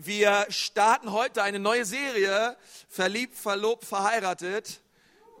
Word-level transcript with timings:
Wir 0.00 0.46
starten 0.48 1.10
heute 1.10 1.42
eine 1.42 1.58
neue 1.58 1.84
Serie, 1.84 2.56
verliebt, 2.88 3.36
verlobt, 3.36 3.84
verheiratet, 3.84 4.80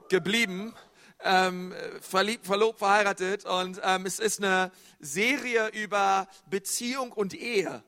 geblieben, 0.08 0.74
ähm, 1.22 1.72
verliebt, 2.00 2.44
verlobt, 2.44 2.80
verheiratet. 2.80 3.44
Und 3.44 3.80
ähm, 3.84 4.04
es 4.04 4.18
ist 4.18 4.42
eine 4.42 4.72
Serie 4.98 5.68
über 5.68 6.26
Beziehung 6.50 7.12
und 7.12 7.34
Ehe. 7.34 7.84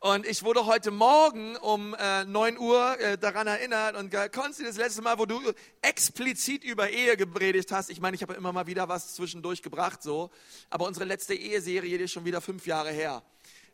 Und 0.00 0.26
ich 0.26 0.42
wurde 0.42 0.66
heute 0.66 0.90
Morgen 0.90 1.56
um 1.56 1.94
äh, 1.94 2.26
9 2.26 2.58
Uhr 2.58 3.00
äh, 3.00 3.16
daran 3.16 3.46
erinnert 3.46 3.96
und 3.96 4.14
Konsti, 4.32 4.64
das 4.64 4.76
letzte 4.76 5.00
Mal, 5.00 5.18
wo 5.18 5.24
du 5.24 5.40
explizit 5.80 6.62
über 6.62 6.90
Ehe 6.90 7.16
gepredigt 7.16 7.72
hast, 7.72 7.88
ich 7.88 8.02
meine, 8.02 8.16
ich 8.16 8.22
habe 8.22 8.34
immer 8.34 8.52
mal 8.52 8.66
wieder 8.66 8.86
was 8.86 9.14
zwischendurch 9.14 9.62
gebracht, 9.62 10.02
so, 10.02 10.30
aber 10.68 10.86
unsere 10.86 11.06
letzte 11.06 11.32
Eheserie, 11.34 11.96
ist 11.96 12.12
schon 12.12 12.26
wieder 12.26 12.42
fünf 12.42 12.66
Jahre 12.66 12.90
her. 12.90 13.22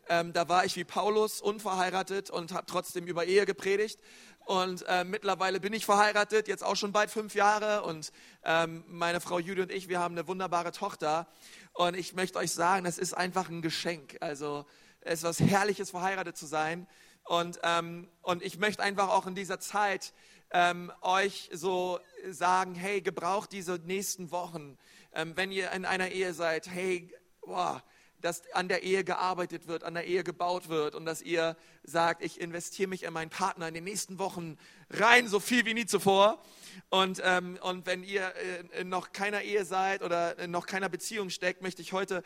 Ähm, 0.09 0.33
da 0.33 0.49
war 0.49 0.65
ich 0.65 0.77
wie 0.77 0.85
Paulus 0.85 1.41
unverheiratet 1.41 2.31
und 2.31 2.53
habe 2.53 2.67
trotzdem 2.67 3.07
über 3.07 3.27
Ehe 3.27 3.47
gepredigt. 3.47 4.01
Und 4.47 4.83
äh, 4.89 5.05
mittlerweile 5.05 5.61
bin 5.61 5.75
ich 5.75 5.85
verheiratet, 5.85 6.49
jetzt 6.49 6.65
auch 6.65 6.77
schon 6.77 6.93
bald 6.93 7.11
fünf 7.11 7.35
Jahre. 7.35 7.83
Und 7.83 8.13
ähm, 8.45 8.83
meine 8.89 9.21
Frau 9.21 9.39
Judy 9.39 9.61
und 9.61 9.71
ich, 9.71 9.89
wir 9.89 10.01
haben 10.01 10.15
eine 10.15 10.27
wunderbare 10.27 10.73
Tochter. 10.73 11.29
Und 11.75 11.95
ich 11.95 12.15
möchte 12.15 12.39
euch 12.39 12.53
sagen, 12.53 12.87
es 12.87 12.97
ist 12.97 13.13
einfach 13.13 13.51
ein 13.51 13.61
Geschenk. 13.61 14.17
Also 14.21 14.65
es 15.03 15.21
ist 15.21 15.25
was 15.25 15.41
Herrliches, 15.41 15.91
verheiratet 15.91 16.37
zu 16.37 16.47
sein. 16.47 16.87
Und, 17.25 17.61
ähm, 17.63 18.09
und 18.23 18.43
ich 18.43 18.59
möchte 18.59 18.83
einfach 18.83 19.11
auch 19.11 19.27
in 19.27 19.35
dieser 19.35 19.61
Zeit 19.61 20.15
ähm, 20.51 20.91
euch 21.03 21.51
so 21.53 22.01
sagen, 22.31 22.75
hey, 22.75 23.03
gebraucht 23.03 23.53
diese 23.53 23.79
nächsten 23.85 24.31
Wochen, 24.31 24.79
ähm, 25.13 25.37
wenn 25.37 25.53
ihr 25.53 25.73
in 25.73 25.85
einer 25.85 26.09
Ehe 26.09 26.33
seid, 26.33 26.69
hey, 26.69 27.15
boah, 27.43 27.83
dass 28.21 28.43
an 28.53 28.69
der 28.69 28.83
Ehe 28.83 29.05
gearbeitet 29.05 29.69
wird, 29.69 29.85
an 29.85 29.95
der 29.95 30.05
Ehe 30.05 30.25
gebaut 30.25 30.69
wird 30.69 30.95
und 30.95 31.05
dass 31.05 31.23
ihr 31.23 31.57
sagt, 31.85 32.23
ich 32.23 32.41
investiere 32.41 32.89
mich 32.89 33.05
in 33.05 33.13
meinen 33.13 33.31
Partner 33.31 33.69
in 33.69 33.75
den 33.75 33.85
nächsten 33.85 34.19
Wochen 34.19 34.59
rein, 34.91 35.29
so 35.29 35.41
viel 35.41 35.65
wie 35.65 35.75
nie 35.75 35.87
zuvor. 35.87 36.43
Und, 36.91 37.21
ähm, 37.25 37.59
und 37.63 37.87
wenn 37.87 38.03
ihr 38.03 38.33
äh, 38.73 38.85
noch 38.85 39.13
keiner 39.13 39.43
Ehe 39.43 39.65
seid 39.65 40.03
oder 40.03 40.39
in 40.39 40.51
noch 40.51 40.67
keiner 40.67 40.89
Beziehung 40.89 41.31
steckt, 41.31 41.63
möchte 41.63 41.83
ich 41.83 41.93
heute 41.93 42.23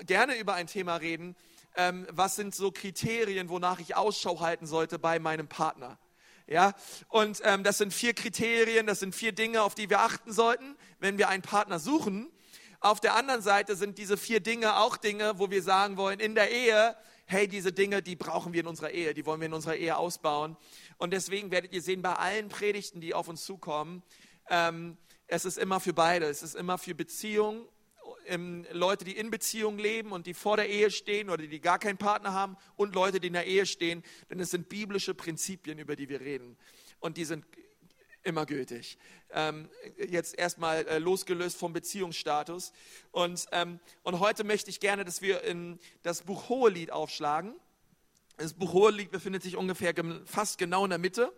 äh, 0.00 0.04
gerne 0.04 0.38
über 0.38 0.54
ein 0.54 0.66
Thema 0.66 0.96
reden. 0.96 1.36
Ähm, 1.76 2.06
was 2.10 2.36
sind 2.36 2.54
so 2.54 2.70
Kriterien, 2.70 3.48
wonach 3.48 3.80
ich 3.80 3.96
Ausschau 3.96 4.40
halten 4.40 4.66
sollte 4.66 4.98
bei 4.98 5.18
meinem 5.18 5.48
Partner? 5.48 5.98
Ja, 6.46 6.74
und 7.08 7.40
ähm, 7.44 7.64
das 7.64 7.78
sind 7.78 7.94
vier 7.94 8.12
Kriterien, 8.12 8.86
das 8.86 9.00
sind 9.00 9.14
vier 9.14 9.32
Dinge, 9.32 9.62
auf 9.62 9.74
die 9.74 9.88
wir 9.88 10.00
achten 10.00 10.30
sollten, 10.30 10.76
wenn 11.00 11.16
wir 11.16 11.28
einen 11.28 11.42
Partner 11.42 11.78
suchen. 11.78 12.30
Auf 12.84 13.00
der 13.00 13.14
anderen 13.14 13.40
Seite 13.40 13.76
sind 13.76 13.96
diese 13.96 14.18
vier 14.18 14.40
Dinge 14.40 14.76
auch 14.76 14.98
Dinge, 14.98 15.38
wo 15.38 15.50
wir 15.50 15.62
sagen 15.62 15.96
wollen, 15.96 16.20
in 16.20 16.34
der 16.34 16.50
Ehe, 16.50 16.94
hey, 17.24 17.48
diese 17.48 17.72
Dinge, 17.72 18.02
die 18.02 18.14
brauchen 18.14 18.52
wir 18.52 18.60
in 18.60 18.66
unserer 18.66 18.90
Ehe, 18.90 19.14
die 19.14 19.24
wollen 19.24 19.40
wir 19.40 19.46
in 19.46 19.54
unserer 19.54 19.76
Ehe 19.76 19.96
ausbauen. 19.96 20.54
Und 20.98 21.14
deswegen 21.14 21.50
werdet 21.50 21.72
ihr 21.72 21.80
sehen, 21.80 22.02
bei 22.02 22.12
allen 22.12 22.50
Predigten, 22.50 23.00
die 23.00 23.14
auf 23.14 23.26
uns 23.26 23.42
zukommen, 23.46 24.02
ähm, 24.50 24.98
es 25.28 25.46
ist 25.46 25.56
immer 25.56 25.80
für 25.80 25.94
beide. 25.94 26.26
Es 26.26 26.42
ist 26.42 26.56
immer 26.56 26.76
für 26.76 26.94
Beziehung, 26.94 27.66
ähm, 28.26 28.66
Leute, 28.70 29.06
die 29.06 29.16
in 29.16 29.30
Beziehung 29.30 29.78
leben 29.78 30.12
und 30.12 30.26
die 30.26 30.34
vor 30.34 30.58
der 30.58 30.68
Ehe 30.68 30.90
stehen 30.90 31.30
oder 31.30 31.46
die 31.46 31.60
gar 31.62 31.78
keinen 31.78 31.96
Partner 31.96 32.34
haben 32.34 32.58
und 32.76 32.94
Leute, 32.94 33.18
die 33.18 33.28
in 33.28 33.32
der 33.32 33.46
Ehe 33.46 33.64
stehen. 33.64 34.02
Denn 34.28 34.40
es 34.40 34.50
sind 34.50 34.68
biblische 34.68 35.14
Prinzipien, 35.14 35.78
über 35.78 35.96
die 35.96 36.10
wir 36.10 36.20
reden. 36.20 36.58
Und 37.00 37.16
die 37.16 37.24
sind 37.24 37.46
immer 38.24 38.46
gültig. 38.46 38.98
Ähm, 39.30 39.68
jetzt 39.96 40.36
erstmal 40.36 40.86
äh, 40.86 40.98
losgelöst 40.98 41.56
vom 41.56 41.72
Beziehungsstatus. 41.72 42.72
Und, 43.12 43.46
ähm, 43.52 43.78
und 44.02 44.18
heute 44.18 44.44
möchte 44.44 44.70
ich 44.70 44.80
gerne, 44.80 45.04
dass 45.04 45.22
wir 45.22 45.42
in 45.42 45.78
das 46.02 46.22
Buch 46.22 46.48
Hohelied 46.48 46.90
aufschlagen. 46.90 47.54
Das 48.36 48.54
Buch 48.54 48.72
Hohelied 48.72 49.10
befindet 49.10 49.42
sich 49.42 49.56
ungefähr 49.56 49.94
fast 50.24 50.58
genau 50.58 50.84
in 50.84 50.90
der 50.90 50.98
Mitte 50.98 51.32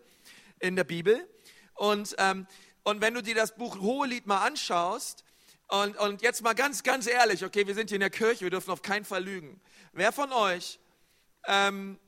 in 0.59 0.77
der 0.77 0.85
Bibel. 0.85 1.29
Und, 1.75 2.15
ähm, 2.19 2.47
und 2.85 3.01
wenn 3.01 3.15
du 3.15 3.23
dir 3.23 3.35
das 3.35 3.55
Buch 3.57 3.79
Hohelied 3.81 4.27
mal 4.27 4.47
anschaust, 4.47 5.25
und, 5.69 5.99
und 5.99 6.23
jetzt 6.23 6.43
mal 6.43 6.55
ganz, 6.55 6.85
ganz 6.85 7.09
ehrlich, 7.09 7.45
okay, 7.45 7.67
wir 7.67 7.75
sind 7.75 7.91
hier 7.91 7.97
in 7.97 8.01
der 8.01 8.11
Kirche, 8.11 8.43
wir 8.43 8.51
dürfen 8.51 8.71
auf 8.71 8.83
keinen 8.83 9.05
Fall 9.05 9.25
lügen. 9.25 9.61
Wer 9.93 10.13
von 10.13 10.33
euch 10.33 10.79
ähm, 11.45 11.99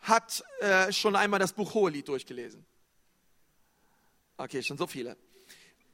hat 0.00 0.44
äh, 0.60 0.92
schon 0.92 1.16
einmal 1.16 1.40
das 1.40 1.54
Buch 1.54 1.72
Hohelied 1.72 2.06
durchgelesen? 2.06 2.66
Okay, 4.38 4.62
schon 4.62 4.76
so 4.76 4.86
viele. 4.86 5.16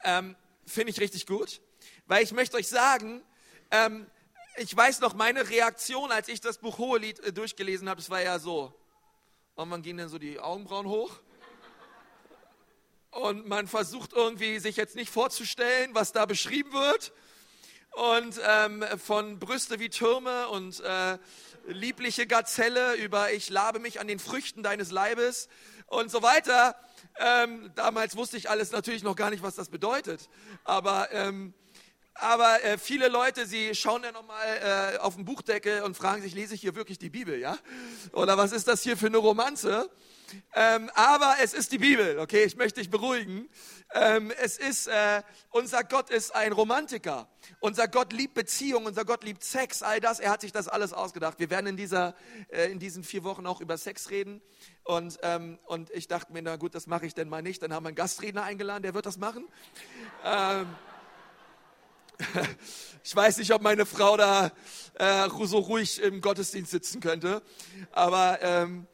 Ähm, 0.02 0.34
Finde 0.66 0.90
ich 0.90 0.98
richtig 0.98 1.26
gut, 1.26 1.60
weil 2.06 2.24
ich 2.24 2.32
möchte 2.32 2.56
euch 2.56 2.66
sagen, 2.66 3.22
ähm, 3.70 4.10
ich 4.56 4.76
weiß 4.76 4.98
noch 4.98 5.14
meine 5.14 5.48
Reaktion, 5.48 6.10
als 6.10 6.26
ich 6.26 6.40
das 6.40 6.58
Buch 6.58 6.78
Hohelied 6.78 7.20
äh, 7.20 7.32
durchgelesen 7.32 7.88
habe, 7.88 8.00
das 8.00 8.10
war 8.10 8.20
ja 8.20 8.40
so. 8.40 8.74
Und 9.54 9.68
man 9.68 9.82
gehen 9.82 9.96
dann 9.96 10.08
so 10.08 10.18
die 10.18 10.40
Augenbrauen 10.40 10.88
hoch. 10.88 11.20
Und 13.12 13.46
man 13.46 13.68
versucht 13.68 14.12
irgendwie 14.12 14.58
sich 14.58 14.74
jetzt 14.74 14.96
nicht 14.96 15.12
vorzustellen, 15.12 15.94
was 15.94 16.10
da 16.10 16.26
beschrieben 16.26 16.72
wird. 16.72 17.12
Und 17.92 18.40
ähm, 18.44 18.84
von 18.98 19.38
Brüste 19.38 19.78
wie 19.78 19.88
Türme 19.88 20.48
und 20.48 20.80
äh, 20.80 21.18
liebliche 21.68 22.26
Gazelle 22.26 22.94
über 22.94 23.32
ich 23.32 23.50
labe 23.50 23.78
mich 23.78 24.00
an 24.00 24.08
den 24.08 24.18
Früchten 24.18 24.64
deines 24.64 24.90
Leibes 24.90 25.48
und 25.86 26.10
so 26.10 26.22
weiter. 26.22 26.74
Ähm, 27.18 27.70
damals 27.74 28.16
wusste 28.16 28.36
ich 28.36 28.48
alles 28.48 28.72
natürlich 28.72 29.02
noch 29.02 29.16
gar 29.16 29.30
nicht, 29.30 29.42
was 29.42 29.54
das 29.54 29.68
bedeutet. 29.68 30.28
Aber, 30.64 31.12
ähm, 31.12 31.54
aber 32.14 32.62
äh, 32.64 32.78
viele 32.78 33.08
Leute, 33.08 33.46
sie 33.46 33.74
schauen 33.74 34.02
ja 34.02 34.12
nochmal 34.12 34.94
äh, 34.94 34.98
auf 34.98 35.16
den 35.16 35.24
Buchdeckel 35.24 35.82
und 35.82 35.96
fragen 35.96 36.22
sich, 36.22 36.34
lese 36.34 36.54
ich 36.54 36.60
hier 36.60 36.74
wirklich 36.74 36.98
die 36.98 37.10
Bibel, 37.10 37.38
ja? 37.38 37.58
Oder 38.12 38.36
was 38.38 38.52
ist 38.52 38.68
das 38.68 38.82
hier 38.82 38.96
für 38.96 39.06
eine 39.06 39.18
Romanze? 39.18 39.90
Ähm, 40.54 40.90
aber 40.94 41.36
es 41.42 41.54
ist 41.54 41.72
die 41.72 41.78
Bibel, 41.78 42.18
okay? 42.18 42.44
Ich 42.44 42.56
möchte 42.56 42.80
dich 42.80 42.90
beruhigen. 42.90 43.48
Ähm, 43.94 44.32
es 44.38 44.58
ist, 44.58 44.86
äh, 44.86 45.22
unser 45.50 45.84
Gott 45.84 46.10
ist 46.10 46.34
ein 46.34 46.52
Romantiker. 46.52 47.28
Unser 47.60 47.88
Gott 47.88 48.12
liebt 48.12 48.34
Beziehung, 48.34 48.86
unser 48.86 49.04
Gott 49.04 49.24
liebt 49.24 49.44
Sex, 49.44 49.82
all 49.82 50.00
das. 50.00 50.20
Er 50.20 50.30
hat 50.30 50.40
sich 50.40 50.52
das 50.52 50.68
alles 50.68 50.92
ausgedacht. 50.92 51.38
Wir 51.38 51.50
werden 51.50 51.66
in, 51.66 51.76
dieser, 51.76 52.14
äh, 52.48 52.70
in 52.70 52.78
diesen 52.78 53.04
vier 53.04 53.24
Wochen 53.24 53.46
auch 53.46 53.60
über 53.60 53.76
Sex 53.76 54.10
reden. 54.10 54.40
Und, 54.84 55.18
ähm, 55.22 55.58
und 55.66 55.90
ich 55.90 56.08
dachte 56.08 56.32
mir, 56.32 56.42
na 56.42 56.56
gut, 56.56 56.74
das 56.74 56.86
mache 56.86 57.06
ich 57.06 57.14
denn 57.14 57.28
mal 57.28 57.42
nicht. 57.42 57.62
Dann 57.62 57.72
haben 57.72 57.84
wir 57.84 57.88
einen 57.88 57.96
Gastredner 57.96 58.44
eingeladen, 58.44 58.82
der 58.82 58.94
wird 58.94 59.06
das 59.06 59.18
machen. 59.18 59.46
Ähm, 60.24 60.66
ich 63.04 63.14
weiß 63.14 63.38
nicht, 63.38 63.52
ob 63.52 63.62
meine 63.62 63.86
Frau 63.86 64.16
da 64.16 64.52
äh, 64.94 65.28
so 65.44 65.58
ruhig 65.58 66.00
im 66.00 66.20
Gottesdienst 66.20 66.70
sitzen 66.70 67.00
könnte. 67.00 67.42
Aber 67.92 68.38
ähm, 68.42 68.86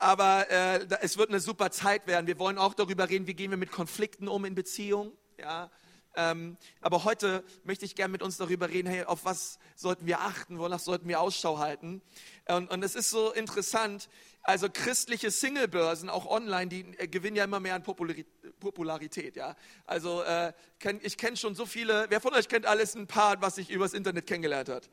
aber 0.00 0.50
äh, 0.50 0.86
es 1.02 1.18
wird 1.18 1.28
eine 1.28 1.40
super 1.40 1.70
Zeit 1.70 2.06
werden. 2.06 2.26
Wir 2.26 2.38
wollen 2.38 2.56
auch 2.58 2.72
darüber 2.72 3.08
reden, 3.08 3.26
wie 3.26 3.34
gehen 3.34 3.50
wir 3.50 3.58
mit 3.58 3.70
Konflikten 3.70 4.28
um 4.28 4.46
in 4.46 4.54
Beziehungen. 4.54 5.12
Ja? 5.38 5.70
Ähm, 6.16 6.56
aber 6.80 7.04
heute 7.04 7.44
möchte 7.64 7.84
ich 7.84 7.94
gerne 7.94 8.10
mit 8.10 8.22
uns 8.22 8.38
darüber 8.38 8.70
reden, 8.70 8.88
hey, 8.88 9.04
auf 9.04 9.26
was 9.26 9.58
sollten 9.76 10.06
wir 10.06 10.20
achten, 10.20 10.58
wonach 10.58 10.80
sollten 10.80 11.06
wir 11.06 11.20
Ausschau 11.20 11.58
halten. 11.58 12.00
Und, 12.48 12.70
und 12.70 12.82
es 12.82 12.94
ist 12.94 13.10
so 13.10 13.30
interessant, 13.32 14.08
also 14.42 14.68
christliche 14.72 15.30
Singlebörsen, 15.30 16.08
auch 16.08 16.26
online, 16.26 16.68
die 16.68 16.80
äh, 16.96 17.06
gewinnen 17.06 17.36
ja 17.36 17.44
immer 17.44 17.60
mehr 17.60 17.74
an 17.74 17.82
Popularität. 17.82 19.36
Ja? 19.36 19.54
Also 19.84 20.22
äh, 20.22 20.54
ich 21.02 21.18
kenne 21.18 21.36
schon 21.36 21.54
so 21.54 21.66
viele, 21.66 22.06
wer 22.08 22.22
von 22.22 22.32
euch 22.32 22.48
kennt 22.48 22.64
alles 22.64 22.94
ein 22.94 23.06
Paar, 23.06 23.42
was 23.42 23.56
sich 23.56 23.70
übers 23.70 23.92
Internet 23.92 24.26
kennengelernt 24.26 24.70
hat? 24.70 24.88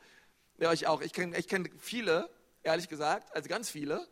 Ja, 0.59 0.73
ich 0.73 0.85
auch. 0.85 1.01
Ich 1.01 1.13
kenne 1.13 1.37
ich 1.37 1.47
kenn 1.47 1.69
viele, 1.79 2.29
ehrlich 2.63 2.89
gesagt, 2.89 3.33
also 3.33 3.47
ganz 3.47 3.69
viele 3.69 4.05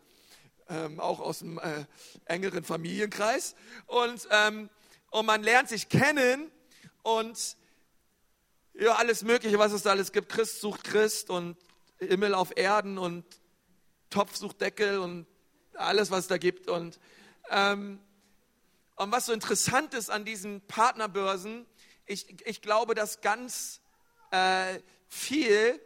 ähm, 0.70 1.00
auch 1.00 1.20
aus 1.20 1.40
dem 1.40 1.58
äh, 1.60 1.86
engeren 2.26 2.64
Familienkreis. 2.64 3.56
Und, 3.88 4.28
ähm, 4.32 4.70
und 5.12 5.26
man 5.26 5.44
lernt 5.44 5.70
sich 5.70 5.90
kennen 5.90 6.52
und 7.04 7.58
ja, 8.74 8.96
alles 8.96 9.24
Mögliche, 9.24 9.60
was 9.60 9.72
es 9.72 9.84
da 9.84 9.92
alles 9.92 10.12
gibt. 10.12 10.30
Christ 10.30 10.60
sucht 10.60 10.84
Christ 10.84 11.30
und 11.30 11.58
Himmel 12.00 12.34
auf 12.34 12.58
Erden 12.58 12.98
und 12.98 13.24
Topf 14.10 14.36
sucht 14.36 14.62
Deckel 14.62 15.00
und 15.00 15.26
alles, 15.74 16.12
was 16.12 16.22
es 16.22 16.28
da 16.28 16.38
gibt. 16.38 16.68
Und, 16.68 17.00
ähm, 17.50 18.00
und 18.96 19.12
was 19.12 19.28
so 19.28 19.34
interessant 19.34 19.94
ist 19.94 20.10
an 20.10 20.26
diesen 20.26 20.62
Partnerbörsen, 20.68 21.66
ich, 22.06 22.48
ich 22.48 22.62
glaube, 22.62 22.96
dass 22.96 23.22
ganz 23.22 23.82
äh, 24.32 24.80
viel 25.08 25.80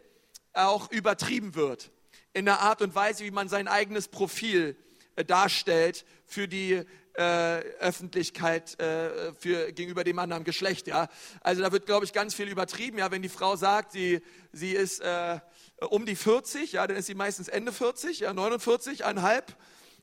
auch 0.52 0.90
übertrieben 0.90 1.54
wird 1.54 1.90
in 2.32 2.44
der 2.44 2.60
Art 2.60 2.82
und 2.82 2.94
Weise, 2.94 3.24
wie 3.24 3.30
man 3.30 3.48
sein 3.48 3.68
eigenes 3.68 4.08
Profil 4.08 4.76
äh, 5.16 5.24
darstellt 5.24 6.04
für 6.26 6.48
die 6.48 6.84
äh, 7.14 7.60
Öffentlichkeit 7.80 8.78
äh, 8.80 9.34
für, 9.34 9.72
gegenüber 9.72 10.04
dem 10.04 10.18
anderen 10.18 10.44
Geschlecht. 10.44 10.86
Ja? 10.86 11.08
Also 11.40 11.62
da 11.62 11.72
wird, 11.72 11.86
glaube 11.86 12.04
ich, 12.04 12.12
ganz 12.12 12.34
viel 12.34 12.48
übertrieben. 12.48 12.98
Ja? 12.98 13.10
Wenn 13.10 13.22
die 13.22 13.28
Frau 13.28 13.56
sagt, 13.56 13.92
sie, 13.92 14.20
sie 14.52 14.72
ist 14.72 15.00
äh, 15.00 15.40
um 15.88 16.06
die 16.06 16.16
40, 16.16 16.72
ja, 16.72 16.86
dann 16.86 16.96
ist 16.96 17.06
sie 17.06 17.14
meistens 17.14 17.48
Ende 17.48 17.72
40, 17.72 18.20
ja, 18.20 18.32
49, 18.32 19.04
einhalb 19.04 19.56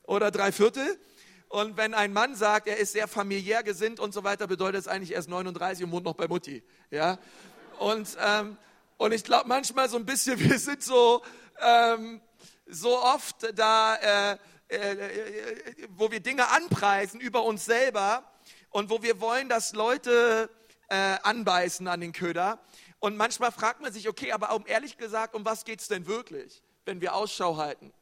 oder 0.03 0.31
drei 0.31 0.51
Viertel. 0.51 0.99
Und 1.49 1.77
wenn 1.77 1.93
ein 1.93 2.11
Mann 2.11 2.35
sagt, 2.35 2.67
er 2.67 2.77
ist 2.77 2.91
sehr 2.91 3.07
familiär 3.07 3.63
gesinnt 3.63 3.99
und 3.99 4.13
so 4.13 4.23
weiter, 4.23 4.47
bedeutet 4.47 4.81
es 4.81 4.87
eigentlich 4.87 5.13
erst 5.13 5.29
39 5.29 5.85
und 5.85 5.91
wohnt 5.91 6.03
noch 6.03 6.15
bei 6.15 6.27
Mutti. 6.27 6.61
Ja? 6.91 7.19
Und, 7.79 8.17
ähm, 8.19 8.57
und 8.97 9.13
ich 9.13 9.23
glaube 9.23 9.47
manchmal 9.47 9.87
so 9.87 9.97
ein 9.97 10.05
bisschen, 10.05 10.39
wir 10.41 10.59
sind 10.59 10.83
so, 10.83 11.21
ähm, 11.61 12.21
so 12.65 13.01
oft 13.01 13.57
da, 13.57 13.95
äh, 13.95 14.37
äh, 14.69 14.91
äh, 14.91 15.87
wo 15.89 16.11
wir 16.11 16.19
Dinge 16.19 16.49
anpreisen 16.49 17.19
über 17.19 17.43
uns 17.43 17.65
selber 17.65 18.23
und 18.69 18.89
wo 18.89 19.01
wir 19.01 19.21
wollen, 19.21 19.49
dass 19.49 19.73
Leute 19.73 20.49
äh, 20.89 21.17
anbeißen 21.23 21.87
an 21.87 22.01
den 22.01 22.13
Köder. 22.13 22.59
Und 22.99 23.15
manchmal 23.15 23.51
fragt 23.51 23.81
man 23.81 23.93
sich, 23.93 24.09
okay, 24.09 24.31
aber 24.31 24.53
um 24.55 24.65
ehrlich 24.65 24.97
gesagt, 24.97 25.35
um 25.35 25.45
was 25.45 25.65
geht 25.65 25.81
es 25.81 25.87
denn 25.87 26.07
wirklich, 26.07 26.63
wenn 26.85 27.01
wir 27.01 27.15
Ausschau 27.15 27.57
halten? 27.57 27.93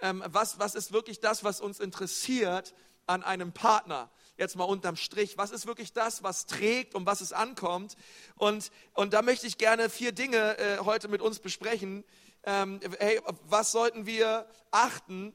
Ähm, 0.00 0.22
was, 0.26 0.58
was 0.58 0.74
ist 0.74 0.92
wirklich 0.92 1.20
das, 1.20 1.44
was 1.44 1.60
uns 1.60 1.80
interessiert 1.80 2.74
an 3.06 3.22
einem 3.22 3.52
Partner? 3.52 4.10
Jetzt 4.36 4.56
mal 4.56 4.64
unterm 4.64 4.96
Strich, 4.96 5.38
was 5.38 5.50
ist 5.50 5.66
wirklich 5.66 5.92
das, 5.92 6.22
was 6.22 6.46
trägt, 6.46 6.94
um 6.94 7.06
was 7.06 7.20
es 7.20 7.32
ankommt? 7.32 7.96
Und, 8.36 8.70
und 8.94 9.12
da 9.12 9.22
möchte 9.22 9.46
ich 9.46 9.58
gerne 9.58 9.88
vier 9.88 10.12
Dinge 10.12 10.58
äh, 10.58 10.78
heute 10.78 11.08
mit 11.08 11.22
uns 11.22 11.38
besprechen. 11.38 12.04
Ähm, 12.46 12.80
hey, 12.98 13.20
was 13.44 13.72
sollten 13.72 14.06
wir 14.06 14.46
achten? 14.70 15.34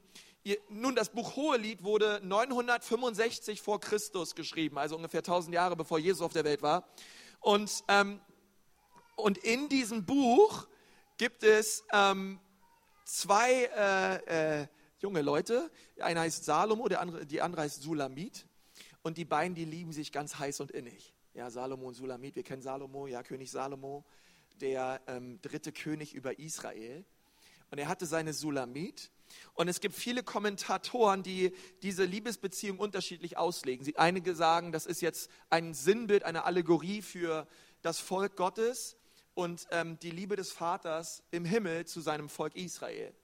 Nun, 0.68 0.94
das 0.94 1.10
Buch 1.10 1.36
Hohelied 1.36 1.82
wurde 1.82 2.20
965 2.22 3.60
vor 3.60 3.80
Christus 3.80 4.34
geschrieben, 4.34 4.78
also 4.78 4.96
ungefähr 4.96 5.20
1000 5.20 5.54
Jahre 5.54 5.76
bevor 5.76 5.98
Jesus 5.98 6.22
auf 6.22 6.32
der 6.32 6.44
Welt 6.44 6.62
war. 6.62 6.88
Und, 7.40 7.84
ähm, 7.88 8.20
und 9.16 9.38
in 9.38 9.68
diesem 9.68 10.06
Buch 10.06 10.66
gibt 11.18 11.42
es 11.42 11.84
ähm, 11.92 12.40
zwei 13.04 13.64
äh, 13.76 14.60
äh, 14.62 14.66
junge 15.00 15.22
Leute. 15.22 15.70
Einer 15.98 16.20
heißt 16.20 16.44
Salomo, 16.44 16.88
der 16.88 17.00
andere, 17.00 17.26
die 17.26 17.42
andere 17.42 17.62
heißt 17.62 17.82
Sulamit. 17.82 18.46
Und 19.02 19.18
die 19.18 19.24
beiden, 19.24 19.54
die 19.54 19.64
lieben 19.64 19.92
sich 19.92 20.12
ganz 20.12 20.38
heiß 20.38 20.60
und 20.60 20.70
innig. 20.70 21.14
Ja, 21.34 21.50
Salomo 21.50 21.88
und 21.88 21.94
Sulamit, 21.94 22.36
wir 22.36 22.42
kennen 22.42 22.62
Salomo, 22.62 23.06
ja, 23.06 23.22
König 23.22 23.50
Salomo, 23.50 24.04
der 24.60 25.00
ähm, 25.06 25.40
dritte 25.42 25.72
König 25.72 26.14
über 26.14 26.38
Israel. 26.38 27.04
Und 27.70 27.78
er 27.78 27.88
hatte 27.88 28.06
seine 28.06 28.32
Sulamit. 28.32 29.10
Und 29.54 29.68
es 29.68 29.80
gibt 29.80 29.94
viele 29.94 30.22
Kommentatoren, 30.22 31.22
die 31.22 31.54
diese 31.82 32.04
Liebesbeziehung 32.04 32.78
unterschiedlich 32.78 33.36
auslegen. 33.36 33.84
Sie, 33.84 33.96
einige 33.96 34.34
sagen, 34.34 34.72
das 34.72 34.86
ist 34.86 35.02
jetzt 35.02 35.30
ein 35.50 35.72
Sinnbild, 35.72 36.24
eine 36.24 36.44
Allegorie 36.44 37.02
für 37.02 37.46
das 37.82 37.98
Volk 38.00 38.36
Gottes 38.36 38.96
und 39.34 39.66
ähm, 39.70 39.98
die 40.00 40.10
Liebe 40.10 40.36
des 40.36 40.52
Vaters 40.52 41.22
im 41.30 41.44
Himmel 41.44 41.86
zu 41.86 42.00
seinem 42.00 42.28
Volk 42.28 42.56
Israel. 42.56 43.14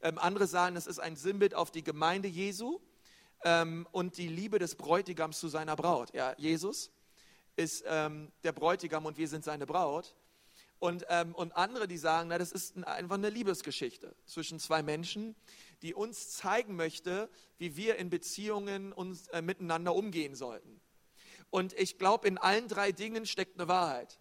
Ähm, 0.00 0.18
andere 0.18 0.46
sagen, 0.46 0.74
das 0.74 0.86
ist 0.86 0.98
ein 0.98 1.16
Sinnbild 1.16 1.54
auf 1.54 1.70
die 1.70 1.84
Gemeinde 1.84 2.28
Jesu 2.28 2.80
ähm, 3.44 3.86
und 3.92 4.16
die 4.16 4.28
Liebe 4.28 4.58
des 4.58 4.76
Bräutigams 4.76 5.38
zu 5.38 5.48
seiner 5.48 5.76
Braut. 5.76 6.14
Ja, 6.14 6.34
Jesus 6.38 6.90
ist 7.56 7.84
ähm, 7.86 8.32
der 8.44 8.52
Bräutigam 8.52 9.06
und 9.06 9.18
wir 9.18 9.28
sind 9.28 9.44
seine 9.44 9.66
Braut. 9.66 10.14
Und, 10.82 11.06
ähm, 11.10 11.32
und 11.36 11.52
andere, 11.52 11.86
die 11.86 11.96
sagen, 11.96 12.30
na, 12.30 12.38
das 12.38 12.50
ist 12.50 12.76
einfach 12.84 13.14
eine 13.14 13.30
Liebesgeschichte 13.30 14.16
zwischen 14.26 14.58
zwei 14.58 14.82
Menschen, 14.82 15.36
die 15.80 15.94
uns 15.94 16.30
zeigen 16.30 16.74
möchte, 16.74 17.30
wie 17.56 17.76
wir 17.76 17.98
in 17.98 18.10
Beziehungen 18.10 18.92
uns 18.92 19.28
äh, 19.28 19.42
miteinander 19.42 19.94
umgehen 19.94 20.34
sollten. 20.34 20.80
Und 21.50 21.72
ich 21.74 21.98
glaube, 21.98 22.26
in 22.26 22.36
allen 22.36 22.66
drei 22.66 22.90
Dingen 22.90 23.26
steckt 23.26 23.60
eine 23.60 23.68
Wahrheit. 23.68 24.18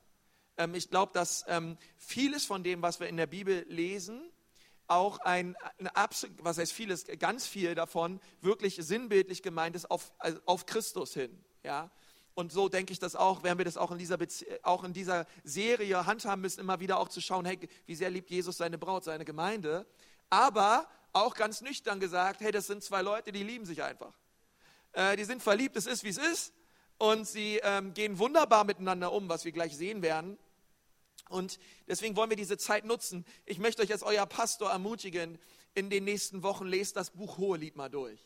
Ähm, 0.55 0.75
ich 0.75 0.91
glaube, 0.91 1.13
dass 1.13 1.43
ähm, 1.47 1.79
vieles 1.97 2.45
von 2.45 2.61
dem, 2.61 2.83
was 2.83 2.99
wir 2.99 3.07
in 3.07 3.17
der 3.17 3.25
Bibel 3.25 3.65
lesen, 3.67 4.21
auch 4.85 5.17
ein, 5.17 5.55
absolut, 5.95 6.43
was 6.43 6.59
heißt 6.59 6.73
vieles, 6.73 7.07
ganz 7.17 7.47
viel 7.47 7.73
davon 7.73 8.19
wirklich 8.39 8.75
sinnbildlich 8.75 9.41
gemeint 9.41 9.75
ist 9.75 9.89
auf, 9.89 10.13
also 10.19 10.39
auf 10.45 10.67
Christus 10.67 11.15
hin. 11.15 11.43
Ja? 11.63 11.89
Und 12.33 12.51
so 12.51 12.69
denke 12.69 12.93
ich 12.93 12.99
das 12.99 13.15
auch, 13.15 13.43
werden 13.43 13.57
wir 13.57 13.65
das 13.65 13.77
auch 13.77 13.91
in, 13.91 13.97
dieser 13.97 14.17
auch 14.63 14.83
in 14.83 14.93
dieser 14.93 15.25
Serie 15.43 16.05
handhaben 16.05 16.41
müssen, 16.41 16.61
immer 16.61 16.79
wieder 16.79 16.99
auch 16.99 17.09
zu 17.09 17.19
schauen, 17.21 17.45
hey, 17.45 17.59
wie 17.85 17.95
sehr 17.95 18.09
liebt 18.09 18.29
Jesus 18.29 18.57
seine 18.57 18.77
Braut, 18.77 19.03
seine 19.03 19.25
Gemeinde. 19.25 19.85
Aber 20.29 20.87
auch 21.13 21.35
ganz 21.35 21.61
nüchtern 21.61 21.99
gesagt, 21.99 22.39
hey, 22.41 22.51
das 22.51 22.67
sind 22.67 22.83
zwei 22.83 23.01
Leute, 23.01 23.31
die 23.31 23.43
lieben 23.43 23.65
sich 23.65 23.83
einfach. 23.83 24.13
Äh, 24.93 25.17
die 25.17 25.25
sind 25.25 25.43
verliebt, 25.43 25.75
es 25.75 25.85
ist, 25.85 26.03
wie 26.03 26.09
es 26.09 26.17
ist. 26.17 26.53
Und 26.97 27.27
sie 27.27 27.59
ähm, 27.63 27.93
gehen 27.93 28.19
wunderbar 28.19 28.63
miteinander 28.63 29.11
um, 29.11 29.27
was 29.27 29.43
wir 29.43 29.51
gleich 29.51 29.75
sehen 29.75 30.01
werden. 30.01 30.37
Und 31.29 31.59
deswegen 31.87 32.15
wollen 32.15 32.29
wir 32.29 32.37
diese 32.37 32.57
Zeit 32.57 32.85
nutzen. 32.85 33.25
Ich 33.45 33.57
möchte 33.57 33.81
euch 33.81 33.91
als 33.91 34.03
euer 34.03 34.25
Pastor 34.25 34.69
ermutigen, 34.69 35.39
in 35.73 35.89
den 35.89 36.03
nächsten 36.03 36.43
Wochen 36.43 36.65
lest 36.65 36.97
das 36.97 37.11
Buch 37.11 37.37
Hohelied 37.37 37.75
mal 37.75 37.89
durch. 37.89 38.19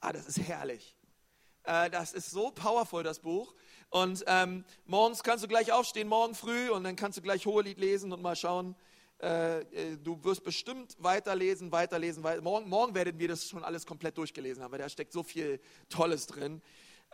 Ah, 0.00 0.12
das 0.12 0.26
ist 0.26 0.38
herrlich. 0.38 0.97
Äh, 1.68 1.90
das 1.90 2.14
ist 2.14 2.30
so 2.30 2.50
powerful, 2.50 3.02
das 3.02 3.18
Buch. 3.18 3.54
Und 3.90 4.24
ähm, 4.26 4.64
morgens 4.86 5.22
kannst 5.22 5.44
du 5.44 5.48
gleich 5.48 5.70
aufstehen, 5.70 6.08
morgen 6.08 6.34
früh, 6.34 6.70
und 6.70 6.82
dann 6.82 6.96
kannst 6.96 7.18
du 7.18 7.22
gleich 7.22 7.44
Hohelied 7.44 7.78
lesen 7.78 8.10
und 8.10 8.22
mal 8.22 8.36
schauen. 8.36 8.74
Äh, 9.20 9.60
äh, 9.60 9.96
du 9.98 10.22
wirst 10.24 10.44
bestimmt 10.44 10.96
weiterlesen, 10.98 11.70
weiterlesen, 11.70 12.24
weiter. 12.24 12.40
Morgen, 12.40 12.70
morgen 12.70 12.94
werden 12.94 13.18
wir 13.18 13.28
das 13.28 13.48
schon 13.48 13.64
alles 13.64 13.84
komplett 13.84 14.16
durchgelesen 14.16 14.62
haben, 14.62 14.72
weil 14.72 14.78
da 14.78 14.88
steckt 14.88 15.12
so 15.12 15.22
viel 15.22 15.60
Tolles 15.90 16.26
drin. 16.26 16.62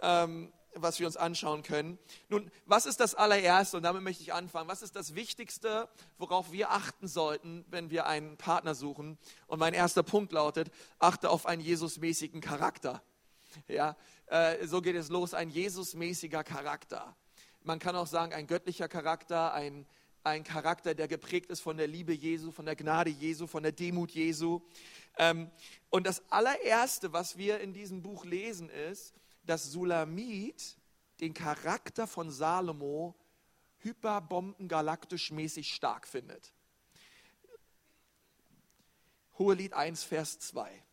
Ähm, 0.02 0.52
was 0.76 0.98
wir 0.98 1.06
uns 1.06 1.16
anschauen 1.16 1.62
können. 1.62 2.00
Nun, 2.28 2.50
was 2.66 2.84
ist 2.84 2.98
das 2.98 3.14
allererste, 3.14 3.76
und 3.76 3.84
damit 3.84 4.02
möchte 4.02 4.24
ich 4.24 4.32
anfangen, 4.32 4.68
was 4.68 4.82
ist 4.82 4.96
das 4.96 5.14
Wichtigste, 5.14 5.88
worauf 6.18 6.50
wir 6.50 6.72
achten 6.72 7.06
sollten, 7.06 7.64
wenn 7.70 7.90
wir 7.90 8.06
einen 8.06 8.36
Partner 8.36 8.74
suchen? 8.74 9.16
Und 9.46 9.60
mein 9.60 9.72
erster 9.72 10.02
Punkt 10.02 10.32
lautet, 10.32 10.72
achte 10.98 11.30
auf 11.30 11.46
einen 11.46 11.62
Jesusmäßigen 11.62 12.40
Charakter. 12.40 13.04
Ja, 13.68 13.96
äh, 14.26 14.66
so 14.66 14.80
geht 14.80 14.96
es 14.96 15.08
los, 15.08 15.34
ein 15.34 15.50
Jesusmäßiger 15.50 16.44
Charakter. 16.44 17.16
Man 17.62 17.78
kann 17.78 17.96
auch 17.96 18.06
sagen, 18.06 18.32
ein 18.32 18.46
göttlicher 18.46 18.88
Charakter, 18.88 19.54
ein, 19.54 19.86
ein 20.22 20.44
Charakter, 20.44 20.94
der 20.94 21.08
geprägt 21.08 21.50
ist 21.50 21.60
von 21.60 21.76
der 21.76 21.86
Liebe 21.86 22.12
Jesu, 22.12 22.50
von 22.50 22.66
der 22.66 22.76
Gnade 22.76 23.10
Jesu, 23.10 23.46
von 23.46 23.62
der 23.62 23.72
Demut 23.72 24.10
Jesu. 24.10 24.60
Ähm, 25.16 25.50
und 25.90 26.06
das 26.06 26.22
allererste, 26.30 27.12
was 27.12 27.36
wir 27.36 27.60
in 27.60 27.72
diesem 27.72 28.02
Buch 28.02 28.24
lesen, 28.24 28.68
ist, 28.68 29.14
dass 29.44 29.70
Sulamit 29.70 30.76
den 31.20 31.34
Charakter 31.34 32.06
von 32.06 32.30
Salomo 32.30 33.14
hyperbombengalaktisch 33.78 35.30
mäßig 35.30 35.74
stark 35.74 36.08
findet. 36.08 36.52
Hohelied 39.38 39.74
1, 39.74 40.04
Vers 40.04 40.38
2. 40.38 40.83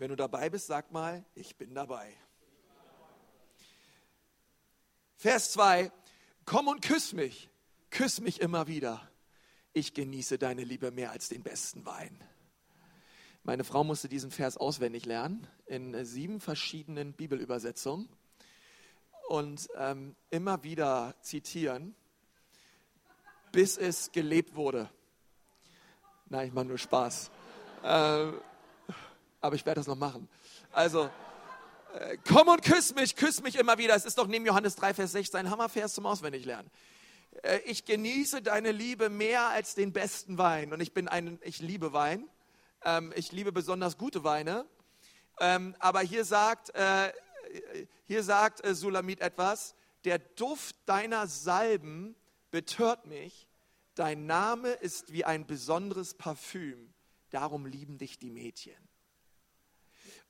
Wenn 0.00 0.08
du 0.08 0.16
dabei 0.16 0.48
bist, 0.48 0.66
sag 0.66 0.92
mal, 0.92 1.26
ich 1.34 1.56
bin 1.56 1.74
dabei. 1.74 2.16
Vers 5.18 5.52
2, 5.52 5.92
komm 6.46 6.68
und 6.68 6.80
küss 6.80 7.12
mich, 7.12 7.50
küss 7.90 8.18
mich 8.22 8.40
immer 8.40 8.66
wieder. 8.66 9.06
Ich 9.74 9.92
genieße 9.92 10.38
deine 10.38 10.64
Liebe 10.64 10.90
mehr 10.90 11.10
als 11.10 11.28
den 11.28 11.42
besten 11.42 11.84
Wein. 11.84 12.18
Meine 13.42 13.62
Frau 13.62 13.84
musste 13.84 14.08
diesen 14.08 14.30
Vers 14.30 14.56
auswendig 14.56 15.04
lernen 15.04 15.46
in 15.66 15.92
äh, 15.92 16.06
sieben 16.06 16.40
verschiedenen 16.40 17.12
Bibelübersetzungen 17.12 18.08
und 19.28 19.68
ähm, 19.76 20.16
immer 20.30 20.64
wieder 20.64 21.14
zitieren, 21.20 21.94
bis 23.52 23.76
es 23.76 24.12
gelebt 24.12 24.54
wurde. 24.54 24.88
Nein, 26.30 26.48
ich 26.48 26.54
mache 26.54 26.64
nur 26.64 26.78
Spaß. 26.78 27.30
Äh, 27.82 28.32
aber 29.40 29.54
ich 29.54 29.64
werde 29.66 29.80
das 29.80 29.86
noch 29.86 29.96
machen. 29.96 30.28
Also, 30.72 31.10
äh, 31.94 32.16
komm 32.28 32.48
und 32.48 32.62
küss 32.62 32.94
mich, 32.94 33.16
küss 33.16 33.42
mich 33.42 33.56
immer 33.56 33.78
wieder. 33.78 33.94
Es 33.94 34.04
ist 34.04 34.18
doch 34.18 34.26
neben 34.26 34.46
Johannes 34.46 34.76
3, 34.76 34.94
Vers 34.94 35.12
6 35.12 35.34
ein 35.34 35.50
Hammervers 35.50 35.94
zum 35.94 36.06
Auswendiglernen. 36.06 36.70
Äh, 37.42 37.58
ich 37.64 37.84
genieße 37.84 38.42
deine 38.42 38.72
Liebe 38.72 39.08
mehr 39.08 39.48
als 39.48 39.74
den 39.74 39.92
besten 39.92 40.38
Wein. 40.38 40.72
Und 40.72 40.80
ich 40.80 40.92
bin 40.92 41.08
ein, 41.08 41.38
ich 41.42 41.60
liebe 41.60 41.92
Wein. 41.92 42.28
Ähm, 42.84 43.12
ich 43.16 43.32
liebe 43.32 43.52
besonders 43.52 43.98
gute 43.98 44.24
Weine. 44.24 44.66
Ähm, 45.40 45.74
aber 45.78 46.00
hier 46.00 46.24
sagt, 46.24 46.74
äh, 46.74 47.12
hier 48.06 48.22
sagt 48.22 48.64
äh, 48.64 48.74
Sulamit 48.74 49.20
etwas, 49.20 49.74
der 50.04 50.18
Duft 50.18 50.76
deiner 50.86 51.26
Salben 51.26 52.14
betört 52.50 53.06
mich, 53.06 53.48
dein 53.94 54.26
Name 54.26 54.70
ist 54.70 55.12
wie 55.12 55.24
ein 55.24 55.46
besonderes 55.46 56.14
Parfüm, 56.14 56.92
darum 57.30 57.66
lieben 57.66 57.98
dich 57.98 58.18
die 58.18 58.30
Mädchen. 58.30 58.89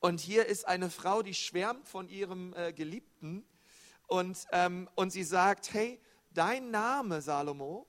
Und 0.01 0.21
hier 0.21 0.47
ist 0.47 0.67
eine 0.67 0.91
Frau, 0.91 1.23
die 1.23 1.35
schwärmt 1.35 1.87
von 1.87 2.09
ihrem 2.09 2.55
äh, 2.55 2.73
Geliebten 2.73 3.45
und, 4.07 4.47
ähm, 4.51 4.89
und 4.97 5.11
sie 5.11 5.25
sagt, 5.25 5.73
hey, 5.73 6.01
dein 6.33 6.71
Name, 6.71 7.21
Salomo, 7.21 7.87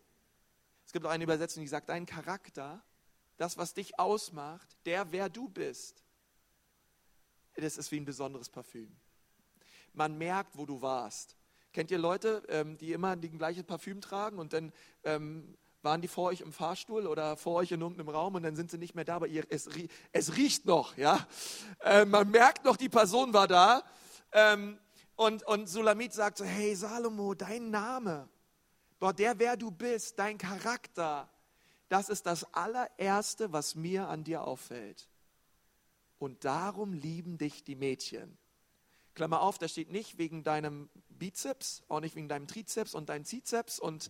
es 0.86 0.92
gibt 0.92 1.06
auch 1.06 1.10
eine 1.10 1.24
Übersetzung, 1.24 1.64
die 1.64 1.70
sagt, 1.70 1.88
dein 1.88 2.06
Charakter, 2.06 2.84
das, 3.38 3.58
was 3.58 3.74
dich 3.74 3.98
ausmacht, 3.98 4.78
der, 4.86 5.12
wer 5.12 5.30
du 5.30 5.48
bist, 5.48 6.04
das 7.56 7.78
ist 7.78 7.92
wie 7.92 8.00
ein 8.00 8.06
besonderes 8.06 8.50
Parfüm. 8.50 8.96
Man 9.94 10.18
merkt, 10.18 10.58
wo 10.58 10.66
du 10.66 10.82
warst. 10.82 11.36
Kennt 11.74 11.92
ihr 11.92 11.98
Leute, 11.98 12.44
ähm, 12.50 12.78
die 12.78 12.92
immer 12.92 13.16
die 13.16 13.30
gleiche 13.30 13.64
Parfüm 13.64 14.02
tragen 14.02 14.38
und 14.38 14.54
dann 14.54 14.74
ähm, 15.04 15.58
waren 15.84 16.02
die 16.02 16.08
vor 16.08 16.30
euch 16.30 16.42
im 16.42 16.52
Fahrstuhl 16.52 17.08
oder 17.08 17.38
vor 17.38 17.56
euch 17.56 17.72
in 17.72 17.82
irgendeinem 17.82 18.10
Raum 18.10 18.36
und 18.36 18.44
dann 18.44 18.56
sind 18.56 18.70
sie 18.70 18.78
nicht 18.78 18.96
mehr 18.96 19.06
da, 19.06 19.16
aber 19.16 19.28
ihr, 19.28 19.46
es, 19.50 19.70
es 20.12 20.36
riecht 20.36 20.66
noch, 20.66 20.98
ja. 20.98 21.28
Äh, 21.80 22.06
man 22.06 22.30
merkt 22.30 22.66
noch, 22.66 22.78
die 22.78 22.90
Person 22.90 23.34
war 23.34 23.48
da. 23.48 23.84
Ähm, 24.32 24.78
und, 25.16 25.44
und 25.44 25.68
Sulamit 25.68 26.14
sagt 26.14 26.38
so, 26.38 26.46
hey 26.46 26.76
Salomo, 26.76 27.34
dein 27.34 27.70
Name, 27.70 28.30
boah, 29.00 29.14
der, 29.14 29.38
wer 29.40 29.58
du 29.58 29.72
bist, 29.72 30.20
dein 30.20 30.38
Charakter, 30.38 31.30
das 31.90 32.10
ist 32.10 32.26
das 32.26 32.54
allererste, 32.54 33.52
was 33.52 33.76
mir 33.76 34.08
an 34.08 34.24
dir 34.24 34.44
auffällt. 34.44 35.10
Und 36.20 36.46
darum 36.46 36.94
lieben 36.94 37.38
dich 37.38 37.64
die 37.64 37.76
Mädchen. 37.76 38.38
Klammer 39.14 39.42
auf, 39.42 39.58
da 39.58 39.68
steht 39.68 39.92
nicht 39.92 40.18
wegen 40.18 40.44
deinem 40.44 40.90
Bizeps, 41.10 41.84
auch 41.90 42.00
nicht 42.00 42.16
wegen 42.16 42.30
deinem 42.30 42.48
Trizeps 42.48 42.94
und 42.94 43.10
deinem 43.10 43.26
Zizeps 43.26 43.80
und 43.80 44.10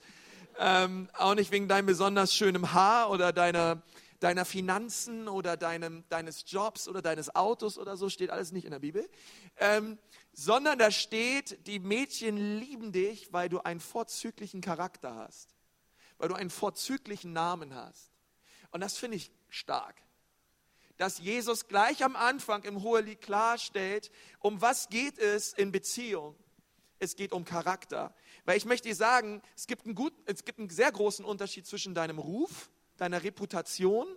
ähm, 0.60 1.10
auch 1.14 1.36
nicht 1.36 1.52
wegen 1.52 1.68
deinem 1.68 1.86
besonders 1.86 2.34
schönen 2.36 2.74
Haar 2.74 3.10
oder 3.10 3.34
deiner, 3.34 3.82
deiner 4.20 4.46
Finanzen 4.46 5.28
oder 5.28 5.58
deinem, 5.58 6.04
deines 6.10 6.46
Jobs 6.48 6.88
oder 6.88 7.02
deines 7.02 7.36
Autos 7.36 7.78
oder 7.78 7.98
so, 7.98 8.10
steht 8.10 8.30
alles 8.30 8.52
nicht 8.52 8.66
in 8.66 8.72
der 8.72 8.80
Bibel, 8.80 9.10
ähm, 9.58 9.98
sondern 10.34 10.80
da 10.80 10.92
steht, 10.92 11.68
die 11.68 11.80
Mädchen 11.80 12.60
lieben 12.60 12.92
dich, 12.92 13.34
weil 13.34 13.50
du 13.50 13.60
einen 13.60 13.80
vorzüglichen 13.80 14.62
Charakter 14.62 15.16
hast, 15.16 15.56
weil 16.18 16.30
du 16.30 16.36
einen 16.36 16.50
vorzüglichen 16.50 17.34
Namen 17.34 17.74
hast. 17.76 18.12
Und 18.72 18.82
das 18.82 18.98
finde 18.98 19.18
ich 19.18 19.32
stark 19.50 19.96
dass 21.02 21.18
Jesus 21.18 21.68
gleich 21.68 22.04
am 22.04 22.16
Anfang 22.16 22.62
im 22.62 22.84
Hohelied 22.84 23.22
klarstellt, 23.22 24.12
um 24.38 24.62
was 24.62 24.88
geht 24.90 25.18
es 25.18 25.52
in 25.52 25.72
Beziehung. 25.72 26.36
Es 27.00 27.16
geht 27.16 27.32
um 27.32 27.44
Charakter. 27.44 28.14
Weil 28.46 28.58
ich 28.58 28.66
möchte 28.66 28.88
dir 28.88 28.96
sagen, 28.96 29.42
es 29.56 29.68
gibt, 29.68 29.86
einen 29.86 29.96
gut, 29.96 30.14
es 30.26 30.44
gibt 30.46 30.60
einen 30.60 30.70
sehr 30.70 30.92
großen 30.92 31.24
Unterschied 31.24 31.68
zwischen 31.68 31.94
deinem 31.94 32.20
Ruf, 32.20 32.70
deiner 32.98 33.24
Reputation 33.24 34.08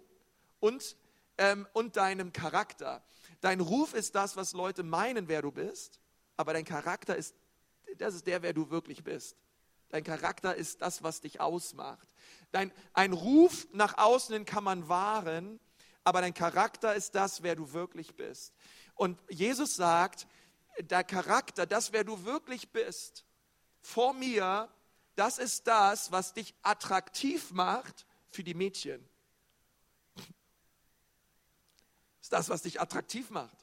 und, 0.61 0.97
ähm, 1.38 1.66
und 1.73 1.97
deinem 1.97 2.33
Charakter. 2.33 3.02
Dein 3.40 3.61
Ruf 3.61 3.95
ist 3.95 4.14
das, 4.14 4.37
was 4.37 4.52
Leute 4.52 4.83
meinen, 4.83 5.28
wer 5.28 5.43
du 5.43 5.52
bist, 5.52 6.00
aber 6.37 6.52
dein 6.52 6.64
Charakter 6.64 7.16
ist, 7.16 7.35
das 7.99 8.14
ist 8.14 8.26
der, 8.26 8.43
wer 8.43 8.52
du 8.52 8.71
wirklich 8.71 9.04
bist. 9.04 9.37
Dein 9.90 10.02
Charakter 10.02 10.54
ist 10.54 10.83
das, 10.83 11.02
was 11.02 11.21
dich 11.21 11.40
ausmacht. 11.40 12.09
Dein, 12.50 12.73
ein 12.95 13.12
Ruf 13.12 13.69
nach 13.73 13.99
außen 13.99 14.45
kann 14.45 14.64
man 14.64 14.88
wahren, 14.88 15.61
aber 16.02 16.21
dein 16.21 16.35
Charakter 16.35 16.95
ist 16.95 17.14
das, 17.14 17.43
wer 17.43 17.54
du 17.54 17.73
wirklich 17.73 18.14
bist. 18.14 18.54
Und 18.95 19.21
Jesus 19.28 19.76
sagt, 19.76 20.26
der 20.81 21.04
Charakter, 21.04 21.66
das, 21.66 21.93
wer 21.93 22.04
du 22.04 22.25
wirklich 22.25 22.71
bist, 22.71 23.25
vor 23.84 24.14
mir, 24.14 24.70
das 25.14 25.36
ist 25.38 25.66
das, 25.66 26.10
was 26.10 26.32
dich 26.32 26.54
attraktiv 26.62 27.52
macht 27.52 28.06
für 28.30 28.42
die 28.42 28.54
Mädchen. 28.54 29.06
Das 30.16 30.24
ist 32.22 32.32
das, 32.32 32.48
was 32.48 32.62
dich 32.62 32.80
attraktiv 32.80 33.28
macht. 33.28 33.58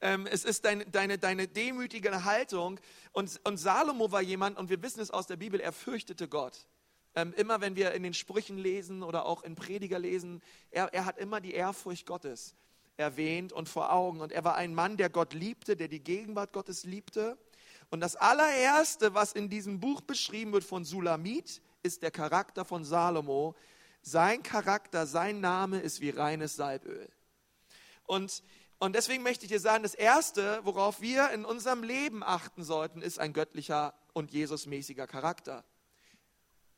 Ähm, 0.00 0.28
es 0.28 0.44
ist 0.44 0.64
dein, 0.64 0.88
deine, 0.92 1.18
deine 1.18 1.48
demütige 1.48 2.24
Haltung. 2.24 2.78
Und, 3.10 3.40
und 3.42 3.56
Salomo 3.56 4.12
war 4.12 4.22
jemand, 4.22 4.56
und 4.58 4.70
wir 4.70 4.80
wissen 4.80 5.00
es 5.00 5.10
aus 5.10 5.26
der 5.26 5.36
Bibel, 5.36 5.58
er 5.58 5.72
fürchtete 5.72 6.28
Gott. 6.28 6.68
Ähm, 7.16 7.34
immer 7.36 7.60
wenn 7.60 7.74
wir 7.74 7.92
in 7.94 8.04
den 8.04 8.14
Sprüchen 8.14 8.58
lesen 8.58 9.02
oder 9.02 9.26
auch 9.26 9.42
in 9.42 9.56
Prediger 9.56 9.98
lesen, 9.98 10.40
er, 10.70 10.94
er 10.94 11.04
hat 11.04 11.18
immer 11.18 11.40
die 11.40 11.52
Ehrfurcht 11.52 12.06
Gottes 12.06 12.54
erwähnt 12.96 13.52
und 13.52 13.68
vor 13.68 13.92
Augen. 13.92 14.20
Und 14.20 14.30
er 14.30 14.44
war 14.44 14.54
ein 14.54 14.72
Mann, 14.72 14.96
der 14.96 15.10
Gott 15.10 15.34
liebte, 15.34 15.74
der 15.74 15.88
die 15.88 16.00
Gegenwart 16.00 16.52
Gottes 16.52 16.84
liebte. 16.84 17.36
Und 17.90 18.00
das 18.00 18.16
allererste, 18.16 19.14
was 19.14 19.32
in 19.32 19.48
diesem 19.48 19.80
Buch 19.80 20.00
beschrieben 20.00 20.52
wird 20.52 20.64
von 20.64 20.84
Sulamit, 20.84 21.62
ist 21.82 22.02
der 22.02 22.10
Charakter 22.10 22.64
von 22.64 22.84
Salomo. 22.84 23.54
Sein 24.02 24.42
Charakter, 24.42 25.06
sein 25.06 25.40
Name 25.40 25.80
ist 25.80 26.00
wie 26.00 26.10
reines 26.10 26.56
Salböl. 26.56 27.08
Und, 28.04 28.42
und 28.78 28.94
deswegen 28.94 29.22
möchte 29.22 29.44
ich 29.44 29.50
dir 29.50 29.60
sagen, 29.60 29.82
das 29.82 29.94
Erste, 29.94 30.60
worauf 30.64 31.00
wir 31.00 31.30
in 31.30 31.44
unserem 31.44 31.82
Leben 31.82 32.22
achten 32.22 32.62
sollten, 32.62 33.02
ist 33.02 33.18
ein 33.18 33.32
göttlicher 33.32 33.94
und 34.12 34.32
Jesusmäßiger 34.32 35.06
Charakter 35.06 35.64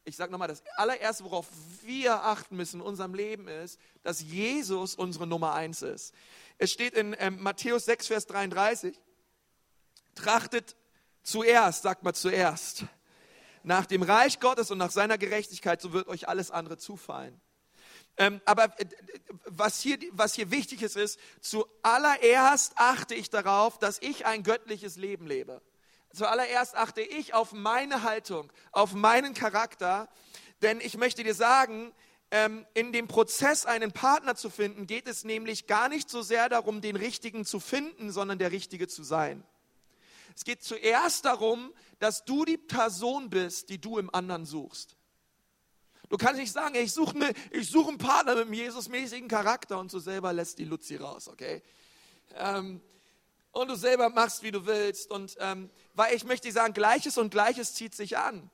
ich 0.05 0.17
sage 0.17 0.33
nochmal, 0.33 0.49
das 0.49 0.63
allererste, 0.77 1.25
worauf 1.25 1.47
wir 1.83 2.25
achten 2.25 2.57
müssen 2.57 2.81
in 2.81 2.87
unserem 2.87 3.15
Leben 3.15 3.49
ist, 3.49 3.79
dass 4.03 4.23
Jesus 4.23 4.95
unsere 4.95 5.27
Nummer 5.27 5.55
eins 5.55 5.83
ist. 5.83 6.15
Es 6.59 6.73
steht 6.73 6.95
in 6.95 7.15
ähm, 7.19 7.41
Matthäus 7.41 7.85
6, 7.85 8.09
Vers 8.09 8.27
33, 8.27 8.99
trachtet 10.15 10.77
zuerst, 11.23 11.83
sagt 11.83 12.03
mal 12.03 12.15
zuerst, 12.15 12.85
nach 13.63 13.87
dem 13.87 14.03
Reich 14.03 14.41
Gottes 14.41 14.71
und 14.71 14.79
nach 14.79 14.91
seiner 14.91 15.19
Gerechtigkeit, 15.19 15.81
so 15.81 15.93
wird 15.93 16.09
euch 16.09 16.29
alles 16.29 16.51
andere 16.51 16.79
zufallen. 16.79 17.41
Ähm, 18.17 18.41
aber 18.45 18.65
äh, 18.79 18.87
was, 19.47 19.81
hier, 19.81 19.99
was 20.13 20.35
hier 20.35 20.51
wichtig 20.51 20.83
ist, 20.83 20.97
ist, 20.97 21.19
zuallererst 21.41 22.73
achte 22.77 23.15
ich 23.15 23.31
darauf, 23.31 23.79
dass 23.79 23.99
ich 24.01 24.27
ein 24.27 24.43
göttliches 24.43 24.97
Leben 24.97 25.27
lebe. 25.27 25.63
Zuallererst 26.13 26.75
achte 26.75 27.03
ich 27.03 27.35
auf 27.35 27.53
meine 27.53 28.03
Haltung, 28.03 28.53
auf 28.73 28.95
meinen 28.95 29.33
Charakter, 29.33 30.09
denn 30.61 30.81
ich 30.81 30.97
möchte 30.97 31.23
dir 31.23 31.35
sagen, 31.35 31.93
ähm, 32.31 32.67
in 32.75 32.93
dem 32.93 33.09
Prozess 33.09 33.65
einen 33.65 33.93
Partner 33.93 34.35
zu 34.35 34.51
finden, 34.51 34.87
geht 34.87 35.09
es 35.09 35.25
nämlich 35.25 35.67
gar 35.67 35.89
nicht 35.89 36.11
so 36.11 36.23
sehr 36.23 36.49
darum, 36.49 36.81
den 36.81 36.97
richtigen 36.97 37.45
zu 37.45 37.61
finden, 37.61 38.11
sondern 38.11 38.39
der 38.39 38.53
richtige 38.53 38.89
zu 38.89 39.03
sein. 39.03 39.45
Es 40.37 40.45
geht 40.45 40.63
zuerst 40.63 41.25
darum, 41.25 41.73
dass 41.99 42.25
du 42.25 42.45
die 42.45 42.57
Person 42.57 43.31
bist, 43.31 43.69
die 43.69 43.81
du 43.81 43.99
im 43.99 44.13
anderen 44.15 44.47
suchst. 44.47 44.97
Du 46.09 46.17
kannst 46.17 46.41
nicht 46.41 46.53
sagen, 46.53 46.75
ich 46.75 46.93
suche 46.93 47.17
ne, 47.17 47.33
such 47.63 47.89
einen 47.89 47.99
Partner 47.99 48.35
mit 48.35 48.47
einem 48.47 48.55
Jesusmäßigen 48.55 49.29
Charakter 49.29 49.79
und 49.79 49.93
du 49.93 50.01
selber 50.01 50.33
lässt 50.33 50.59
die 50.59 50.65
Luzi 50.65 50.97
raus, 50.97 51.29
okay? 51.29 51.63
Ähm, 52.35 52.81
und 53.53 53.69
du 53.69 53.77
selber 53.77 54.11
machst, 54.11 54.43
wie 54.43 54.51
du 54.51 54.67
willst. 54.67 55.11
Und 55.11 55.37
ähm, 55.39 55.71
weil 55.95 56.15
ich 56.15 56.25
möchte 56.25 56.51
sagen, 56.51 56.75
Gleiches 56.75 57.17
und 57.17 57.31
Gleiches 57.31 57.75
zieht 57.75 57.95
sich 57.95 58.19
an. 58.19 58.51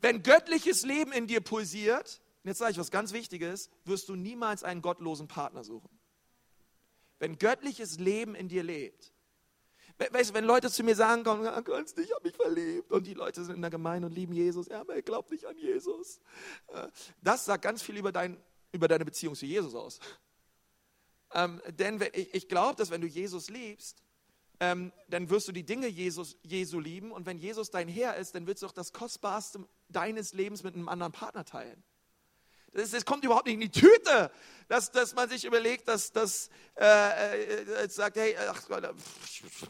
Wenn 0.00 0.22
göttliches 0.24 0.82
Leben 0.82 1.12
in 1.12 1.28
dir 1.28 1.40
pulsiert, 1.40 2.20
jetzt 2.42 2.58
sage 2.58 2.72
ich 2.72 2.78
was 2.78 2.90
ganz 2.90 3.12
Wichtiges, 3.12 3.70
wirst 3.84 4.08
du 4.08 4.16
niemals 4.16 4.64
einen 4.64 4.82
gottlosen 4.82 5.28
Partner 5.28 5.62
suchen. 5.62 5.90
Wenn 7.20 7.38
göttliches 7.38 8.00
Leben 8.00 8.34
in 8.34 8.48
dir 8.48 8.64
lebt. 8.64 9.12
Weißt 10.10 10.30
du, 10.30 10.34
wenn 10.34 10.44
Leute 10.44 10.70
zu 10.70 10.82
mir 10.82 10.94
sagen, 10.94 11.22
komm, 11.24 11.44
ja, 11.44 11.60
kannst 11.62 11.98
ich 11.98 12.12
habe 12.12 12.26
mich 12.26 12.36
verliebt 12.36 12.90
und 12.90 13.06
die 13.06 13.14
Leute 13.14 13.44
sind 13.44 13.56
in 13.56 13.60
der 13.60 13.70
Gemeinde 13.70 14.06
und 14.06 14.14
lieben 14.14 14.32
Jesus, 14.32 14.68
ja, 14.68 14.80
aber 14.80 14.94
er 14.94 15.02
glaubt 15.02 15.30
nicht 15.30 15.46
an 15.46 15.56
Jesus. 15.56 16.20
Äh, 16.68 16.88
das 17.20 17.44
sagt 17.44 17.62
ganz 17.62 17.82
viel 17.82 17.96
über, 17.96 18.12
dein, 18.12 18.36
über 18.72 18.88
deine 18.88 19.04
Beziehung 19.04 19.34
zu 19.34 19.46
Jesus 19.46 19.74
aus. 19.74 20.00
Ähm, 21.34 21.60
denn 21.78 22.00
ich, 22.12 22.34
ich 22.34 22.48
glaube, 22.48 22.76
dass 22.76 22.90
wenn 22.90 23.00
du 23.00 23.06
Jesus 23.06 23.50
liebst, 23.50 24.02
ähm, 24.60 24.92
dann 25.08 25.28
wirst 25.28 25.48
du 25.48 25.52
die 25.52 25.64
Dinge 25.64 25.88
Jesus, 25.88 26.36
Jesu 26.42 26.78
lieben. 26.78 27.10
Und 27.10 27.26
wenn 27.26 27.38
Jesus 27.38 27.70
dein 27.70 27.88
Herr 27.88 28.16
ist, 28.16 28.34
dann 28.34 28.46
willst 28.46 28.62
du 28.62 28.66
auch 28.66 28.72
das 28.72 28.92
Kostbarste 28.92 29.66
deines 29.88 30.34
Lebens 30.34 30.62
mit 30.62 30.74
einem 30.74 30.88
anderen 30.88 31.12
Partner 31.12 31.44
teilen. 31.44 31.82
Das, 32.72 32.90
das 32.90 33.04
kommt 33.04 33.24
überhaupt 33.24 33.46
nicht 33.46 33.54
in 33.54 33.60
die 33.60 33.70
Tüte, 33.70 34.30
dass, 34.68 34.90
dass 34.90 35.14
man 35.14 35.28
sich 35.28 35.44
überlegt, 35.44 35.88
dass 35.88 36.12
das 36.12 36.48
äh, 36.76 37.62
äh, 37.62 37.88
sagt, 37.88 38.16
hey, 38.16 38.36
ach 38.48 38.62
pff, 38.62 39.68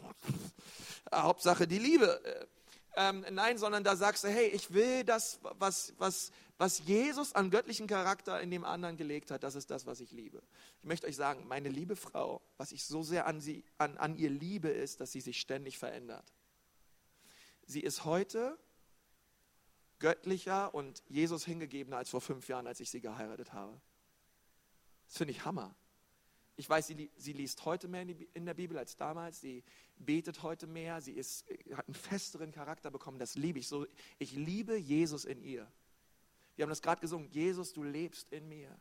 Hauptsache 1.13 1.67
die 1.67 1.79
Liebe. 1.79 2.47
Ähm, 2.95 3.25
nein, 3.31 3.57
sondern 3.57 3.83
da 3.83 3.95
sagst 3.95 4.23
du, 4.23 4.27
hey, 4.27 4.47
ich 4.47 4.71
will 4.73 5.03
das, 5.03 5.39
was, 5.57 5.93
was, 5.97 6.31
was 6.57 6.79
Jesus 6.79 7.33
an 7.33 7.49
göttlichen 7.49 7.87
Charakter 7.87 8.39
in 8.39 8.51
dem 8.51 8.63
anderen 8.63 8.97
gelegt 8.97 9.31
hat, 9.31 9.43
das 9.43 9.55
ist 9.55 9.71
das, 9.71 9.87
was 9.87 9.99
ich 9.99 10.11
liebe. 10.11 10.41
Ich 10.79 10.85
möchte 10.85 11.07
euch 11.07 11.15
sagen, 11.15 11.47
meine 11.47 11.69
liebe 11.69 11.95
Frau, 11.95 12.41
was 12.57 12.71
ich 12.71 12.85
so 12.85 13.01
sehr 13.01 13.25
an, 13.25 13.41
sie, 13.41 13.63
an, 13.79 13.97
an 13.97 14.15
ihr 14.15 14.29
liebe, 14.29 14.69
ist, 14.69 15.01
dass 15.01 15.11
sie 15.11 15.21
sich 15.21 15.39
ständig 15.39 15.79
verändert. 15.79 16.33
Sie 17.65 17.81
ist 17.81 18.05
heute 18.05 18.59
göttlicher 20.03 20.75
und 20.75 21.01
Jesus 21.07 21.45
hingegebener 21.45 21.95
als 21.95 22.09
vor 22.09 22.19
fünf 22.19 22.49
Jahren, 22.49 22.67
als 22.67 22.81
ich 22.81 22.89
sie 22.89 22.99
geheiratet 22.99 23.53
habe. 23.53 23.79
Das 25.07 25.17
finde 25.17 25.31
ich 25.31 25.45
Hammer. 25.45 25.73
Ich 26.57 26.69
weiß, 26.69 26.87
sie, 26.87 27.09
sie 27.15 27.31
liest 27.31 27.63
heute 27.63 27.87
mehr 27.87 28.05
in 28.33 28.45
der 28.45 28.53
Bibel 28.53 28.77
als 28.77 28.97
damals. 28.97 29.39
Sie 29.39 29.63
betet 29.95 30.43
heute 30.43 30.67
mehr. 30.67 30.99
Sie 30.99 31.13
ist, 31.13 31.45
hat 31.71 31.87
einen 31.87 31.95
festeren 31.95 32.51
Charakter 32.51 32.91
bekommen. 32.91 33.17
Das 33.17 33.35
liebe 33.35 33.59
ich 33.59 33.69
so. 33.69 33.87
Ich 34.19 34.33
liebe 34.33 34.75
Jesus 34.75 35.23
in 35.23 35.41
ihr. 35.41 35.71
Wir 36.57 36.63
haben 36.63 36.69
das 36.69 36.81
gerade 36.81 36.99
gesungen. 36.99 37.29
Jesus, 37.31 37.71
du 37.71 37.83
lebst 37.83 38.29
in 38.33 38.49
mir. 38.49 38.77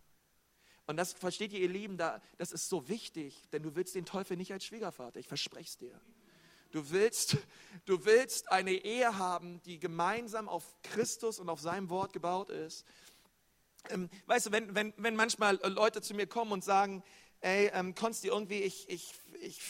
Und 0.89 0.97
das 0.97 1.13
versteht 1.13 1.53
ihr, 1.53 1.61
ihr 1.61 1.69
Lieben, 1.69 1.99
da, 1.99 2.21
das 2.37 2.51
ist 2.51 2.69
so 2.69 2.89
wichtig, 2.89 3.49
denn 3.51 3.63
du 3.63 3.77
willst 3.77 3.95
den 3.95 4.05
Teufel 4.05 4.37
nicht 4.37 4.53
als 4.53 4.65
Schwiegervater. 4.65 5.21
Ich 5.21 5.29
verspreche 5.29 5.69
es 5.69 5.79
dir. 5.79 6.01
Du 6.73 6.89
willst, 6.89 7.37
du 7.85 8.05
willst 8.07 8.51
eine 8.51 8.73
Ehe 8.73 9.19
haben, 9.19 9.63
die 9.63 9.79
gemeinsam 9.79 10.49
auf 10.49 10.65
Christus 10.83 11.39
und 11.39 11.51
auf 11.51 11.61
seinem 11.61 11.91
Wort 11.91 12.15
gebaut 12.15 12.49
ist. 12.49 12.87
Ähm, 13.91 14.09
weißt 14.25 14.47
du, 14.47 14.53
wenn, 14.53 14.75
wenn, 14.75 14.95
wenn 14.97 15.15
manchmal 15.15 15.61
Leute 15.65 16.01
zu 16.01 16.15
mir 16.15 16.27
kommen 16.27 16.51
und 16.51 16.65
sagen, 16.65 17.05
ey, 17.41 17.71
ähm, 17.75 17.95
Konsti, 17.95 18.29
irgendwie, 18.29 18.63
ich, 18.63 18.89
ich, 18.89 19.13
ich, 19.41 19.61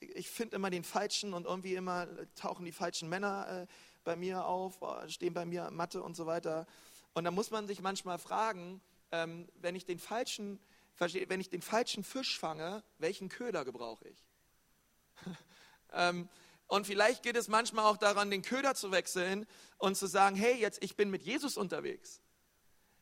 ich 0.00 0.28
finde 0.28 0.56
immer 0.56 0.68
den 0.68 0.84
Falschen 0.84 1.32
und 1.32 1.46
irgendwie 1.46 1.76
immer 1.76 2.06
tauchen 2.34 2.66
die 2.66 2.72
falschen 2.72 3.08
Männer 3.08 3.62
äh, 3.62 3.66
bei 4.04 4.14
mir 4.14 4.44
auf, 4.44 4.82
äh, 4.82 5.08
stehen 5.08 5.32
bei 5.32 5.46
mir 5.46 5.70
Mathe 5.70 6.02
und 6.02 6.14
so 6.14 6.26
weiter. 6.26 6.66
Und 7.14 7.24
da 7.24 7.30
muss 7.30 7.50
man 7.50 7.66
sich 7.66 7.80
manchmal 7.80 8.18
fragen, 8.18 8.82
ähm, 9.12 9.48
wenn, 9.54 9.76
ich 9.76 9.86
den 9.86 9.98
falschen, 9.98 10.60
wenn 10.98 11.40
ich 11.40 11.48
den 11.48 11.62
falschen 11.62 12.04
Fisch 12.04 12.38
fange, 12.38 12.82
welchen 12.98 13.30
Köder 13.30 13.64
gebrauche 13.64 14.08
ich? 14.08 14.24
ähm, 15.94 16.28
und 16.70 16.86
vielleicht 16.86 17.24
geht 17.24 17.36
es 17.36 17.48
manchmal 17.48 17.84
auch 17.84 17.96
daran, 17.96 18.30
den 18.30 18.42
Köder 18.42 18.76
zu 18.76 18.92
wechseln 18.92 19.44
und 19.78 19.96
zu 19.96 20.06
sagen, 20.06 20.36
hey, 20.36 20.54
jetzt 20.54 20.82
ich 20.82 20.96
bin 20.96 21.10
mit 21.10 21.22
Jesus 21.22 21.56
unterwegs. 21.56 22.22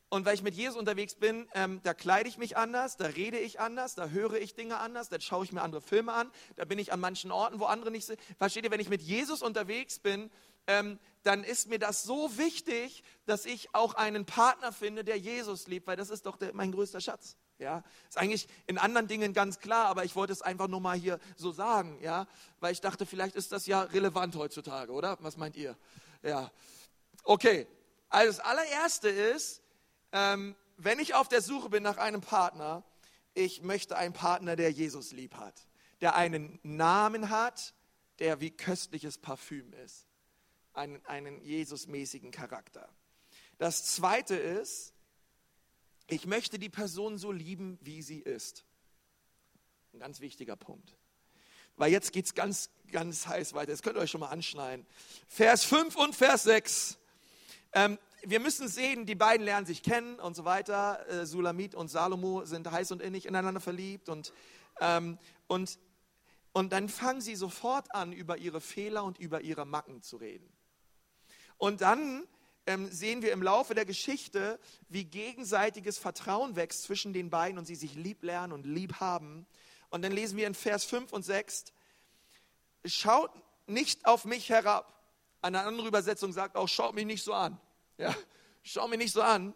und 0.09 0.25
weil 0.25 0.35
ich 0.35 0.43
mit 0.43 0.55
Jesus 0.55 0.75
unterwegs 0.75 1.17
bin, 1.17 1.47
ähm, 1.53 1.81
da 1.83 1.93
kleide 1.93 2.31
ich 2.31 2.39
mich 2.39 2.57
anders, 2.57 2.97
da 2.97 3.05
rede 3.05 3.39
ich 3.39 3.61
anders, 3.61 3.95
da 3.95 4.09
höre 4.09 4.41
ich 4.41 4.55
Dinge 4.55 4.79
anders, 4.79 5.11
da 5.11 5.21
schaue 5.21 5.45
ich 5.45 5.53
mir 5.53 5.61
andere 5.61 5.83
Filme 5.83 6.15
an, 6.15 6.31
da 6.57 6.65
bin 6.65 6.79
ich 6.79 6.95
an 6.95 7.01
manchen 7.01 7.31
Orten, 7.31 7.61
wo 7.61 7.67
andere 7.67 7.91
nicht 7.91 8.07
sind. 8.07 8.19
Versteht 8.39 8.65
ihr, 8.65 8.71
wenn 8.71 8.81
ich 8.81 8.89
mit 8.89 9.03
Jesus 9.03 9.43
unterwegs 9.43 9.99
bin, 9.99 10.31
ähm, 10.69 11.01
dann 11.25 11.43
ist 11.43 11.69
mir 11.69 11.79
das 11.79 12.05
so 12.05 12.39
wichtig, 12.39 13.03
dass 13.27 13.45
ich 13.45 13.75
auch 13.75 13.95
einen 13.95 14.25
Partner 14.25 14.73
finde, 14.73 15.03
der 15.03 15.19
Jesus 15.19 15.67
liebt, 15.67 15.87
weil 15.89 15.97
das 15.97 16.11
ist 16.11 16.27
doch 16.27 16.37
der, 16.37 16.55
mein 16.55 16.71
größter 16.71 17.01
Schatz. 17.01 17.37
Ja, 17.59 17.83
ist 18.09 18.17
eigentlich 18.17 18.47
in 18.69 18.79
anderen 18.79 19.09
Dingen 19.09 19.33
ganz 19.33 19.59
klar, 19.59 19.87
aber 19.87 20.05
ich 20.05 20.15
wollte 20.15 20.33
es 20.33 20.43
einfach 20.43 20.69
nur 20.69 20.81
mal 20.81 20.97
hier 20.97 21.19
so 21.37 21.51
sagen, 21.51 21.99
ja, 22.01 22.29
weil 22.61 22.73
ich 22.73 22.81
dachte, 22.81 23.05
vielleicht 23.05 23.35
ist 23.35 23.51
das 23.51 23.67
ja 23.67 23.83
relevant 23.83 24.37
heutzutage, 24.37 24.93
oder? 24.93 25.19
Was 25.23 25.37
meint 25.37 25.57
ihr? 25.57 25.77
Ja, 26.23 26.53
okay. 27.25 27.67
Also 28.11 28.37
das 28.37 28.41
allererste 28.41 29.09
ist, 29.09 29.61
ähm, 30.13 30.55
wenn 30.77 31.01
ich 31.01 31.15
auf 31.15 31.29
der 31.29 31.43
Suche 31.43 31.69
bin 31.69 31.83
nach 31.83 31.97
einem 31.97 32.21
Partner, 32.21 32.85
ich 33.35 33.63
möchte 33.63 33.97
einen 33.97 34.15
Partner, 34.15 34.55
der 34.55 34.71
Jesus 34.71 35.13
lieb 35.13 35.35
hat, 35.35 35.67
der 36.01 36.15
einen 36.15 36.61
Namen 36.63 37.29
hat, 37.29 37.75
der 38.21 38.41
wie 38.41 38.51
köstliches 38.51 39.19
Parfüm 39.19 39.73
ist, 39.85 40.08
einen, 40.79 41.05
einen 41.07 41.43
Jesus-mäßigen 41.43 42.31
Charakter. 42.31 42.89
Das 43.59 43.85
zweite 43.85 44.37
ist, 44.37 44.95
ich 46.07 46.27
möchte 46.27 46.59
die 46.59 46.71
Person 46.71 47.19
so 47.19 47.33
lieben, 47.33 47.79
wie 47.83 48.01
sie 48.01 48.21
ist. 48.21 48.65
Ein 49.93 49.99
ganz 49.99 50.21
wichtiger 50.21 50.57
Punkt. 50.57 50.97
Weil 51.77 51.93
jetzt 51.93 52.13
geht 52.13 52.25
es 52.25 52.35
ganz, 52.35 52.71
ganz 52.91 53.27
heiß 53.27 53.53
weiter. 53.55 53.73
Das 53.73 53.83
könnt 53.83 53.97
ihr 53.97 54.01
euch 54.01 54.11
schon 54.11 54.21
mal 54.21 54.31
anschneiden. 54.31 54.87
Vers 55.29 55.65
5 55.65 55.97
und 55.97 56.15
Vers 56.15 56.45
6. 56.45 56.99
Ähm, 57.73 57.99
wir 58.23 58.41
müssen 58.41 58.69
sehen, 58.69 59.07
die 59.07 59.15
beiden 59.15 59.45
lernen 59.45 59.67
sich 59.67 59.83
kennen 59.83 60.19
und 60.19 60.35
so 60.35 60.45
weiter. 60.45 61.07
Äh, 61.09 61.27
Sulamit 61.27 61.75
und 61.75 61.89
Salomo 61.89 62.45
sind 62.45 62.71
heiß 62.71 62.91
und 62.93 63.03
innig 63.03 63.27
ineinander 63.27 63.61
verliebt. 63.61 64.09
Und, 64.09 64.33
ähm, 64.81 65.19
und, 65.47 65.79
und 66.53 66.73
dann 66.73 66.89
fangen 66.89 67.21
sie 67.21 67.37
sofort 67.37 67.95
an, 67.95 68.13
über 68.13 68.39
ihre 68.39 68.61
Fehler 68.61 69.05
und 69.05 69.19
über 69.19 69.43
ihre 69.43 69.67
Macken 69.67 70.03
zu 70.03 70.17
reden. 70.17 70.49
Und 71.59 71.81
dann 71.81 72.27
ähm, 72.67 72.91
sehen 72.91 73.23
wir 73.23 73.33
im 73.33 73.43
Laufe 73.43 73.75
der 73.75 73.85
Geschichte, 73.85 74.59
wie 74.88 75.05
gegenseitiges 75.05 75.99
Vertrauen 75.99 76.57
wächst 76.57 76.85
zwischen 76.85 77.12
den 77.12 77.31
beiden 77.31 77.59
und 77.59 77.67
sie 77.67 77.75
sich 77.75 77.95
lieb 77.95 78.23
lernen 78.23 78.53
und 78.53 78.65
lieb 78.65 79.00
haben. 79.00 79.47
Und 79.91 80.03
dann 80.03 80.12
lesen 80.12 80.37
wir 80.37 80.47
in 80.47 80.55
Vers 80.55 80.85
5 80.85 81.12
und 81.12 81.23
6, 81.23 81.73
schaut 82.85 83.31
nicht 83.67 84.07
auf 84.07 84.25
mich 84.25 84.50
herab. 84.50 84.95
Eine 85.41 85.62
andere 85.62 85.88
Übersetzung 85.88 86.33
sagt 86.33 86.57
auch, 86.57 86.69
schaut 86.69 86.95
mich 86.95 87.07
nicht 87.07 87.25
so 87.25 87.33
an. 87.33 87.59
Ja, 87.97 88.15
schaut 88.62 88.91
mich 88.91 88.99
nicht 88.99 89.12
so 89.12 89.23
an. 89.23 89.55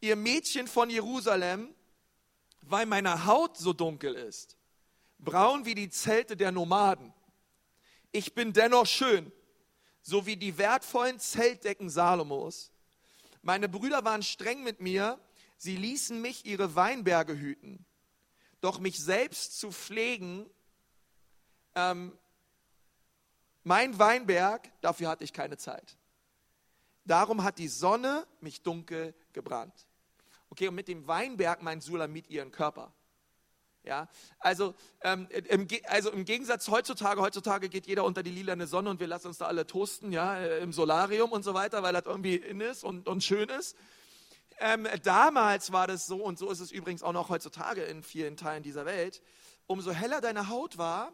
Ihr 0.00 0.16
Mädchen 0.16 0.66
von 0.66 0.90
Jerusalem, 0.90 1.74
weil 2.62 2.86
meine 2.86 3.26
Haut 3.26 3.56
so 3.56 3.72
dunkel 3.72 4.14
ist, 4.14 4.56
braun 5.18 5.64
wie 5.64 5.74
die 5.74 5.90
Zelte 5.90 6.36
der 6.36 6.52
Nomaden. 6.52 7.12
Ich 8.12 8.34
bin 8.34 8.52
dennoch 8.52 8.86
schön 8.86 9.30
sowie 10.06 10.36
die 10.36 10.56
wertvollen 10.56 11.18
Zeltdecken 11.18 11.90
Salomos. 11.90 12.70
Meine 13.42 13.68
Brüder 13.68 14.04
waren 14.04 14.22
streng 14.22 14.62
mit 14.62 14.80
mir, 14.80 15.18
sie 15.56 15.76
ließen 15.76 16.20
mich 16.20 16.46
ihre 16.46 16.76
Weinberge 16.76 17.36
hüten. 17.36 17.84
Doch 18.60 18.78
mich 18.78 19.00
selbst 19.00 19.58
zu 19.58 19.72
pflegen, 19.72 20.48
ähm, 21.74 22.16
mein 23.64 23.98
Weinberg, 23.98 24.70
dafür 24.80 25.08
hatte 25.08 25.24
ich 25.24 25.32
keine 25.32 25.56
Zeit. 25.56 25.96
Darum 27.04 27.42
hat 27.42 27.58
die 27.58 27.68
Sonne 27.68 28.28
mich 28.40 28.62
dunkel 28.62 29.12
gebrannt. 29.32 29.88
Okay, 30.50 30.68
und 30.68 30.76
mit 30.76 30.86
dem 30.86 31.08
Weinberg 31.08 31.62
meint 31.62 31.82
Sulamit 31.82 32.28
ihren 32.28 32.52
Körper. 32.52 32.94
Ja, 33.86 34.08
also, 34.40 34.74
ähm, 35.02 35.28
im, 35.30 35.68
also 35.84 36.10
im 36.10 36.24
Gegensatz 36.24 36.66
heutzutage, 36.66 37.20
heutzutage 37.20 37.68
geht 37.68 37.86
jeder 37.86 38.04
unter 38.04 38.24
die 38.24 38.32
lilane 38.32 38.66
Sonne 38.66 38.90
und 38.90 38.98
wir 38.98 39.06
lassen 39.06 39.28
uns 39.28 39.38
da 39.38 39.46
alle 39.46 39.64
toasten, 39.64 40.10
ja, 40.10 40.38
äh, 40.38 40.58
im 40.58 40.72
Solarium 40.72 41.30
und 41.30 41.44
so 41.44 41.54
weiter, 41.54 41.84
weil 41.84 41.92
das 41.92 42.04
irgendwie 42.04 42.34
in 42.34 42.60
ist 42.60 42.82
und, 42.82 43.06
und 43.06 43.22
schön 43.22 43.48
ist. 43.48 43.76
Ähm, 44.58 44.88
damals 45.04 45.70
war 45.70 45.86
das 45.86 46.06
so, 46.06 46.16
und 46.16 46.36
so 46.36 46.50
ist 46.50 46.58
es 46.58 46.72
übrigens 46.72 47.04
auch 47.04 47.12
noch 47.12 47.28
heutzutage 47.28 47.82
in 47.82 48.02
vielen 48.02 48.36
Teilen 48.36 48.64
dieser 48.64 48.86
Welt, 48.86 49.22
umso 49.68 49.92
heller 49.92 50.20
deine 50.20 50.48
Haut 50.48 50.78
war, 50.78 51.12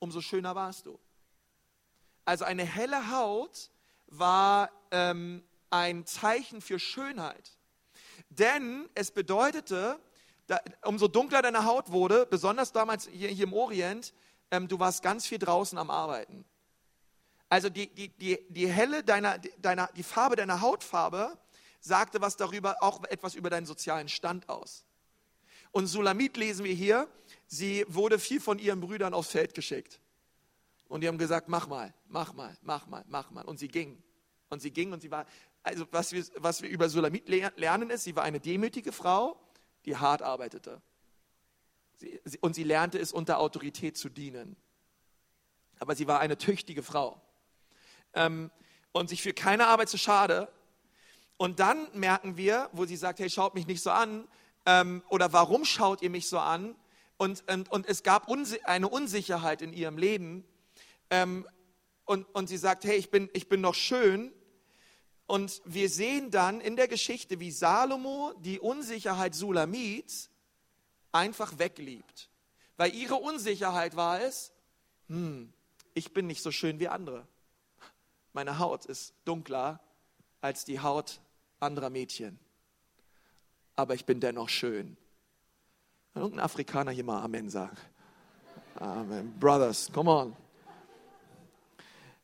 umso 0.00 0.20
schöner 0.20 0.56
warst 0.56 0.86
du. 0.86 0.98
Also 2.24 2.44
eine 2.44 2.64
helle 2.64 3.12
Haut 3.12 3.70
war 4.08 4.70
ähm, 4.90 5.44
ein 5.70 6.04
Zeichen 6.04 6.60
für 6.62 6.80
Schönheit. 6.80 7.52
Denn 8.28 8.88
es 8.94 9.12
bedeutete, 9.12 10.00
da, 10.48 10.60
umso 10.84 11.08
dunkler 11.08 11.42
deine 11.42 11.64
Haut 11.64 11.92
wurde, 11.92 12.26
besonders 12.26 12.72
damals 12.72 13.06
hier, 13.06 13.28
hier 13.28 13.44
im 13.44 13.52
Orient, 13.52 14.12
ähm, 14.50 14.66
du 14.66 14.80
warst 14.80 15.02
ganz 15.02 15.26
viel 15.26 15.38
draußen 15.38 15.78
am 15.78 15.90
Arbeiten. 15.90 16.44
Also 17.50 17.68
die, 17.68 17.94
die, 17.94 18.08
die, 18.08 18.38
die 18.48 18.66
helle 18.66 19.04
deiner, 19.04 19.38
deiner, 19.58 19.88
die 19.94 20.02
Farbe 20.02 20.36
deiner 20.36 20.60
Hautfarbe 20.60 21.38
sagte 21.80 22.20
was 22.20 22.36
darüber, 22.36 22.82
auch 22.82 23.04
etwas 23.04 23.34
über 23.34 23.50
deinen 23.50 23.66
sozialen 23.66 24.08
Stand 24.08 24.48
aus. 24.48 24.84
Und 25.70 25.86
Sulamit 25.86 26.36
lesen 26.36 26.64
wir 26.64 26.74
hier, 26.74 27.08
sie 27.46 27.84
wurde 27.88 28.18
viel 28.18 28.40
von 28.40 28.58
ihren 28.58 28.80
Brüdern 28.80 29.14
aufs 29.14 29.30
Feld 29.30 29.54
geschickt. 29.54 30.00
Und 30.88 31.02
die 31.02 31.08
haben 31.08 31.18
gesagt, 31.18 31.48
mach 31.48 31.68
mal, 31.68 31.92
mach 32.06 32.32
mal, 32.32 32.56
mach 32.62 32.86
mal, 32.86 33.04
mach 33.06 33.30
mal. 33.30 33.44
Und 33.44 33.58
sie 33.58 33.68
ging. 33.68 34.02
Und 34.48 34.62
sie 34.62 34.70
ging 34.70 34.92
und 34.94 35.02
sie 35.02 35.10
war, 35.10 35.26
also 35.62 35.86
was 35.90 36.12
wir, 36.12 36.24
was 36.36 36.62
wir 36.62 36.70
über 36.70 36.88
Sulamit 36.88 37.28
lernen 37.28 37.90
ist, 37.90 38.04
sie 38.04 38.16
war 38.16 38.24
eine 38.24 38.40
demütige 38.40 38.92
Frau, 38.92 39.38
die 39.84 39.96
hart 39.96 40.22
arbeitete. 40.22 40.80
Sie, 41.96 42.20
sie, 42.24 42.38
und 42.38 42.54
sie 42.54 42.64
lernte 42.64 42.98
es 42.98 43.12
unter 43.12 43.38
Autorität 43.38 43.96
zu 43.96 44.08
dienen. 44.08 44.56
Aber 45.78 45.94
sie 45.94 46.06
war 46.06 46.20
eine 46.20 46.38
tüchtige 46.38 46.82
Frau. 46.82 47.20
Ähm, 48.14 48.50
und 48.92 49.08
sich 49.08 49.22
für 49.22 49.32
keine 49.32 49.66
Arbeit 49.66 49.88
zu 49.88 49.98
schade. 49.98 50.48
Und 51.36 51.60
dann 51.60 51.88
merken 51.94 52.36
wir, 52.36 52.68
wo 52.72 52.84
sie 52.84 52.96
sagt, 52.96 53.20
hey, 53.20 53.30
schaut 53.30 53.54
mich 53.54 53.66
nicht 53.66 53.82
so 53.82 53.90
an. 53.90 54.26
Ähm, 54.66 55.02
oder 55.08 55.32
warum 55.32 55.64
schaut 55.64 56.02
ihr 56.02 56.10
mich 56.10 56.28
so 56.28 56.38
an? 56.38 56.74
Und, 57.16 57.44
und, 57.50 57.70
und 57.70 57.86
es 57.86 58.02
gab 58.02 58.28
unsi 58.28 58.60
eine 58.64 58.88
Unsicherheit 58.88 59.62
in 59.62 59.72
ihrem 59.72 59.98
Leben. 59.98 60.44
Ähm, 61.10 61.46
und, 62.04 62.26
und 62.34 62.48
sie 62.48 62.56
sagt, 62.56 62.84
hey, 62.84 62.96
ich 62.96 63.10
bin, 63.10 63.28
ich 63.32 63.48
bin 63.48 63.60
noch 63.60 63.74
schön. 63.74 64.32
Und 65.28 65.60
wir 65.66 65.90
sehen 65.90 66.30
dann 66.30 66.58
in 66.62 66.74
der 66.74 66.88
Geschichte, 66.88 67.38
wie 67.38 67.50
Salomo 67.50 68.32
die 68.40 68.58
Unsicherheit 68.58 69.34
Sulamits 69.34 70.30
einfach 71.12 71.58
wegliebt. 71.58 72.30
Weil 72.78 72.94
ihre 72.94 73.16
Unsicherheit 73.16 73.94
war 73.94 74.22
es, 74.22 74.52
hm, 75.08 75.52
ich 75.92 76.14
bin 76.14 76.26
nicht 76.26 76.42
so 76.42 76.50
schön 76.50 76.80
wie 76.80 76.88
andere. 76.88 77.28
Meine 78.32 78.58
Haut 78.58 78.86
ist 78.86 79.12
dunkler 79.26 79.80
als 80.40 80.64
die 80.64 80.80
Haut 80.80 81.20
anderer 81.60 81.90
Mädchen. 81.90 82.38
Aber 83.76 83.94
ich 83.94 84.06
bin 84.06 84.20
dennoch 84.20 84.48
schön. 84.48 84.96
Kann 86.14 86.22
irgendein 86.22 86.44
Afrikaner 86.46 86.90
hier 86.90 87.04
mal 87.04 87.22
Amen 87.22 87.50
sagen? 87.50 87.76
Amen. 88.76 89.38
Brothers, 89.38 89.90
come 89.92 90.10
on. 90.10 90.36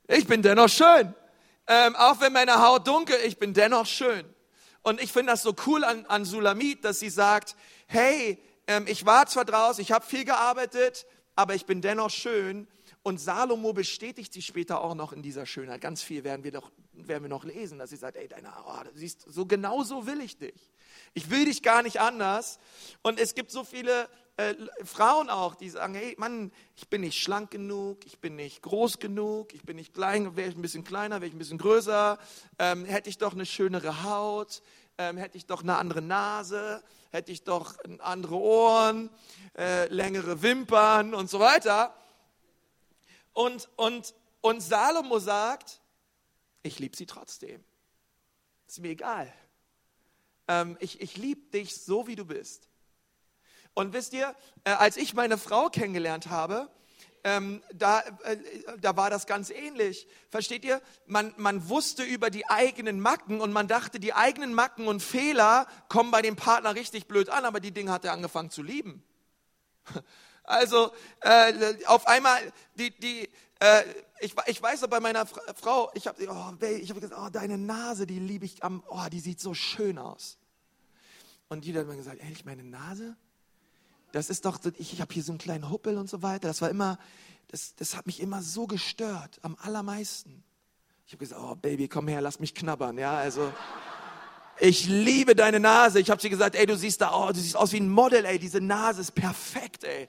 Ich 0.08 0.26
bin 0.26 0.40
dennoch 0.40 0.70
schön 0.70 1.14
ähm, 1.66 1.96
auch 1.96 2.20
wenn 2.20 2.32
meine 2.32 2.62
Haut 2.62 2.86
dunkel, 2.86 3.16
ich 3.24 3.38
bin 3.38 3.54
dennoch 3.54 3.86
schön. 3.86 4.24
Und 4.82 5.00
ich 5.00 5.12
finde 5.12 5.32
das 5.32 5.42
so 5.42 5.54
cool 5.66 5.82
an, 5.82 6.04
an 6.06 6.24
Sulamit, 6.24 6.84
dass 6.84 7.00
sie 7.00 7.08
sagt, 7.08 7.56
hey, 7.86 8.38
ähm, 8.66 8.84
ich 8.86 9.06
war 9.06 9.26
zwar 9.26 9.44
draußen, 9.44 9.80
ich 9.80 9.92
habe 9.92 10.04
viel 10.04 10.24
gearbeitet, 10.24 11.06
aber 11.36 11.54
ich 11.54 11.66
bin 11.66 11.80
dennoch 11.80 12.10
schön. 12.10 12.68
Und 13.06 13.20
Salomo 13.20 13.74
bestätigt 13.74 14.32
sie 14.32 14.40
später 14.40 14.80
auch 14.80 14.94
noch 14.94 15.12
in 15.12 15.20
dieser 15.20 15.44
Schönheit. 15.44 15.82
Ganz 15.82 16.00
viel 16.02 16.24
werden 16.24 16.42
wir, 16.42 16.52
doch, 16.52 16.72
werden 16.94 17.22
wir 17.22 17.28
noch 17.28 17.44
lesen, 17.44 17.78
dass 17.78 17.90
sie 17.90 17.96
sagt, 17.96 18.16
ey, 18.16 18.28
deine, 18.28 18.50
oh, 18.66 18.82
du 18.82 18.98
siehst, 18.98 19.26
so 19.28 19.44
genau 19.44 19.82
so 19.82 20.06
will 20.06 20.22
ich 20.22 20.38
dich. 20.38 20.72
Ich 21.12 21.28
will 21.28 21.44
dich 21.44 21.62
gar 21.62 21.82
nicht 21.82 22.00
anders. 22.00 22.58
Und 23.02 23.20
es 23.20 23.34
gibt 23.34 23.50
so 23.50 23.62
viele 23.62 24.08
äh, 24.38 24.54
Frauen 24.84 25.28
auch, 25.28 25.54
die 25.54 25.68
sagen, 25.68 25.94
hey 25.94 26.14
Mann, 26.16 26.50
ich 26.76 26.88
bin 26.88 27.02
nicht 27.02 27.20
schlank 27.20 27.50
genug, 27.50 28.06
ich 28.06 28.20
bin 28.20 28.36
nicht 28.36 28.62
groß 28.62 28.98
genug, 29.00 29.52
ich 29.52 29.64
bin 29.64 29.76
nicht 29.76 29.92
klein, 29.92 30.34
wäre 30.34 30.48
ich 30.48 30.56
ein 30.56 30.62
bisschen 30.62 30.82
kleiner, 30.82 31.16
wäre 31.16 31.26
ich 31.26 31.34
ein 31.34 31.38
bisschen 31.38 31.58
größer, 31.58 32.18
ähm, 32.58 32.86
hätte 32.86 33.10
ich 33.10 33.18
doch 33.18 33.34
eine 33.34 33.44
schönere 33.44 34.02
Haut, 34.04 34.62
ähm, 34.96 35.18
hätte 35.18 35.36
ich 35.36 35.44
doch 35.44 35.62
eine 35.62 35.76
andere 35.76 36.00
Nase, 36.00 36.82
hätte 37.10 37.32
ich 37.32 37.44
doch 37.44 37.74
andere 37.98 38.36
Ohren, 38.36 39.10
äh, 39.58 39.88
längere 39.88 40.40
Wimpern 40.40 41.12
und 41.12 41.28
so 41.28 41.38
weiter. 41.38 41.94
Und, 43.34 43.68
und, 43.76 44.14
und 44.40 44.60
Salomo 44.62 45.18
sagt, 45.18 45.80
ich 46.62 46.78
liebe 46.78 46.96
sie 46.96 47.06
trotzdem. 47.06 47.62
Ist 48.66 48.80
mir 48.80 48.90
egal. 48.90 49.32
Ähm, 50.48 50.76
ich 50.80 51.00
ich 51.00 51.16
liebe 51.16 51.50
dich 51.50 51.76
so, 51.76 52.06
wie 52.06 52.16
du 52.16 52.24
bist. 52.24 52.68
Und 53.74 53.92
wisst 53.92 54.12
ihr, 54.12 54.34
äh, 54.64 54.70
als 54.70 54.96
ich 54.96 55.14
meine 55.14 55.36
Frau 55.36 55.68
kennengelernt 55.68 56.28
habe, 56.28 56.70
ähm, 57.24 57.62
da, 57.72 58.00
äh, 58.22 58.36
da 58.80 58.96
war 58.96 59.10
das 59.10 59.26
ganz 59.26 59.50
ähnlich. 59.50 60.06
Versteht 60.30 60.64
ihr? 60.64 60.80
Man, 61.06 61.34
man 61.36 61.68
wusste 61.68 62.02
über 62.02 62.30
die 62.30 62.46
eigenen 62.46 63.00
Macken 63.00 63.40
und 63.40 63.52
man 63.52 63.66
dachte, 63.66 63.98
die 63.98 64.12
eigenen 64.12 64.54
Macken 64.54 64.86
und 64.86 65.02
Fehler 65.02 65.66
kommen 65.88 66.10
bei 66.10 66.22
dem 66.22 66.36
Partner 66.36 66.74
richtig 66.74 67.08
blöd 67.08 67.30
an, 67.30 67.44
aber 67.44 67.60
die 67.60 67.72
Dinge 67.72 67.92
hat 67.92 68.04
er 68.04 68.12
angefangen 68.12 68.50
zu 68.50 68.62
lieben. 68.62 69.02
Also 70.44 70.92
äh, 71.20 71.74
auf 71.86 72.06
einmal, 72.06 72.40
die, 72.74 72.90
die, 72.98 73.28
äh, 73.60 73.82
ich, 74.20 74.34
ich 74.46 74.62
weiß 74.62 74.82
noch 74.82 74.88
bei 74.88 75.00
meiner 75.00 75.26
Frau, 75.26 75.90
ich 75.94 76.06
habe 76.06 76.22
oh, 76.28 76.64
ich 76.64 76.90
hab 76.90 77.00
gesagt, 77.00 77.14
oh, 77.18 77.30
deine 77.30 77.58
Nase, 77.58 78.06
die 78.06 78.18
liebe 78.18 78.44
ich 78.44 78.62
am, 78.62 78.82
oh, 78.88 79.06
die 79.10 79.20
sieht 79.20 79.40
so 79.40 79.54
schön 79.54 79.98
aus. 79.98 80.38
Und 81.48 81.64
die 81.64 81.76
hat 81.76 81.86
mir 81.86 81.96
gesagt, 81.96 82.20
ehrlich, 82.22 82.44
meine 82.44 82.62
Nase? 82.62 83.16
Das 84.12 84.30
ist 84.30 84.44
doch, 84.44 84.60
ich, 84.78 84.92
ich 84.92 85.00
habe 85.00 85.12
hier 85.12 85.22
so 85.22 85.32
einen 85.32 85.38
kleinen 85.38 85.70
Huppel 85.70 85.98
und 85.98 86.08
so 86.08 86.22
weiter. 86.22 86.48
Das 86.48 86.62
war 86.62 86.70
immer, 86.70 86.98
das, 87.48 87.74
das 87.74 87.96
hat 87.96 88.06
mich 88.06 88.20
immer 88.20 88.42
so 88.42 88.66
gestört, 88.66 89.38
am 89.42 89.56
allermeisten. 89.60 90.44
Ich 91.06 91.12
habe 91.12 91.18
gesagt, 91.18 91.40
oh 91.42 91.54
Baby, 91.54 91.88
komm 91.88 92.08
her, 92.08 92.20
lass 92.20 92.38
mich 92.38 92.54
knabbern. 92.54 92.96
Ja, 92.98 93.16
also 93.16 93.52
ich 94.60 94.86
liebe 94.86 95.34
deine 95.34 95.58
Nase. 95.58 96.00
Ich 96.00 96.10
habe 96.10 96.20
sie 96.20 96.30
gesagt, 96.30 96.54
ey, 96.54 96.66
du 96.66 96.76
siehst 96.76 97.00
da, 97.00 97.14
oh, 97.14 97.28
du 97.28 97.40
siehst 97.40 97.56
aus 97.56 97.72
wie 97.72 97.80
ein 97.80 97.88
Model, 97.88 98.24
ey, 98.24 98.38
diese 98.38 98.60
Nase 98.60 99.00
ist 99.00 99.14
perfekt, 99.14 99.84
ey. 99.84 100.08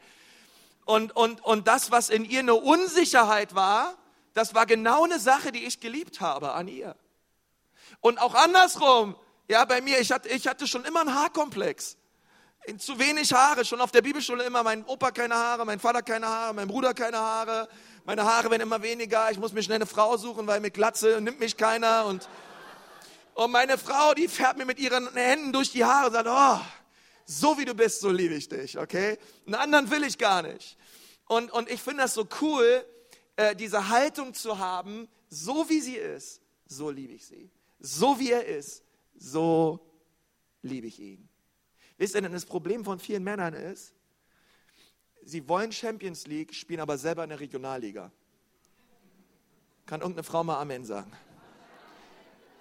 Und, 0.85 1.15
und, 1.15 1.43
und 1.43 1.67
das, 1.67 1.91
was 1.91 2.09
in 2.09 2.23
ihr 2.25 2.39
eine 2.39 2.53
Unsicherheit 2.53 3.55
war, 3.55 3.95
das 4.33 4.53
war 4.53 4.65
genau 4.65 5.03
eine 5.03 5.19
Sache, 5.19 5.51
die 5.51 5.65
ich 5.65 5.79
geliebt 5.79 6.21
habe 6.21 6.53
an 6.53 6.67
ihr. 6.67 6.95
Und 8.01 8.19
auch 8.19 8.35
andersrum, 8.35 9.15
ja, 9.47 9.65
bei 9.65 9.81
mir, 9.81 9.99
ich 9.99 10.11
hatte, 10.11 10.29
ich 10.29 10.47
hatte 10.47 10.67
schon 10.67 10.85
immer 10.85 11.01
einen 11.01 11.15
Haarkomplex. 11.15 11.97
Zu 12.77 12.97
wenig 12.97 13.31
Haare, 13.31 13.63
schon 13.63 13.79
auf 13.79 13.91
der 13.91 14.01
Bibelschule 14.01 14.43
immer, 14.43 14.63
mein 14.63 14.83
Opa 14.85 15.11
keine 15.11 15.35
Haare, 15.35 15.65
mein 15.65 15.79
Vater 15.79 16.01
keine 16.01 16.27
Haare, 16.27 16.53
mein 16.53 16.67
Bruder 16.67 16.95
keine 16.95 17.17
Haare, 17.17 17.69
meine 18.05 18.23
Haare 18.23 18.49
werden 18.49 18.63
immer 18.63 18.81
weniger, 18.81 19.29
ich 19.31 19.37
muss 19.37 19.53
mir 19.53 19.61
schnell 19.61 19.75
eine 19.75 19.85
Frau 19.85 20.17
suchen, 20.17 20.47
weil 20.47 20.59
mit 20.59 20.73
Glatze 20.73 21.19
nimmt 21.21 21.39
mich 21.39 21.57
keiner. 21.57 22.05
Und, 22.05 22.27
und 23.35 23.51
meine 23.51 23.77
Frau, 23.77 24.13
die 24.15 24.27
fährt 24.27 24.57
mir 24.57 24.65
mit 24.65 24.79
ihren 24.79 25.11
Händen 25.13 25.53
durch 25.53 25.71
die 25.71 25.85
Haare 25.85 26.07
und 26.07 26.13
sagt, 26.13 26.27
oh, 26.27 26.59
so 27.25 27.57
wie 27.57 27.65
du 27.65 27.73
bist, 27.73 27.99
so 27.99 28.09
liebe 28.09 28.35
ich 28.35 28.47
dich, 28.47 28.77
okay? 28.77 29.17
Einen 29.45 29.55
anderen 29.55 29.91
will 29.91 30.03
ich 30.03 30.17
gar 30.17 30.43
nicht. 30.43 30.77
Und, 31.27 31.51
und 31.51 31.69
ich 31.69 31.81
finde 31.81 32.03
das 32.03 32.13
so 32.13 32.27
cool, 32.41 32.85
äh, 33.35 33.55
diese 33.55 33.89
Haltung 33.89 34.33
zu 34.33 34.59
haben, 34.59 35.07
so 35.27 35.67
wie 35.69 35.81
sie 35.81 35.95
ist, 35.95 36.41
so 36.67 36.89
liebe 36.89 37.13
ich 37.13 37.25
sie. 37.25 37.49
So 37.79 38.19
wie 38.19 38.31
er 38.31 38.45
ist, 38.45 38.83
so 39.17 39.79
liebe 40.61 40.87
ich 40.87 40.99
ihn. 40.99 41.27
Wisst 41.97 42.15
ihr 42.15 42.21
denn, 42.21 42.31
das 42.31 42.45
Problem 42.45 42.85
von 42.85 42.99
vielen 42.99 43.23
Männern 43.23 43.53
ist, 43.53 43.93
sie 45.23 45.47
wollen 45.47 45.71
Champions 45.71 46.27
League, 46.27 46.53
spielen 46.53 46.79
aber 46.79 46.97
selber 46.97 47.23
in 47.23 47.29
der 47.29 47.39
Regionalliga. 47.39 48.11
Kann 49.85 50.01
irgendeine 50.01 50.23
Frau 50.23 50.43
mal 50.43 50.59
Amen 50.59 50.85
sagen? 50.85 51.11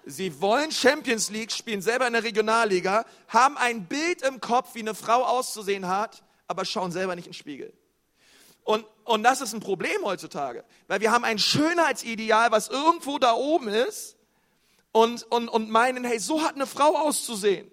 Sie 0.05 0.39
wollen 0.39 0.71
Champions 0.71 1.31
League, 1.31 1.51
spielen 1.51 1.81
selber 1.81 2.05
in 2.05 2.13
der 2.13 2.23
Regionalliga, 2.23 3.05
haben 3.27 3.57
ein 3.57 3.85
Bild 3.87 4.21
im 4.21 4.39
Kopf, 4.39 4.75
wie 4.75 4.79
eine 4.79 4.93
Frau 4.93 5.23
auszusehen 5.23 5.87
hat, 5.87 6.23
aber 6.47 6.63
schauen 6.63 6.91
selber 6.91 7.15
nicht 7.15 7.25
in 7.25 7.31
den 7.31 7.37
Spiegel. 7.37 7.73
Und, 8.63 8.85
und 9.03 9.23
das 9.23 9.41
ist 9.41 9.53
ein 9.53 9.59
Problem 9.59 10.03
heutzutage, 10.03 10.63
weil 10.87 11.01
wir 11.01 11.11
haben 11.11 11.23
ein 11.23 11.39
Schönheitsideal, 11.39 12.51
was 12.51 12.67
irgendwo 12.67 13.17
da 13.17 13.33
oben 13.33 13.67
ist 13.67 14.15
und, 14.91 15.23
und, 15.23 15.49
und 15.49 15.69
meinen, 15.69 16.03
hey, 16.03 16.19
so 16.19 16.41
hat 16.43 16.55
eine 16.55 16.67
Frau 16.67 16.95
auszusehen. 16.97 17.69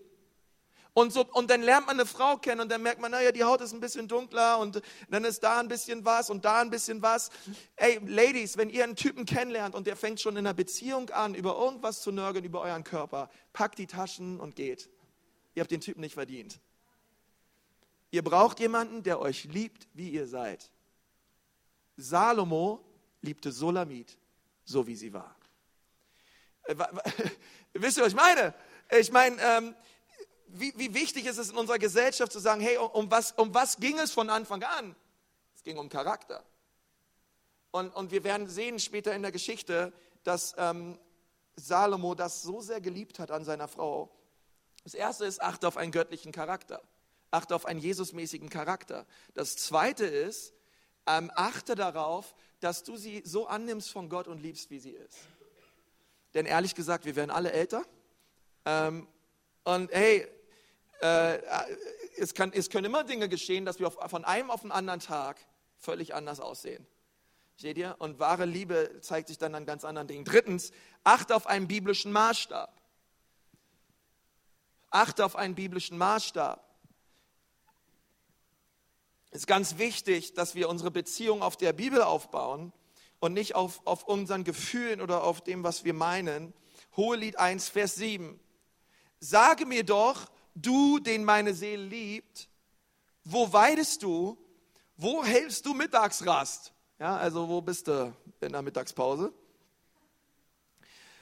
Und, 0.94 1.12
so, 1.12 1.24
und 1.32 1.50
dann 1.50 1.62
lernt 1.62 1.86
man 1.86 1.98
eine 1.98 2.06
Frau 2.06 2.36
kennen 2.36 2.60
und 2.60 2.70
dann 2.70 2.82
merkt 2.82 3.00
man, 3.00 3.12
naja, 3.12 3.32
die 3.32 3.44
Haut 3.44 3.62
ist 3.62 3.72
ein 3.72 3.80
bisschen 3.80 4.08
dunkler 4.08 4.58
und 4.58 4.82
dann 5.08 5.24
ist 5.24 5.42
da 5.42 5.58
ein 5.58 5.68
bisschen 5.68 6.04
was 6.04 6.28
und 6.28 6.44
da 6.44 6.60
ein 6.60 6.68
bisschen 6.68 7.00
was. 7.00 7.30
Ey, 7.76 7.98
Ladies, 8.04 8.58
wenn 8.58 8.68
ihr 8.68 8.84
einen 8.84 8.96
Typen 8.96 9.24
kennenlernt 9.24 9.74
und 9.74 9.86
der 9.86 9.96
fängt 9.96 10.20
schon 10.20 10.34
in 10.34 10.46
einer 10.46 10.52
Beziehung 10.52 11.08
an, 11.10 11.34
über 11.34 11.56
irgendwas 11.56 12.02
zu 12.02 12.12
nörgeln, 12.12 12.44
über 12.44 12.60
euren 12.60 12.84
Körper, 12.84 13.30
packt 13.54 13.78
die 13.78 13.86
Taschen 13.86 14.38
und 14.38 14.54
geht. 14.54 14.90
Ihr 15.54 15.62
habt 15.62 15.70
den 15.70 15.80
Typen 15.80 16.02
nicht 16.02 16.14
verdient. 16.14 16.60
Ihr 18.10 18.22
braucht 18.22 18.60
jemanden, 18.60 19.02
der 19.02 19.18
euch 19.18 19.44
liebt, 19.44 19.88
wie 19.94 20.10
ihr 20.10 20.26
seid. 20.26 20.70
Salomo 21.96 22.84
liebte 23.22 23.50
Solamit, 23.50 24.18
so 24.64 24.86
wie 24.86 24.96
sie 24.96 25.14
war. 25.14 25.34
Äh, 26.64 26.74
wisst 27.72 27.96
ihr, 27.96 28.02
was 28.02 28.12
ich 28.12 28.18
meine? 28.18 28.54
Ich 28.90 29.10
meine, 29.10 29.40
ähm, 29.40 29.74
wie, 30.52 30.72
wie 30.76 30.94
wichtig 30.94 31.26
ist 31.26 31.38
es 31.38 31.50
in 31.50 31.56
unserer 31.56 31.78
Gesellschaft 31.78 32.32
zu 32.32 32.38
sagen, 32.38 32.60
hey, 32.60 32.76
um 32.76 33.10
was, 33.10 33.32
um 33.32 33.54
was 33.54 33.78
ging 33.78 33.98
es 33.98 34.12
von 34.12 34.30
Anfang 34.30 34.62
an? 34.62 34.94
Es 35.54 35.62
ging 35.62 35.78
um 35.78 35.88
Charakter. 35.88 36.44
Und, 37.70 37.94
und 37.94 38.10
wir 38.10 38.22
werden 38.24 38.48
sehen 38.48 38.78
später 38.78 39.14
in 39.14 39.22
der 39.22 39.32
Geschichte, 39.32 39.92
dass 40.24 40.54
ähm, 40.58 40.98
Salomo 41.56 42.14
das 42.14 42.42
so 42.42 42.60
sehr 42.60 42.80
geliebt 42.80 43.18
hat 43.18 43.30
an 43.30 43.44
seiner 43.44 43.68
Frau. 43.68 44.10
Das 44.84 44.94
erste 44.94 45.24
ist, 45.24 45.40
achte 45.40 45.66
auf 45.68 45.76
einen 45.76 45.92
göttlichen 45.92 46.32
Charakter. 46.32 46.82
Achte 47.30 47.54
auf 47.54 47.64
einen 47.64 47.80
Jesusmäßigen 47.80 48.50
Charakter. 48.50 49.06
Das 49.34 49.56
zweite 49.56 50.04
ist, 50.04 50.52
ähm, 51.06 51.30
achte 51.34 51.74
darauf, 51.74 52.34
dass 52.60 52.84
du 52.84 52.96
sie 52.96 53.22
so 53.24 53.46
annimmst 53.46 53.90
von 53.90 54.08
Gott 54.08 54.28
und 54.28 54.42
liebst, 54.42 54.70
wie 54.70 54.78
sie 54.78 54.90
ist. 54.90 55.18
Denn 56.34 56.46
ehrlich 56.46 56.74
gesagt, 56.74 57.04
wir 57.04 57.16
werden 57.16 57.30
alle 57.30 57.52
älter. 57.52 57.84
Ähm, 58.64 59.08
und 59.64 59.90
hey, 59.92 60.28
äh, 61.02 61.38
es, 62.16 62.32
kann, 62.34 62.52
es 62.54 62.70
können 62.70 62.86
immer 62.86 63.04
Dinge 63.04 63.28
geschehen, 63.28 63.64
dass 63.64 63.80
wir 63.80 63.88
auf, 63.88 63.98
von 64.10 64.24
einem 64.24 64.50
auf 64.50 64.62
den 64.62 64.70
anderen 64.70 65.00
Tag 65.00 65.38
völlig 65.76 66.14
anders 66.14 66.40
aussehen. 66.40 66.86
Seht 67.56 67.76
ihr? 67.76 67.96
Und 67.98 68.18
wahre 68.18 68.44
Liebe 68.44 69.00
zeigt 69.00 69.28
sich 69.28 69.38
dann 69.38 69.54
an 69.54 69.66
ganz 69.66 69.84
anderen 69.84 70.08
Dingen. 70.08 70.24
Drittens, 70.24 70.72
achte 71.04 71.34
auf 71.34 71.46
einen 71.46 71.68
biblischen 71.68 72.12
Maßstab. 72.12 72.80
Achte 74.90 75.24
auf 75.24 75.36
einen 75.36 75.54
biblischen 75.54 75.98
Maßstab. 75.98 76.64
Es 79.30 79.40
ist 79.40 79.46
ganz 79.46 79.78
wichtig, 79.78 80.34
dass 80.34 80.54
wir 80.54 80.68
unsere 80.68 80.90
Beziehung 80.90 81.42
auf 81.42 81.56
der 81.56 81.72
Bibel 81.72 82.02
aufbauen 82.02 82.72
und 83.18 83.32
nicht 83.32 83.54
auf, 83.54 83.80
auf 83.86 84.04
unseren 84.04 84.44
Gefühlen 84.44 85.00
oder 85.00 85.24
auf 85.24 85.40
dem, 85.40 85.64
was 85.64 85.84
wir 85.84 85.94
meinen. 85.94 86.52
Hohelied 86.96 87.38
1, 87.38 87.70
Vers 87.70 87.94
7. 87.96 88.38
Sage 89.18 89.66
mir 89.66 89.84
doch, 89.84 90.30
du, 90.54 90.98
den 90.98 91.24
meine 91.24 91.54
Seele 91.54 91.84
liebt, 91.84 92.48
wo 93.24 93.52
weidest 93.52 94.02
du? 94.02 94.38
Wo 94.96 95.24
hältst 95.24 95.66
du 95.66 95.74
Mittagsrast? 95.74 96.72
Ja, 96.98 97.16
also 97.16 97.48
wo 97.48 97.60
bist 97.60 97.88
du 97.88 98.14
in 98.40 98.52
der 98.52 98.62
Mittagspause? 98.62 99.32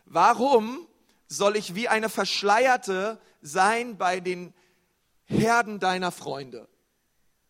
Warum 0.05 0.87
soll 1.29 1.57
ich 1.57 1.75
wie 1.75 1.89
eine 1.89 2.09
Verschleierte 2.09 3.21
sein 3.41 3.97
bei 3.97 4.21
den 4.21 4.53
Herden 5.25 5.79
deiner 5.79 6.11
Freunde? 6.11 6.69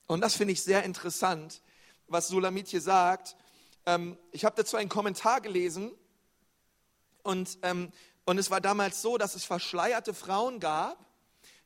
Und 0.07 0.21
das 0.21 0.35
finde 0.35 0.53
ich 0.53 0.62
sehr 0.62 0.85
interessant, 0.85 1.62
was 2.07 2.29
Sulamit 2.29 2.69
hier 2.69 2.81
sagt. 2.81 3.37
Ähm, 3.87 4.19
ich 4.33 4.45
habe 4.45 4.57
dazu 4.57 4.77
einen 4.77 4.88
Kommentar 4.88 5.40
gelesen 5.40 5.93
und, 7.23 7.59
ähm, 7.62 7.93
und 8.27 8.38
es 8.38 8.51
war 8.51 8.61
damals 8.61 9.03
so, 9.03 9.16
dass 9.19 9.35
es 9.35 9.45
verschleierte 9.45 10.14
Frauen 10.14 10.61
gab, 10.61 11.10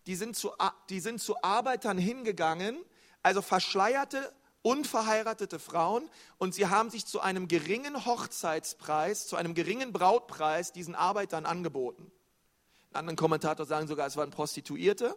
die 0.07 0.17
sind 0.17 0.37
zu, 0.37 0.53
die 0.89 1.01
sind 1.01 1.21
zu 1.21 1.43
Arbeitern 1.43 1.99
hingegangen, 1.99 2.77
also 3.23 3.43
verschleierte, 3.43 4.33
unverheiratete 4.63 5.59
Frauen, 5.59 6.09
und 6.39 6.55
sie 6.55 6.67
haben 6.67 6.91
sich 6.91 7.07
zu 7.07 7.21
einem 7.21 7.49
geringen 7.49 8.07
Hochzeitspreis, 8.07 9.27
zu 9.27 9.37
einem 9.37 9.55
geringen 9.55 9.93
Brautpreis 9.93 10.73
diesen 10.73 10.95
Arbeitern 10.95 11.47
angeboten. 11.47 12.11
Ein 12.93 13.01
anderer 13.01 13.17
Kommentator 13.17 13.67
sagen 13.67 13.89
sogar, 13.89 14.07
es 14.07 14.17
waren 14.17 14.31
Prostituierte. 14.31 15.17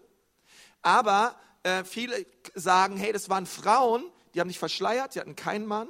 Aber 0.82 1.36
äh, 1.64 1.84
viele 1.84 2.26
sagen, 2.56 2.98
hey, 2.98 3.14
das 3.14 3.30
waren 3.30 3.46
Frauen, 3.46 4.12
die 4.34 4.40
haben 4.40 4.50
sich 4.50 4.60
verschleiert, 4.60 5.14
sie 5.14 5.20
hatten 5.20 5.36
keinen 5.36 5.66
Mann, 5.66 5.88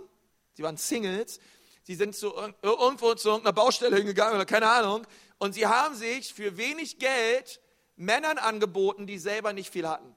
sie 0.54 0.64
waren 0.64 0.78
Singles, 0.78 1.40
sie 1.84 1.96
sind 1.96 2.16
zu, 2.16 2.34
irgendwo 2.62 3.14
zu 3.16 3.30
irgendeiner 3.30 3.54
Baustelle 3.54 3.96
hingegangen 3.98 4.36
oder 4.36 4.46
keine 4.46 4.70
Ahnung, 4.70 5.06
und 5.38 5.54
sie 5.54 5.68
haben 5.68 5.96
sich 5.96 6.34
für 6.34 6.58
wenig 6.58 7.00
Geld 7.00 7.60
Männern 7.98 8.38
angeboten, 8.38 9.08
die 9.08 9.18
selber 9.18 9.52
nicht 9.52 9.72
viel 9.72 9.88
hatten. 9.88 10.16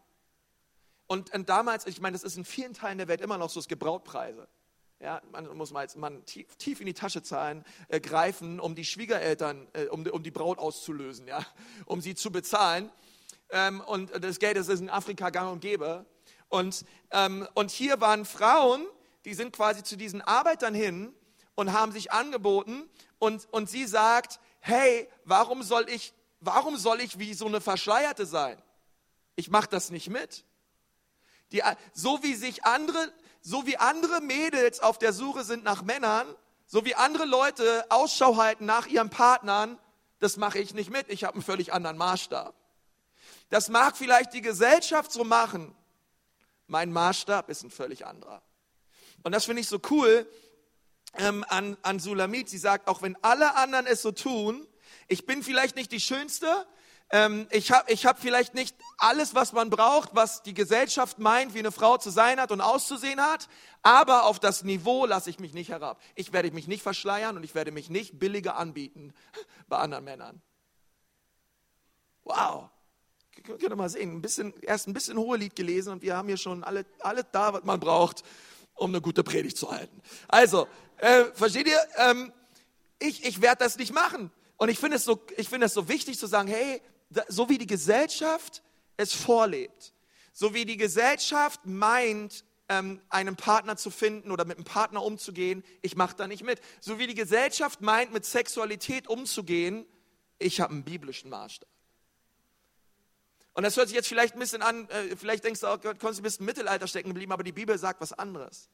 Und, 1.07 1.35
und 1.35 1.49
damals, 1.49 1.87
ich 1.87 2.01
meine, 2.01 2.15
das 2.15 2.23
ist 2.23 2.37
in 2.37 2.45
vielen 2.45 2.73
Teilen 2.73 2.99
der 2.99 3.09
Welt 3.09 3.21
immer 3.21 3.37
noch 3.37 3.51
so, 3.51 3.59
es 3.59 3.67
gibt 3.67 3.83
Brautpreise. 3.83 4.47
Ja, 5.01 5.23
man 5.33 5.57
muss 5.57 5.73
mal 5.73 5.89
man 5.97 6.25
tief, 6.27 6.55
tief 6.57 6.79
in 6.81 6.87
die 6.87 6.95
Tasche 6.95 7.23
zahlen, 7.23 7.65
äh, 7.89 8.01
greifen, 8.01 8.61
um 8.61 8.75
die 8.75 8.85
Schwiegereltern, 8.85 9.67
äh, 9.73 9.87
um, 9.87 10.07
um 10.07 10.23
die 10.23 10.31
Braut 10.31 10.59
auszulösen, 10.59 11.27
ja, 11.27 11.45
um 11.87 12.03
sie 12.03 12.15
zu 12.15 12.31
bezahlen. 12.31 12.93
Ähm, 13.49 13.81
und 13.81 14.13
das 14.23 14.39
Geld 14.39 14.59
das 14.59 14.69
ist 14.69 14.81
in 14.81 14.91
Afrika 14.91 15.31
gang 15.31 15.51
und 15.51 15.61
gäbe. 15.61 16.05
Und, 16.51 16.85
ähm, 17.11 17.49
und 17.55 17.71
hier 17.71 18.01
waren 18.01 18.27
Frauen, 18.27 18.87
die 19.25 19.35
sind 19.35 19.53
quasi 19.53 19.83
zu 19.83 19.97
diesen 19.97 20.21
Arbeitern 20.21 20.75
hin 20.75 21.15
und 21.55 21.73
haben 21.73 21.93
sich 21.93 22.13
angeboten. 22.13 22.89
Und, 23.19 23.49
und 23.53 23.71
sie 23.71 23.87
sagt, 23.87 24.39
hey, 24.61 25.09
warum 25.25 25.63
soll 25.63 25.89
ich 25.89 26.13
warum 26.41 26.77
soll 26.77 27.01
ich 27.01 27.19
wie 27.19 27.35
so 27.35 27.47
eine 27.47 27.61
Verschleierte 27.61 28.27
sein? 28.27 28.61
Ich 29.37 29.51
mache 29.51 29.69
das 29.69 29.91
nicht 29.91 30.09
mit. 30.11 30.45
Die, 31.53 31.63
so 31.93 32.23
wie 32.23 32.35
sich 32.35 32.65
andere 32.65 33.13
so 33.43 33.67
wie 33.67 33.77
andere 33.77 34.21
Mädels 34.21 34.81
auf 34.81 34.99
der 34.99 35.13
Suche 35.13 35.45
sind 35.45 35.65
nach 35.65 35.83
Männern, 35.83 36.27
so 36.67 36.85
wie 36.85 36.95
andere 36.95 37.25
Leute 37.25 37.85
Ausschau 37.91 38.37
halten 38.37 38.67
nach 38.67 38.87
ihren 38.87 39.11
Partnern, 39.11 39.79
das 40.19 40.37
mache 40.37 40.59
ich 40.59 40.75
nicht 40.75 40.91
mit. 40.91 41.09
Ich 41.09 41.25
habe 41.25 41.35
einen 41.35 41.43
völlig 41.43 41.73
anderen 41.73 41.97
Maßstab. 41.97 42.55
Das 43.49 43.69
mag 43.69 43.97
vielleicht 43.97 44.35
die 44.35 44.43
Gesellschaft 44.43 45.11
so 45.11 45.25
machen. 45.25 45.75
Mein 46.67 46.93
Maßstab 46.93 47.49
ist 47.49 47.65
ein 47.65 47.71
völlig 47.71 48.07
anderer. 48.07 48.43
Und 49.23 49.33
das 49.33 49.47
finde 49.47 49.63
ich 49.63 49.69
so 49.69 49.81
cool 49.91 50.31
ähm, 51.15 51.45
an, 51.49 51.77
an 51.83 51.99
Sulamit. 51.99 52.49
Sie 52.49 52.59
sagt, 52.59 52.87
auch 52.87 53.03
wenn 53.03 53.17
alle 53.23 53.57
anderen 53.57 53.87
es 53.87 54.03
so 54.03 54.13
tun, 54.13 54.67
ich 55.11 55.27
bin 55.27 55.43
vielleicht 55.43 55.75
nicht 55.75 55.91
die 55.91 56.01
Schönste, 56.01 56.47
ähm, 57.11 57.49
ich 57.51 57.73
habe 57.73 57.93
ich 57.93 58.07
hab 58.07 58.21
vielleicht 58.21 58.55
nicht 58.55 58.77
alles, 58.97 59.35
was 59.35 59.53
man 59.53 59.69
braucht, 59.69 60.15
was 60.15 60.45
die 60.45 60.55
Gesellschaft 60.55 61.19
meint, 61.19 61.53
wie 61.53 61.59
eine 61.59 61.73
Frau 61.73 61.99
zu 61.99 62.11
sein 62.11 62.41
hat 62.41 62.53
und 62.53 62.61
auszusehen 62.61 63.21
hat, 63.21 63.49
aber 63.83 64.25
auf 64.27 64.39
das 64.39 64.63
Niveau 64.63 65.07
lasse 65.07 65.29
ich 65.29 65.41
mich 65.41 65.53
nicht 65.53 65.69
herab. 65.69 66.01
Ich 66.15 66.33
werde 66.33 66.53
mich 66.53 66.69
nicht 66.69 66.83
verschleiern 66.83 67.37
und 67.37 67.43
ich 67.43 67.57
werde 67.57 67.73
mich 67.73 67.91
nicht 67.91 68.21
billiger 68.21 68.57
anbieten 68.57 69.13
bei 69.69 69.79
anderen 69.79 70.05
Männern. 70.05 70.41
Wow. 72.23 72.71
Könnt 73.43 73.63
ihr 73.63 73.75
mal 73.75 73.89
sehen, 73.89 74.13
ein 74.13 74.23
bisschen, 74.23 74.55
erst 74.63 74.87
ein 74.87 74.93
bisschen 74.93 75.19
hohe 75.19 75.39
Lied 75.39 75.57
gelesen 75.57 75.95
und 75.95 76.03
wir 76.03 76.17
haben 76.17 76.29
hier 76.29 76.37
schon 76.37 76.63
alle, 76.63 76.87
alle 77.01 77.25
da, 77.25 77.53
was 77.53 77.65
man 77.65 77.81
braucht, 77.81 78.23
um 78.75 78.91
eine 78.91 79.01
gute 79.01 79.25
Predigt 79.25 79.57
zu 79.57 79.73
halten. 79.73 80.01
Also, 80.29 80.69
äh, 80.99 81.25
versteht 81.35 81.67
ihr? 81.67 81.81
Ähm, 81.97 82.33
ich 83.01 83.25
ich 83.25 83.41
werde 83.41 83.65
das 83.65 83.77
nicht 83.77 83.93
machen. 83.93 84.31
Und 84.61 84.69
ich 84.69 84.79
finde 84.79 84.99
es, 84.99 85.05
so, 85.05 85.19
find 85.39 85.65
es 85.65 85.73
so 85.73 85.89
wichtig 85.89 86.19
zu 86.19 86.27
sagen, 86.27 86.47
hey, 86.47 86.83
so 87.29 87.49
wie 87.49 87.57
die 87.57 87.67
Gesellschaft 87.67 88.63
es 88.99 89.15
vorlebt, 89.15 89.95
so 90.35 90.53
wie 90.53 90.67
die 90.67 90.77
Gesellschaft 90.77 91.65
meint, 91.65 92.45
ähm, 92.69 93.01
einen 93.09 93.37
Partner 93.37 93.79
zu 93.79 93.91
finden 93.91 94.31
oder 94.31 94.45
mit 94.45 94.59
einem 94.59 94.67
Partner 94.67 95.03
umzugehen, 95.03 95.65
ich 95.81 95.97
mache 95.97 96.15
da 96.15 96.29
nicht 96.29 96.45
mit. 96.45 96.61
So 96.79 96.99
wie 96.99 97.07
die 97.07 97.15
Gesellschaft 97.15 97.81
meint, 97.81 98.13
mit 98.13 98.27
Sexualität 98.27 99.09
umzugehen, 99.09 99.87
ich 100.39 100.61
habe 100.61 100.75
einen 100.75 100.85
biblischen 100.85 101.31
Maßstab. 101.31 101.67
Und 103.55 103.63
das 103.63 103.79
hört 103.79 103.89
sich 103.89 103.97
jetzt 103.97 104.09
vielleicht 104.09 104.35
ein 104.35 104.41
bisschen 104.41 104.61
an, 104.61 104.91
äh, 104.91 105.17
vielleicht 105.17 105.43
denkst 105.43 105.61
du, 105.61 105.69
oh 105.69 105.79
Gott, 105.79 105.99
konntest 105.99 106.19
du 106.19 106.21
ein 106.21 106.25
bisschen 106.25 106.41
im 106.41 106.47
Mittelalter 106.47 106.87
stecken 106.87 107.09
geblieben, 107.09 107.33
aber 107.33 107.45
die 107.45 107.53
Bibel 107.53 107.79
sagt 107.79 108.03
was 108.03 108.13
anderes. 108.13 108.69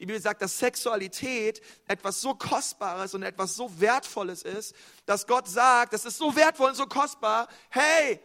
Die 0.00 0.06
Bibel 0.06 0.20
sagt, 0.20 0.40
dass 0.40 0.58
Sexualität 0.58 1.60
etwas 1.86 2.22
so 2.22 2.34
Kostbares 2.34 3.12
und 3.12 3.22
etwas 3.22 3.54
so 3.54 3.70
Wertvolles 3.80 4.42
ist, 4.42 4.74
dass 5.04 5.26
Gott 5.26 5.46
sagt, 5.46 5.92
das 5.92 6.06
ist 6.06 6.16
so 6.16 6.34
wertvoll 6.34 6.70
und 6.70 6.74
so 6.74 6.86
kostbar, 6.86 7.48
hey, 7.68 8.18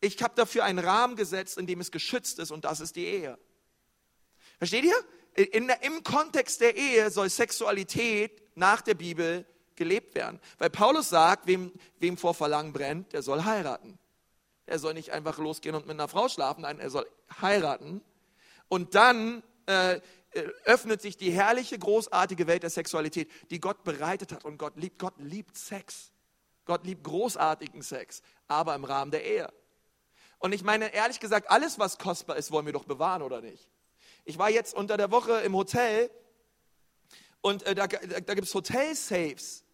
ich 0.00 0.20
habe 0.20 0.34
dafür 0.34 0.64
einen 0.64 0.80
Rahmen 0.80 1.14
gesetzt, 1.14 1.58
in 1.58 1.68
dem 1.68 1.80
es 1.80 1.92
geschützt 1.92 2.40
ist 2.40 2.50
und 2.50 2.64
das 2.64 2.80
ist 2.80 2.96
die 2.96 3.06
Ehe. 3.06 3.38
Versteht 4.58 4.84
ihr? 4.84 4.96
In, 5.52 5.68
Im 5.68 6.02
Kontext 6.02 6.60
der 6.60 6.76
Ehe 6.76 7.08
soll 7.12 7.30
Sexualität 7.30 8.42
nach 8.56 8.82
der 8.82 8.94
Bibel 8.94 9.46
gelebt 9.76 10.16
werden. 10.16 10.40
Weil 10.58 10.70
Paulus 10.70 11.08
sagt, 11.08 11.46
wem, 11.46 11.70
wem 12.00 12.16
vor 12.16 12.34
Verlangen 12.34 12.72
brennt, 12.72 13.12
der 13.12 13.22
soll 13.22 13.44
heiraten. 13.44 13.96
Er 14.66 14.80
soll 14.80 14.94
nicht 14.94 15.10
einfach 15.10 15.38
losgehen 15.38 15.76
und 15.76 15.86
mit 15.86 15.94
einer 15.94 16.08
Frau 16.08 16.28
schlafen, 16.28 16.62
nein, 16.62 16.80
er 16.80 16.90
soll 16.90 17.06
heiraten. 17.40 18.02
Und 18.68 18.96
dann 18.96 19.44
äh, 19.66 20.00
öffnet 20.64 21.02
sich 21.02 21.16
die 21.16 21.30
herrliche, 21.30 21.78
großartige 21.78 22.46
Welt 22.46 22.62
der 22.62 22.70
Sexualität, 22.70 23.30
die 23.50 23.60
Gott 23.60 23.84
bereitet 23.84 24.32
hat. 24.32 24.44
Und 24.44 24.58
Gott 24.58 24.76
liebt, 24.76 24.98
Gott 24.98 25.14
liebt 25.18 25.56
Sex. 25.56 26.12
Gott 26.64 26.84
liebt 26.84 27.04
großartigen 27.04 27.82
Sex, 27.82 28.22
aber 28.46 28.74
im 28.74 28.84
Rahmen 28.84 29.10
der 29.10 29.24
Ehe. 29.24 29.52
Und 30.38 30.52
ich 30.52 30.62
meine, 30.62 30.94
ehrlich 30.94 31.20
gesagt, 31.20 31.50
alles, 31.50 31.78
was 31.78 31.98
kostbar 31.98 32.36
ist, 32.36 32.50
wollen 32.50 32.66
wir 32.66 32.72
doch 32.72 32.84
bewahren, 32.84 33.22
oder 33.22 33.40
nicht? 33.40 33.68
Ich 34.24 34.38
war 34.38 34.50
jetzt 34.50 34.74
unter 34.74 34.96
der 34.96 35.10
Woche 35.10 35.40
im 35.40 35.54
Hotel 35.54 36.10
und 37.40 37.64
äh, 37.64 37.74
da, 37.74 37.86
da, 37.86 37.98
da 38.20 38.34
gibt 38.34 38.46
es 38.46 38.54
Hotel-Saves. 38.54 39.64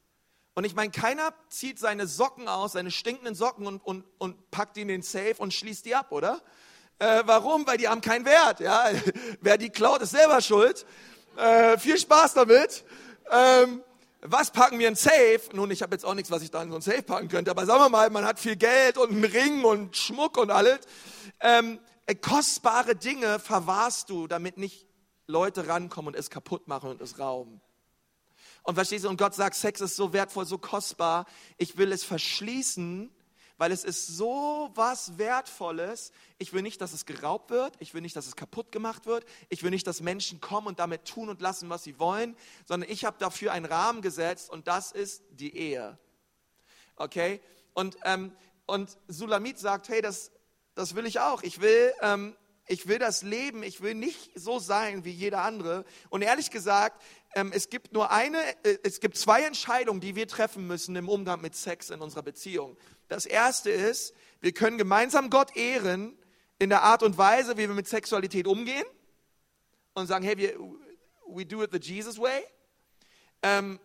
Und 0.55 0.65
ich 0.65 0.75
meine, 0.75 0.91
keiner 0.91 1.33
zieht 1.51 1.79
seine 1.79 2.07
Socken 2.07 2.49
aus, 2.49 2.73
seine 2.73 2.91
stinkenden 2.91 3.35
Socken 3.35 3.67
und, 3.67 3.85
und, 3.85 4.05
und 4.19 4.51
packt 4.51 4.77
die 4.77 4.81
in 4.81 4.89
den 4.89 5.03
Safe 5.03 5.37
und 5.39 5.55
schließt 5.55 5.85
die 5.85 5.95
ab, 5.95 6.11
oder? 6.11 6.43
Äh, 6.99 7.23
warum? 7.27 7.67
Weil 7.67 7.79
die 7.79 7.89
haben 7.89 8.01
keinen 8.01 8.25
Wert. 8.25 8.61
Ja? 8.61 8.91
Wer 9.41 9.59
die 9.59 9.71
klaut, 9.71 10.03
ist 10.03 10.11
selber 10.11 10.41
schuld. 10.41 10.85
Äh, 11.37 11.79
viel 11.79 11.99
Spaß 11.99 12.35
damit. 12.35 12.85
Ähm, 13.31 13.83
was 14.21 14.51
packen 14.51 14.81
wir 14.81 14.89
in 14.89 14.97
Safe? 14.97 15.41
Nun, 15.53 15.71
ich 15.71 15.83
habe 15.83 15.95
jetzt 15.95 16.05
auch 16.05 16.15
nichts, 16.15 16.31
was 16.31 16.43
ich 16.43 16.51
da 16.51 16.63
in 16.63 16.71
so 16.71 16.77
ein 16.77 16.83
Safe 16.83 17.03
packen 17.03 17.29
könnte, 17.29 17.53
aber 17.53 17.67
sagen 17.67 17.81
wir 17.81 17.89
mal, 17.89 18.11
man 18.11 18.25
hat 18.25 18.41
viel 18.41 18.57
Geld 18.57 18.99
und 18.99 19.11
einen 19.11 19.25
Ring 19.25 19.65
und 19.65 19.97
Schmuck 19.97 20.39
und 20.39 20.51
alles. 20.51 20.81
Ähm, 21.41 21.79
äh, 22.07 22.17
kostbare 22.17 22.97
Dinge 22.97 23.39
verwahrst 23.39 24.11
du, 24.11 24.27
damit 24.27 24.59
nicht 24.59 24.87
Leute 25.29 25.69
rankommen 25.69 26.15
und 26.15 26.19
es 26.19 26.31
kaputt 26.31 26.67
machen 26.67 26.91
und 26.91 27.01
es 27.01 27.21
rauben. 27.21 27.61
Und 28.65 28.75
verstehst 28.75 29.05
du, 29.05 29.09
und 29.09 29.19
Gott 29.19 29.35
sagt, 29.35 29.55
Sex 29.55 29.81
ist 29.81 29.95
so 29.95 30.13
wertvoll, 30.13 30.47
so 30.47 30.59
kostbar, 30.59 31.27
ich 31.57 31.77
will 31.77 31.93
es 31.93 32.03
verschließen, 32.03 33.11
weil 33.59 33.73
es 33.73 33.85
ist 33.85 34.07
so 34.07 34.71
was 34.75 35.19
Wertvolles. 35.19 36.13
Ich 36.39 36.53
will 36.53 36.63
nicht, 36.63 36.81
dass 36.81 36.93
es 36.93 37.05
geraubt 37.05 37.51
wird. 37.51 37.75
Ich 37.81 37.93
will 37.93 38.01
nicht, 38.01 38.17
dass 38.17 38.27
es 38.27 38.37
kaputt 38.37 38.73
gemacht 38.73 39.05
wird. 39.05 39.27
Ich 39.49 39.63
will 39.63 39.71
nicht, 39.71 39.87
dass 39.87 40.01
Menschen 40.01 40.41
kommen 40.41 40.69
und 40.69 40.79
damit 40.79 41.05
tun 41.05 41.29
und 41.29 41.41
lassen, 41.41 41.69
was 41.69 41.83
sie 41.83 41.99
wollen, 41.99 42.37
sondern 42.65 42.89
ich 42.89 43.05
habe 43.05 43.19
dafür 43.19 43.53
einen 43.53 43.67
Rahmen 43.67 44.01
gesetzt 44.01 44.49
und 44.49 44.69
das 44.69 44.93
ist 44.93 45.23
die 45.31 45.55
Ehe. 45.57 45.99
Okay? 46.97 47.41
Und, 47.75 47.97
ähm, 48.05 48.33
und 48.67 48.97
Sulamit 49.09 49.59
sagt, 49.59 49.89
hey, 49.89 50.01
das, 50.01 50.31
das 50.75 50.95
will 50.95 51.07
ich 51.07 51.19
auch. 51.19 51.43
Ich 51.43 51.61
will, 51.61 51.93
ähm, 52.01 52.37
ich 52.69 52.87
will 52.87 52.99
das 52.99 53.23
Leben. 53.23 53.63
Ich 53.65 53.81
will 53.81 53.95
nicht 53.95 54.31
so 54.35 54.61
sein 54.61 55.05
wie 55.05 55.11
jeder 55.11 55.43
andere. 55.43 55.85
Und 56.11 56.23
ehrlich 56.23 56.51
gesagt, 56.51 57.03
ähm, 57.35 57.51
es 57.53 57.71
gibt 57.71 57.93
nur 57.93 58.11
eine, 58.11 58.39
äh, 58.63 58.79
es 58.85 59.01
gibt 59.01 59.17
zwei 59.17 59.43
Entscheidungen, 59.43 60.01
die 60.01 60.15
wir 60.15 60.29
treffen 60.29 60.67
müssen 60.67 60.95
im 60.95 61.09
Umgang 61.09 61.41
mit 61.41 61.57
Sex 61.57 61.91
in 61.91 62.01
unserer 62.01 62.23
Beziehung. 62.23 62.77
Das 63.09 63.27
erste 63.27 63.71
ist, 63.71 64.15
wir 64.41 64.53
können 64.53 64.79
gemeinsam 64.79 65.31
Gott 65.31 65.57
ehren 65.57 66.17
in 66.59 66.69
der 66.69 66.83
Art 66.83 67.03
und 67.03 67.19
Weise, 67.19 67.57
wie 67.57 67.69
wir 67.69 67.75
mit 67.75 67.89
Sexualität 67.89 68.47
umgehen 68.47 68.87
und 69.95 70.07
sagen, 70.07 70.25
hey, 70.25 70.37
wir, 70.37 70.59
we 71.27 71.45
do 71.45 71.63
it 71.63 71.71
the 71.73 71.79
Jesus 71.79 72.19
way. 72.19 72.45
Ähm, 73.43 73.79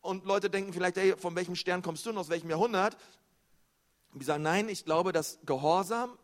und 0.00 0.24
Leute 0.24 0.50
denken 0.50 0.72
vielleicht, 0.72 0.96
hey, 0.96 1.16
von 1.16 1.34
welchem 1.34 1.56
Stern 1.56 1.82
kommst 1.82 2.06
du 2.06 2.10
und 2.10 2.18
aus 2.18 2.28
welchem 2.28 2.48
Jahrhundert? 2.50 2.96
Und 4.12 4.20
wir 4.20 4.26
sagen, 4.26 4.42
nein, 4.42 4.68
ich 4.68 4.84
glaube, 4.84 5.12
dass 5.12 5.38
Gehorsam 5.44 6.16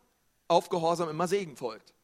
auf 0.48 0.68
Gehorsam 0.68 1.08
immer 1.08 1.26
Segen 1.26 1.56
folgt. 1.56 1.94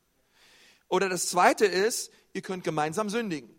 Oder 0.88 1.08
das 1.08 1.28
zweite 1.28 1.66
ist, 1.66 2.10
ihr 2.32 2.42
könnt 2.42 2.64
gemeinsam 2.64 3.10
sündigen. 3.10 3.54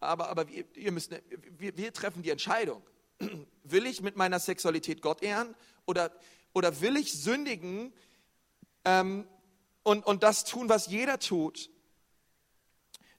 Aber, 0.00 0.28
aber 0.28 0.48
wir, 0.48 0.64
ihr 0.76 0.92
müsst, 0.92 1.12
wir, 1.58 1.76
wir 1.76 1.92
treffen 1.92 2.22
die 2.22 2.30
Entscheidung. 2.30 2.82
Will 3.64 3.86
ich 3.86 4.02
mit 4.02 4.16
meiner 4.16 4.38
Sexualität 4.38 5.00
Gott 5.00 5.22
ehren 5.22 5.54
oder, 5.86 6.10
oder 6.52 6.82
will 6.82 6.98
ich 6.98 7.14
sündigen 7.14 7.94
ähm, 8.84 9.26
und, 9.82 10.04
und 10.04 10.22
das 10.22 10.44
tun, 10.44 10.68
was 10.68 10.86
jeder 10.86 11.18
tut? 11.18 11.70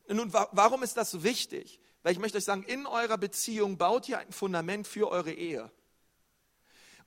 Nun, 0.08 0.32
warum 0.32 0.84
ist 0.84 0.98
das 0.98 1.10
so 1.10 1.24
wichtig? 1.24 1.80
Weil 2.04 2.12
ich 2.12 2.20
möchte 2.20 2.38
euch 2.38 2.44
sagen, 2.44 2.62
in 2.62 2.86
eurer 2.86 3.18
Beziehung 3.18 3.80
baut 3.80 4.08
ihr 4.08 4.20
ein 4.20 4.32
Fundament 4.32 4.88
für 4.88 5.10
eure 5.10 5.34
Ehe. 5.34 5.72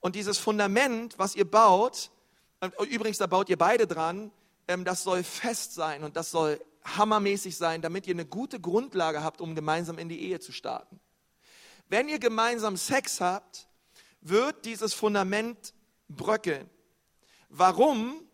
Und 0.00 0.16
dieses 0.16 0.38
Fundament, 0.38 1.16
was 1.18 1.36
ihr 1.36 1.48
baut, 1.48 2.10
übrigens, 2.90 3.18
da 3.18 3.28
baut 3.28 3.48
ihr 3.48 3.58
beide 3.58 3.86
dran, 3.86 4.32
ähm, 4.66 4.84
das 4.84 5.02
soll 5.02 5.22
fest 5.22 5.74
sein 5.74 6.02
und 6.02 6.16
das 6.16 6.32
soll 6.32 6.60
hammermäßig 6.84 7.56
sein, 7.56 7.82
damit 7.82 8.06
ihr 8.06 8.14
eine 8.14 8.26
gute 8.26 8.60
Grundlage 8.60 9.22
habt, 9.22 9.40
um 9.40 9.54
gemeinsam 9.54 9.98
in 9.98 10.08
die 10.08 10.20
Ehe 10.20 10.40
zu 10.40 10.52
starten. 10.52 11.00
Wenn 11.88 12.08
ihr 12.08 12.18
gemeinsam 12.18 12.76
Sex 12.76 13.20
habt, 13.20 13.68
wird 14.20 14.64
dieses 14.64 14.94
Fundament 14.94 15.74
bröckeln. 16.08 16.68
Warum? 17.48 18.26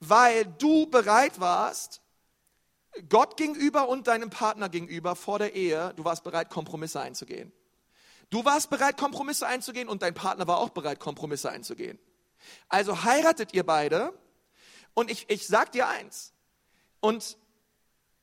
Weil 0.00 0.46
du 0.46 0.86
bereit 0.86 1.38
warst, 1.38 2.00
Gott 3.08 3.36
gegenüber 3.36 3.88
und 3.88 4.06
deinem 4.06 4.30
Partner 4.30 4.68
gegenüber 4.68 5.16
vor 5.16 5.38
der 5.38 5.54
Ehe, 5.54 5.94
du 5.96 6.04
warst 6.04 6.24
bereit, 6.24 6.50
Kompromisse 6.50 7.00
einzugehen. 7.00 7.52
Du 8.30 8.44
warst 8.44 8.70
bereit, 8.70 8.96
Kompromisse 8.96 9.46
einzugehen 9.46 9.88
und 9.88 10.02
dein 10.02 10.14
Partner 10.14 10.46
war 10.46 10.58
auch 10.58 10.70
bereit, 10.70 11.00
Kompromisse 11.00 11.50
einzugehen. 11.50 11.98
Also 12.68 13.04
heiratet 13.04 13.54
ihr 13.54 13.64
beide 13.64 14.18
und 14.94 15.10
ich, 15.10 15.28
ich 15.28 15.46
sag 15.46 15.72
dir 15.72 15.88
eins. 15.88 16.32
Und 17.00 17.36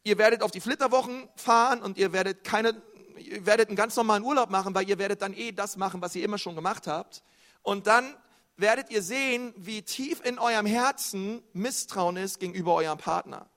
ihr 0.03 0.17
werdet 0.17 0.41
auf 0.41 0.51
die 0.51 0.61
Flitterwochen 0.61 1.29
fahren 1.35 1.81
und 1.81 1.97
ihr 1.97 2.13
werdet 2.13 2.43
keine 2.43 2.81
ihr 3.19 3.45
werdet 3.45 3.69
einen 3.69 3.75
ganz 3.75 3.95
normalen 3.95 4.23
Urlaub 4.23 4.49
machen, 4.49 4.73
weil 4.75 4.89
ihr 4.89 4.97
werdet 4.97 5.21
dann 5.21 5.33
eh 5.33 5.51
das 5.51 5.77
machen, 5.77 6.01
was 6.01 6.15
ihr 6.15 6.23
immer 6.23 6.37
schon 6.37 6.55
gemacht 6.55 6.87
habt. 6.87 7.23
Und 7.61 7.87
dann 7.87 8.15
werdet 8.57 8.89
ihr 8.89 9.01
sehen, 9.01 9.53
wie 9.55 9.81
tief 9.81 10.23
in 10.25 10.37
eurem 10.39 10.65
Herzen 10.65 11.43
Misstrauen 11.53 12.17
ist 12.17 12.39
gegenüber 12.39 12.75
eurem 12.75 12.97
Partner. 12.97 13.49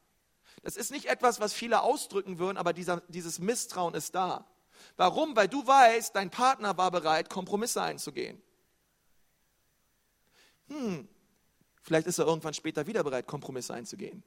Das 0.62 0.77
ist 0.77 0.92
nicht 0.92 1.07
etwas, 1.07 1.40
was 1.40 1.53
viele 1.53 1.83
ausdrücken 1.83 2.38
würden, 2.38 2.57
aber 2.57 2.72
dieser, 2.72 3.01
dieses 3.09 3.40
Misstrauen 3.40 3.94
ist 3.94 4.14
da. 4.14 4.46
Warum? 4.96 5.35
Weil 5.35 5.48
du 5.48 5.66
weißt, 5.66 6.14
dein 6.14 6.31
Partner 6.31 6.77
war 6.77 6.90
bereit, 6.90 7.31
Kompromisse 7.31 7.83
einzugehen. 7.83 8.40
Hm, 10.68 11.09
vielleicht 11.83 12.07
ist 12.07 12.18
er 12.18 12.27
irgendwann 12.27 12.55
später 12.55 12.87
wieder 12.87 13.03
bereit, 13.03 13.27
Kompromisse 13.27 13.75
einzugehen. 13.75 14.22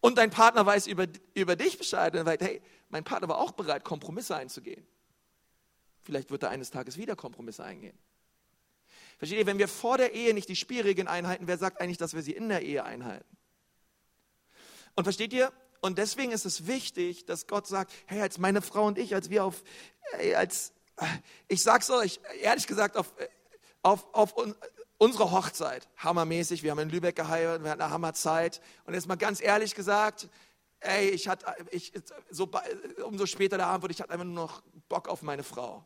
Und 0.00 0.18
dein 0.18 0.30
Partner 0.30 0.66
weiß 0.66 0.86
über, 0.86 1.06
über 1.34 1.56
dich 1.56 1.78
Bescheid 1.78 2.14
und 2.14 2.24
sagt, 2.24 2.42
hey, 2.42 2.60
mein 2.88 3.04
Partner 3.04 3.28
war 3.28 3.38
auch 3.38 3.52
bereit, 3.52 3.84
Kompromisse 3.84 4.36
einzugehen. 4.36 4.86
Vielleicht 6.02 6.30
wird 6.30 6.42
er 6.42 6.50
eines 6.50 6.70
Tages 6.70 6.96
wieder 6.96 7.16
Kompromisse 7.16 7.64
eingehen. 7.64 7.98
Versteht 9.18 9.38
ihr, 9.38 9.46
wenn 9.46 9.58
wir 9.58 9.68
vor 9.68 9.98
der 9.98 10.14
Ehe 10.14 10.32
nicht 10.32 10.48
die 10.48 10.56
Spielregeln 10.56 11.08
einhalten, 11.08 11.46
wer 11.46 11.58
sagt 11.58 11.80
eigentlich, 11.80 11.98
dass 11.98 12.14
wir 12.14 12.22
sie 12.22 12.32
in 12.32 12.48
der 12.48 12.62
Ehe 12.62 12.84
einhalten? 12.84 13.36
Und 14.94 15.04
versteht 15.04 15.32
ihr, 15.32 15.52
und 15.80 15.98
deswegen 15.98 16.32
ist 16.32 16.46
es 16.46 16.66
wichtig, 16.66 17.26
dass 17.26 17.46
Gott 17.46 17.66
sagt, 17.66 17.92
hey, 18.06 18.20
als 18.20 18.38
meine 18.38 18.62
Frau 18.62 18.86
und 18.86 18.98
ich, 18.98 19.14
als 19.14 19.30
wir 19.30 19.44
auf, 19.44 19.62
als, 20.34 20.72
ich 21.46 21.62
sag's 21.62 21.90
euch, 21.90 22.20
ehrlich 22.40 22.66
gesagt, 22.66 22.96
auf, 22.96 23.12
auf, 23.82 24.12
auf 24.12 24.34
unsere 24.98 25.30
Hochzeit, 25.30 25.88
hammermäßig, 25.98 26.62
wir 26.62 26.72
haben 26.72 26.80
in 26.80 26.90
Lübeck 26.90 27.16
geheiratet, 27.16 27.64
wir 27.64 27.70
hatten 27.70 27.82
eine 27.82 27.92
Hammerzeit. 27.92 28.60
Und 28.84 28.94
jetzt 28.94 29.06
mal 29.06 29.16
ganz 29.16 29.40
ehrlich 29.40 29.74
gesagt, 29.74 30.28
ey, 30.80 31.08
ich 31.10 31.28
hatte, 31.28 31.46
ich, 31.70 31.92
so, 32.30 32.50
umso 33.04 33.26
später 33.26 33.56
der 33.56 33.66
Abend 33.66 33.82
wurde, 33.82 33.92
ich 33.92 34.00
hatte 34.00 34.12
einfach 34.12 34.24
nur 34.24 34.34
noch 34.34 34.62
Bock 34.88 35.08
auf 35.08 35.22
meine 35.22 35.42
Frau. 35.42 35.84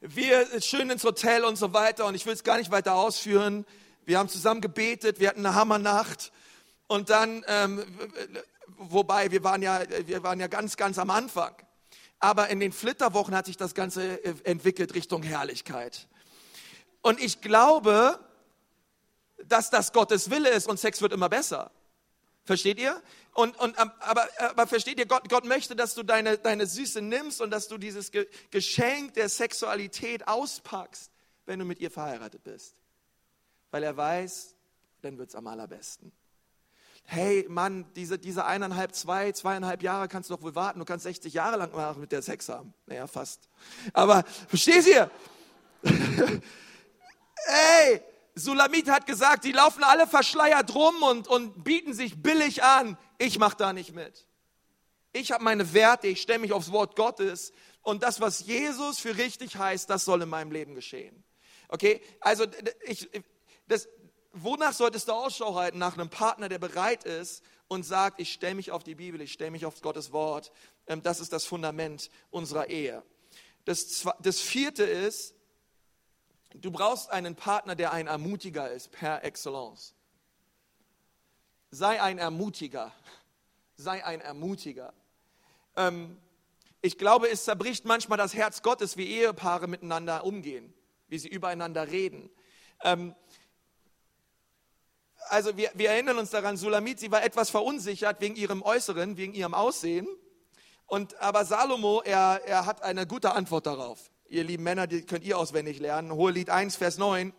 Wir 0.00 0.46
schön 0.62 0.88
ins 0.88 1.04
Hotel 1.04 1.44
und 1.44 1.56
so 1.56 1.72
weiter 1.72 2.06
und 2.06 2.14
ich 2.14 2.24
will 2.24 2.32
es 2.32 2.42
gar 2.42 2.56
nicht 2.56 2.70
weiter 2.70 2.94
ausführen. 2.94 3.66
Wir 4.06 4.18
haben 4.18 4.28
zusammen 4.28 4.60
gebetet, 4.60 5.20
wir 5.20 5.28
hatten 5.28 5.44
eine 5.44 5.54
Hammernacht 5.54 6.32
und 6.86 7.10
dann, 7.10 7.44
ähm, 7.48 7.84
wobei 8.78 9.30
wir 9.30 9.44
waren 9.44 9.62
ja, 9.62 9.82
wir 10.06 10.22
waren 10.22 10.40
ja 10.40 10.46
ganz, 10.46 10.76
ganz 10.76 10.98
am 10.98 11.10
Anfang. 11.10 11.54
Aber 12.18 12.48
in 12.48 12.60
den 12.60 12.72
Flitterwochen 12.72 13.34
hat 13.34 13.46
sich 13.46 13.56
das 13.56 13.74
Ganze 13.74 14.24
äh, 14.24 14.34
entwickelt 14.44 14.94
Richtung 14.94 15.22
Herrlichkeit. 15.22 16.08
Und 17.02 17.20
ich 17.20 17.40
glaube, 17.40 18.18
dass 19.44 19.70
das 19.70 19.92
Gottes 19.92 20.30
Wille 20.30 20.50
ist 20.50 20.66
und 20.68 20.78
Sex 20.78 21.00
wird 21.00 21.12
immer 21.12 21.28
besser. 21.28 21.70
Versteht 22.50 22.80
ihr? 22.80 23.00
Und, 23.32 23.56
und, 23.60 23.78
aber, 23.78 24.28
aber 24.40 24.66
versteht 24.66 24.98
ihr, 24.98 25.06
Gott, 25.06 25.28
Gott 25.28 25.44
möchte, 25.44 25.76
dass 25.76 25.94
du 25.94 26.02
deine, 26.02 26.36
deine 26.36 26.66
Süße 26.66 27.00
nimmst 27.00 27.40
und 27.40 27.52
dass 27.52 27.68
du 27.68 27.78
dieses 27.78 28.10
Geschenk 28.50 29.14
der 29.14 29.28
Sexualität 29.28 30.26
auspackst, 30.26 31.12
wenn 31.46 31.60
du 31.60 31.64
mit 31.64 31.78
ihr 31.78 31.92
verheiratet 31.92 32.42
bist. 32.42 32.74
Weil 33.70 33.84
er 33.84 33.96
weiß, 33.96 34.56
dann 35.00 35.16
wird 35.16 35.28
es 35.28 35.36
am 35.36 35.46
allerbesten. 35.46 36.10
Hey 37.04 37.46
Mann, 37.48 37.86
diese, 37.94 38.18
diese 38.18 38.44
eineinhalb, 38.44 38.96
zwei, 38.96 39.30
zweieinhalb 39.30 39.84
Jahre 39.84 40.08
kannst 40.08 40.28
du 40.28 40.34
doch 40.34 40.42
wohl 40.42 40.56
warten. 40.56 40.80
Du 40.80 40.84
kannst 40.84 41.04
60 41.04 41.32
Jahre 41.32 41.56
lang 41.56 42.00
mit 42.00 42.10
der 42.10 42.22
Sex 42.22 42.48
haben. 42.48 42.74
Naja, 42.86 43.06
fast. 43.06 43.48
Aber 43.92 44.24
verstehst 44.48 44.88
ihr? 44.88 45.08
Ey, 47.46 48.02
Sulamit 48.34 48.88
hat 48.88 49.06
gesagt, 49.06 49.44
die 49.44 49.52
laufen 49.52 49.82
alle 49.82 50.06
verschleiert 50.06 50.74
rum 50.74 51.02
und, 51.02 51.28
und 51.28 51.64
bieten 51.64 51.94
sich 51.94 52.22
billig 52.22 52.62
an. 52.62 52.96
Ich 53.18 53.38
mache 53.38 53.56
da 53.56 53.72
nicht 53.72 53.94
mit. 53.94 54.26
Ich 55.12 55.32
habe 55.32 55.42
meine 55.42 55.72
Werte, 55.72 56.06
ich 56.06 56.22
stelle 56.22 56.38
mich 56.38 56.52
aufs 56.52 56.70
Wort 56.70 56.94
Gottes 56.96 57.52
und 57.82 58.02
das, 58.02 58.20
was 58.20 58.40
Jesus 58.40 58.98
für 58.98 59.16
richtig 59.16 59.56
heißt, 59.56 59.90
das 59.90 60.04
soll 60.04 60.22
in 60.22 60.28
meinem 60.28 60.52
Leben 60.52 60.74
geschehen. 60.74 61.24
Okay, 61.68 62.00
also 62.20 62.46
ich, 62.84 63.08
das, 63.66 63.88
wonach 64.32 64.72
solltest 64.72 65.08
du 65.08 65.12
Ausschau 65.12 65.54
halten? 65.54 65.78
Nach 65.78 65.94
einem 65.94 66.10
Partner, 66.10 66.48
der 66.48 66.58
bereit 66.58 67.04
ist 67.04 67.42
und 67.68 67.84
sagt, 67.84 68.20
ich 68.20 68.32
stelle 68.32 68.54
mich 68.54 68.70
auf 68.70 68.84
die 68.84 68.96
Bibel, 68.96 69.20
ich 69.20 69.32
stelle 69.32 69.50
mich 69.50 69.64
auf 69.64 69.80
Gottes 69.80 70.12
Wort. 70.12 70.52
Ähm, 70.86 71.02
das 71.02 71.20
ist 71.20 71.32
das 71.32 71.44
Fundament 71.44 72.10
unserer 72.30 72.68
Ehe. 72.68 73.02
Das, 73.64 74.04
das 74.20 74.40
vierte 74.40 74.84
ist, 74.84 75.34
Du 76.54 76.70
brauchst 76.70 77.10
einen 77.10 77.36
Partner, 77.36 77.74
der 77.76 77.92
ein 77.92 78.06
Ermutiger 78.06 78.70
ist, 78.70 78.90
per 78.90 79.24
Excellence. 79.24 79.94
Sei 81.70 82.02
ein 82.02 82.18
Ermutiger. 82.18 82.92
Sei 83.76 84.04
ein 84.04 84.20
Ermutiger. 84.20 84.92
Ähm, 85.76 86.18
ich 86.82 86.98
glaube, 86.98 87.30
es 87.30 87.44
zerbricht 87.44 87.84
manchmal 87.84 88.18
das 88.18 88.34
Herz 88.34 88.62
Gottes, 88.62 88.96
wie 88.96 89.06
Ehepaare 89.06 89.68
miteinander 89.68 90.24
umgehen, 90.24 90.74
wie 91.08 91.18
sie 91.18 91.28
übereinander 91.28 91.88
reden. 91.88 92.30
Ähm, 92.82 93.14
also 95.28 95.56
wir, 95.56 95.70
wir, 95.74 95.90
erinnern 95.90 96.18
uns 96.18 96.30
daran, 96.30 96.56
Sulamit, 96.56 96.98
sie 96.98 97.12
war 97.12 97.22
etwas 97.22 97.50
verunsichert 97.50 98.20
wegen 98.20 98.34
ihrem 98.34 98.62
Äußeren, 98.62 99.16
wegen 99.16 99.34
ihrem 99.34 99.54
Aussehen. 99.54 100.08
Und, 100.86 101.14
aber 101.20 101.44
Salomo, 101.44 102.02
er, 102.04 102.42
er 102.44 102.66
hat 102.66 102.82
eine 102.82 103.06
gute 103.06 103.32
Antwort 103.32 103.66
darauf 103.66 104.10
ihr 104.30 104.44
lieben 104.44 104.62
Männer, 104.62 104.86
die 104.86 105.02
könnt 105.02 105.24
ihr 105.24 105.36
auswendig 105.36 105.80
lernen. 105.80 106.12
Hohelied 106.12 106.50
1, 106.50 106.76
Vers 106.76 106.98
9. 106.98 107.32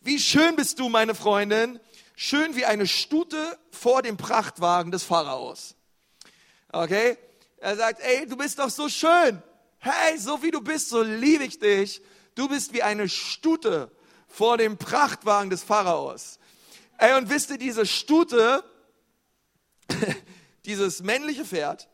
Wie 0.00 0.18
schön 0.18 0.56
bist 0.56 0.78
du, 0.78 0.88
meine 0.88 1.14
Freundin, 1.14 1.78
schön 2.16 2.56
wie 2.56 2.64
eine 2.64 2.86
Stute 2.86 3.58
vor 3.70 4.02
dem 4.02 4.16
Prachtwagen 4.16 4.90
des 4.90 5.04
Pharaos. 5.04 5.76
Okay? 6.72 7.18
Er 7.58 7.76
sagt, 7.76 8.00
ey, 8.00 8.26
du 8.26 8.36
bist 8.36 8.58
doch 8.58 8.70
so 8.70 8.88
schön. 8.88 9.42
Hey, 9.78 10.18
so 10.18 10.42
wie 10.42 10.50
du 10.50 10.62
bist, 10.62 10.88
so 10.88 11.02
liebe 11.02 11.44
ich 11.44 11.58
dich. 11.58 12.00
Du 12.34 12.48
bist 12.48 12.72
wie 12.72 12.82
eine 12.82 13.08
Stute 13.08 13.92
vor 14.26 14.56
dem 14.56 14.78
Prachtwagen 14.78 15.50
des 15.50 15.62
Pharaos. 15.62 16.38
Ey, 16.96 17.14
und 17.14 17.28
wisst 17.28 17.50
ihr, 17.50 17.58
diese 17.58 17.84
Stute, 17.84 18.64
dieses 20.64 21.02
männliche 21.02 21.44
Pferd, 21.44 21.88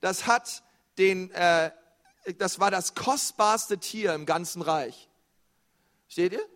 das 0.00 0.26
hat 0.26 0.62
den, 0.98 1.32
äh, 1.32 1.72
das 2.38 2.60
war 2.60 2.70
das 2.70 2.94
kostbarste 2.94 3.78
Tier 3.78 4.14
im 4.14 4.26
ganzen 4.26 4.62
Reich. 4.62 5.08
Steht 6.08 6.32
ihr? 6.32 6.46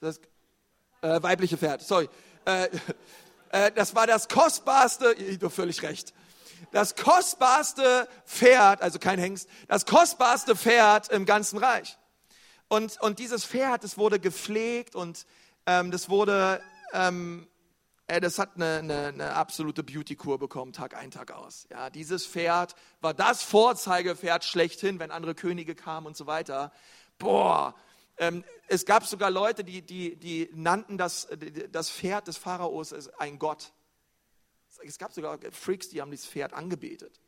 Das 0.00 0.20
äh, 1.00 1.22
weibliche 1.22 1.56
Pferd, 1.56 1.82
sorry. 1.82 2.08
Äh, 2.44 2.68
äh, 3.50 3.72
das 3.72 3.94
war 3.94 4.06
das 4.06 4.28
kostbarste, 4.28 5.12
ihr 5.12 5.38
habt 5.40 5.54
völlig 5.54 5.82
recht. 5.82 6.12
Das 6.72 6.96
kostbarste 6.96 8.08
Pferd, 8.26 8.82
also 8.82 8.98
kein 8.98 9.18
Hengst, 9.18 9.48
das 9.68 9.86
kostbarste 9.86 10.56
Pferd 10.56 11.08
im 11.10 11.24
ganzen 11.24 11.58
Reich. 11.58 11.96
Und, 12.68 13.00
und 13.00 13.18
dieses 13.18 13.44
Pferd, 13.44 13.84
das 13.84 13.96
wurde 13.96 14.18
gepflegt 14.18 14.96
und 14.96 15.26
ähm, 15.66 15.90
das 15.90 16.08
wurde 16.08 16.60
ähm, 16.92 17.46
das 18.06 18.38
hat 18.38 18.56
eine, 18.56 18.78
eine, 18.78 19.06
eine 19.06 19.34
absolute 19.34 19.82
Beauty-Kur 19.82 20.38
bekommen, 20.38 20.72
Tag 20.72 20.94
ein, 20.94 21.10
Tag 21.10 21.32
aus. 21.32 21.66
Ja, 21.70 21.88
dieses 21.88 22.26
Pferd 22.26 22.74
war 23.00 23.14
das 23.14 23.42
Vorzeigepferd 23.42 24.44
schlechthin, 24.44 24.98
wenn 24.98 25.10
andere 25.10 25.34
Könige 25.34 25.74
kamen 25.74 26.06
und 26.06 26.16
so 26.16 26.26
weiter. 26.26 26.70
Boah, 27.18 27.74
ähm, 28.18 28.44
es 28.68 28.84
gab 28.84 29.06
sogar 29.06 29.30
Leute, 29.30 29.64
die, 29.64 29.82
die, 29.82 30.16
die 30.16 30.50
nannten 30.52 30.98
das, 30.98 31.28
das 31.70 31.90
Pferd 31.90 32.28
des 32.28 32.36
Pharaos 32.36 32.92
ein 33.18 33.38
Gott. 33.38 33.72
Es 34.82 34.98
gab 34.98 35.12
sogar 35.12 35.38
Freaks, 35.52 35.88
die 35.88 36.02
haben 36.02 36.10
dieses 36.10 36.26
Pferd 36.26 36.52
angebetet. 36.52 37.20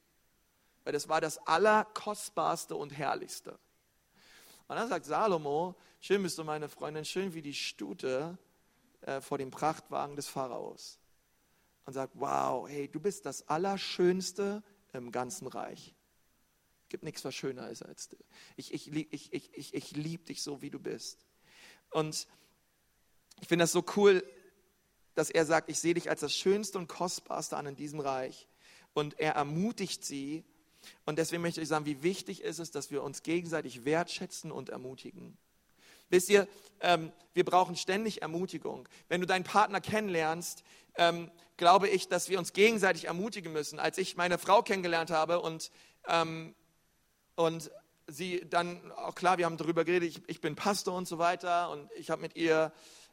Weil 0.85 0.93
das 0.93 1.09
war 1.09 1.21
das 1.21 1.39
Allerkostbarste 1.47 2.77
und 2.77 2.91
Herrlichste. 2.91 3.59
Und 4.69 4.77
dann 4.77 4.89
sagt 4.89 5.07
Salomo, 5.07 5.75
schön 6.01 6.23
bist 6.23 6.39
du 6.39 6.45
meine 6.45 6.69
Freundin, 6.69 7.05
schön 7.05 7.35
wie 7.35 7.43
die 7.43 7.55
Stute 7.55 8.37
äh, 9.07 9.21
vor 9.21 9.39
dem 9.39 9.51
Prachtwagen 9.51 10.17
des 10.17 10.29
Pharaos 10.29 10.99
und 11.87 11.93
sagt, 11.93 12.13
wow, 12.17 12.69
hey, 12.69 12.89
du 12.89 13.01
bist 13.01 13.25
das 13.25 13.49
Allerschönste 13.49 14.63
im 14.93 15.13
ganzen 15.13 15.47
Reich. 15.47 15.95
Gibt 16.89 17.05
nichts, 17.05 17.25
was 17.25 17.35
schöner 17.35 17.71
ist 17.71 17.83
als 17.83 18.09
du. 18.09 18.17
Ich, 18.57 18.75
ich, 18.75 18.93
ich, 18.93 19.33
ich, 19.33 19.55
ich, 19.55 19.75
ich 19.75 19.91
liebe 19.93 20.25
dich 20.25 20.43
so, 20.43 20.61
wie 20.61 20.71
du 20.71 20.79
bist. 20.79 21.25
Und 21.91 22.27
ich 23.41 23.49
finde 23.49 23.63
das 23.63 23.73
so 23.73 23.85
cool, 23.97 24.25
dass 25.15 25.31
er 25.31 25.47
sagt, 25.47 25.71
ich 25.71 25.79
sehe 25.79 25.95
dich 25.95 26.11
als 26.11 26.21
das 26.21 26.35
Schönste 26.35 26.79
und 26.79 26.89
Kostbarste 26.89 27.57
an 27.57 27.67
in 27.67 27.77
diesem 27.77 28.01
Reich. 28.01 28.49
Und 28.93 29.19
er 29.19 29.35
ermutigt 29.35 30.05
sie. 30.05 30.45
Und 31.05 31.19
deswegen 31.19 31.43
möchte 31.43 31.61
ich 31.61 31.69
sagen, 31.69 31.87
wie 31.87 32.03
wichtig 32.03 32.43
ist 32.43 32.59
es, 32.59 32.71
dass 32.71 32.91
wir 32.91 33.03
uns 33.03 33.23
gegenseitig 33.23 33.85
wertschätzen 33.85 34.53
und 34.53 34.69
ermutigen. 34.69 35.39
Wisst 36.09 36.29
ihr, 36.29 36.47
ähm, 36.81 37.13
wir 37.35 37.45
brauchen 37.45 37.77
ständig 37.77 38.23
Ermutigung. 38.23 38.89
Wenn 39.09 39.21
du 39.21 39.27
deinen 39.27 39.45
Partner 39.45 39.81
kennenlernst, 39.81 40.63
ähm, 40.97 41.31
glaube 41.57 41.89
ich, 41.89 42.09
dass 42.09 42.29
wir 42.29 42.39
uns 42.39 42.53
gegenseitig 42.53 43.07
ermutigen 43.07 43.53
müssen. 43.53 43.79
Als 43.79 43.99
ich 43.99 44.17
meine 44.17 44.39
Frau 44.39 44.63
kennengelernt 44.63 45.11
habe 45.11 45.41
und, 45.41 45.71
ähm, 46.09 46.55
und 47.35 47.71
sie 48.07 48.47
dann, 48.49 48.93
auch 48.93 49.15
klar, 49.15 49.39
wir 49.39 49.47
haben 49.47 49.57
darüber 49.57 49.85
geredet, 49.85 50.09
ich, 50.09 50.23
ich 50.29 50.41
bin 50.41 50.55
Pastor 50.55 50.95
und 50.95 51.09
so 51.09 51.19
weiter 51.19 51.71
und 51.71 51.91
ich 51.97 52.11
habe 52.11 52.23
mit 52.23 52.37
ihr 52.37 52.73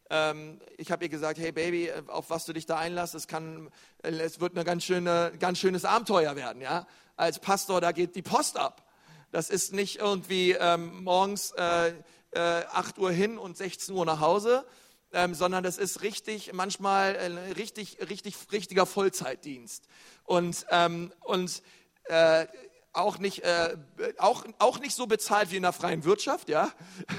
ähm, 0.10 0.60
ich 0.78 0.92
habe 0.92 1.06
ihr 1.06 1.10
gesagt, 1.10 1.40
hey 1.40 1.52
Baby, 1.52 1.92
auf 2.08 2.30
was 2.30 2.46
du 2.46 2.54
dich 2.54 2.66
da 2.66 2.78
einlässt, 2.78 3.16
es, 3.16 3.28
kann, 3.28 3.72
es 4.02 4.40
wird 4.40 4.58
ein 4.58 4.64
ganz, 4.66 4.84
schöne, 4.84 5.32
ganz 5.40 5.60
schönes 5.60 5.86
Abenteuer 5.86 6.36
werden. 6.36 6.62
Ja? 6.62 6.88
Als 7.16 7.40
Pastor, 7.40 7.82
da 7.82 7.92
geht 7.92 8.16
die 8.16 8.22
Post 8.22 8.58
ab. 8.58 8.86
Das 9.32 9.50
ist 9.50 9.74
nicht 9.74 10.00
irgendwie 10.00 10.52
ähm, 10.52 11.04
morgens 11.04 11.52
äh, 11.52 11.94
äh, 12.36 12.64
8 12.72 12.98
Uhr 13.00 13.12
hin 13.12 13.38
und 13.38 13.58
16 13.58 13.96
Uhr 13.96 14.06
nach 14.06 14.20
Hause, 14.20 14.66
ähm, 15.12 15.34
sondern 15.36 15.64
das 15.64 15.78
ist 15.78 16.02
richtig, 16.02 16.54
manchmal 16.54 17.16
äh, 17.16 17.52
richtig, 17.54 17.98
richtig, 18.10 18.36
richtiger 18.52 18.86
Vollzeitdienst. 18.86 19.88
Und, 20.24 20.66
ähm, 20.70 21.14
und 21.22 21.62
äh, 22.06 22.48
auch 22.94 23.18
nicht, 23.18 23.44
äh, 23.44 23.76
auch, 24.18 24.46
auch 24.60 24.80
nicht 24.80 24.96
so 24.96 25.08
bezahlt 25.08 25.52
wie 25.52 25.58
in 25.58 25.64
der 25.64 25.74
freien 25.74 26.04
Wirtschaft, 26.04 26.50
ja, 26.50 26.72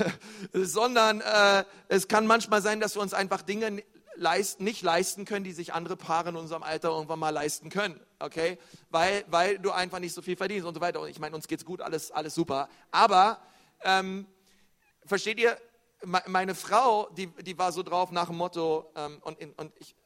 sondern 0.52 1.20
äh, 1.20 1.64
es 1.88 2.08
kann 2.08 2.26
manchmal 2.26 2.62
sein, 2.62 2.80
dass 2.80 2.94
wir 2.94 3.02
uns 3.02 3.14
einfach 3.14 3.42
Dinge 3.42 3.82
leist, 4.16 4.60
nicht 4.60 4.82
leisten 4.82 5.24
können, 5.24 5.44
die 5.44 5.52
sich 5.52 5.72
andere 5.72 5.96
Paare 5.96 6.30
in 6.30 6.36
unserem 6.36 6.62
Alter 6.62 6.90
irgendwann 6.90 7.18
mal 7.18 7.30
leisten 7.30 7.70
können, 7.70 8.00
okay? 8.20 8.58
Weil, 8.90 9.24
weil 9.28 9.58
du 9.58 9.72
einfach 9.72 9.98
nicht 9.98 10.14
so 10.14 10.22
viel 10.22 10.36
verdienst 10.36 10.66
und 10.66 10.74
so 10.74 10.80
weiter. 10.80 11.00
Und 11.00 11.08
ich 11.08 11.18
meine, 11.18 11.34
uns 11.34 11.48
geht's 11.48 11.64
gut, 11.64 11.80
alles, 11.80 12.12
alles 12.12 12.34
super. 12.34 12.68
Aber, 12.92 13.40
ähm, 13.82 14.26
versteht 15.04 15.38
ihr, 15.38 15.56
meine 16.04 16.54
Frau, 16.54 17.08
die, 17.10 17.28
die 17.28 17.56
war 17.56 17.72
so 17.72 17.82
drauf 17.82 18.10
nach 18.10 18.26
dem 18.26 18.36
Motto, 18.36 18.90
ähm, 18.94 19.20
und, 19.22 19.38
und 19.58 19.72
ich, 19.78 19.96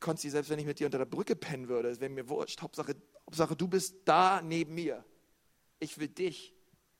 Konsti, 0.00 0.30
selbst 0.30 0.50
wenn 0.50 0.58
ich 0.58 0.66
mit 0.66 0.78
dir 0.78 0.86
unter 0.86 0.98
der 0.98 1.06
Brücke 1.06 1.34
pennen 1.34 1.68
würde, 1.68 1.88
es 1.88 2.00
wäre 2.00 2.10
mir 2.10 2.28
wurscht. 2.28 2.62
Hauptsache, 2.62 2.94
Hauptsache, 3.26 3.56
du 3.56 3.66
bist 3.66 3.96
da 4.04 4.40
neben 4.42 4.74
mir. 4.74 5.04
Ich 5.80 5.98
will 5.98 6.08
dich. 6.08 6.54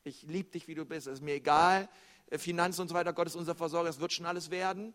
Ich 0.04 0.22
liebe 0.22 0.50
dich, 0.50 0.66
wie 0.66 0.74
du 0.74 0.84
bist. 0.84 1.06
Es 1.06 1.14
ist 1.14 1.22
mir 1.22 1.34
egal, 1.34 1.88
äh, 2.26 2.38
Finanzen 2.38 2.82
und 2.82 2.88
so 2.88 2.94
weiter. 2.94 3.12
Gott 3.12 3.28
ist 3.28 3.36
unser 3.36 3.54
Versorger. 3.54 3.88
Es 3.88 4.00
wird 4.00 4.12
schon 4.12 4.26
alles 4.26 4.50
werden. 4.50 4.94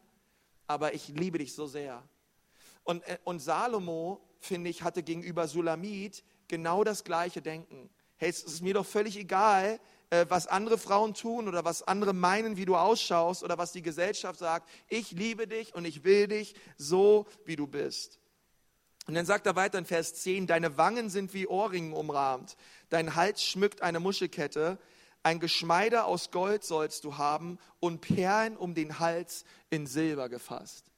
Aber 0.68 0.94
ich 0.94 1.08
liebe 1.08 1.38
dich 1.38 1.54
so 1.54 1.66
sehr. 1.66 2.04
Und, 2.84 3.08
äh, 3.08 3.18
und 3.24 3.40
Salomo, 3.40 4.22
finde 4.40 4.70
ich, 4.70 4.84
hatte 4.84 5.02
gegenüber 5.02 5.48
Sulamit 5.48 6.24
genau 6.50 6.84
das 6.84 7.06
gleiche 7.06 7.42
Denken. 7.42 7.90
Hey, 8.18 8.30
es 8.30 8.44
ist 8.44 8.62
mir 8.62 8.74
doch 8.74 8.86
völlig 8.86 9.18
egal, 9.18 9.80
äh, 10.10 10.26
was 10.30 10.48
andere 10.48 10.78
Frauen 10.78 11.14
tun 11.14 11.48
oder 11.48 11.66
was 11.66 11.84
andere 11.84 12.14
meinen, 12.14 12.56
wie 12.58 12.66
du 12.66 12.76
ausschaust 12.76 13.44
oder 13.44 13.58
was 13.58 13.74
die 13.74 13.82
Gesellschaft 13.82 14.40
sagt. 14.40 14.70
Ich 14.88 15.12
liebe 15.12 15.48
dich 15.48 15.76
und 15.76 15.86
ich 15.86 16.04
will 16.04 16.28
dich 16.28 16.56
so, 16.78 17.26
wie 17.46 17.56
du 17.56 17.68
bist. 17.68 18.20
Und 19.08 19.16
dann 19.16 19.26
sagt 19.26 19.46
er 19.46 19.56
weiter 19.56 19.78
in 19.78 19.86
Vers 19.86 20.16
10, 20.16 20.48
deine 20.48 20.78
Wangen 20.78 21.10
sind 21.10 21.34
wie 21.34 21.48
Ohrringen 21.48 21.94
umrahmt, 21.94 22.58
dein 22.90 23.16
Hals 23.16 23.44
schmückt 23.44 23.82
eine 23.82 24.00
Muschelkette, 24.02 24.78
ein 25.24 25.40
Geschmeide 25.40 26.06
aus 26.06 26.32
Gold 26.32 26.64
sollst 26.64 27.04
du 27.04 27.18
haben 27.18 27.58
und 27.80 28.02
Perlen 28.02 28.56
um 28.56 28.76
den 28.76 29.00
Hals 29.00 29.44
in 29.70 29.88
Silber 29.88 30.30
gefasst. 30.30 30.92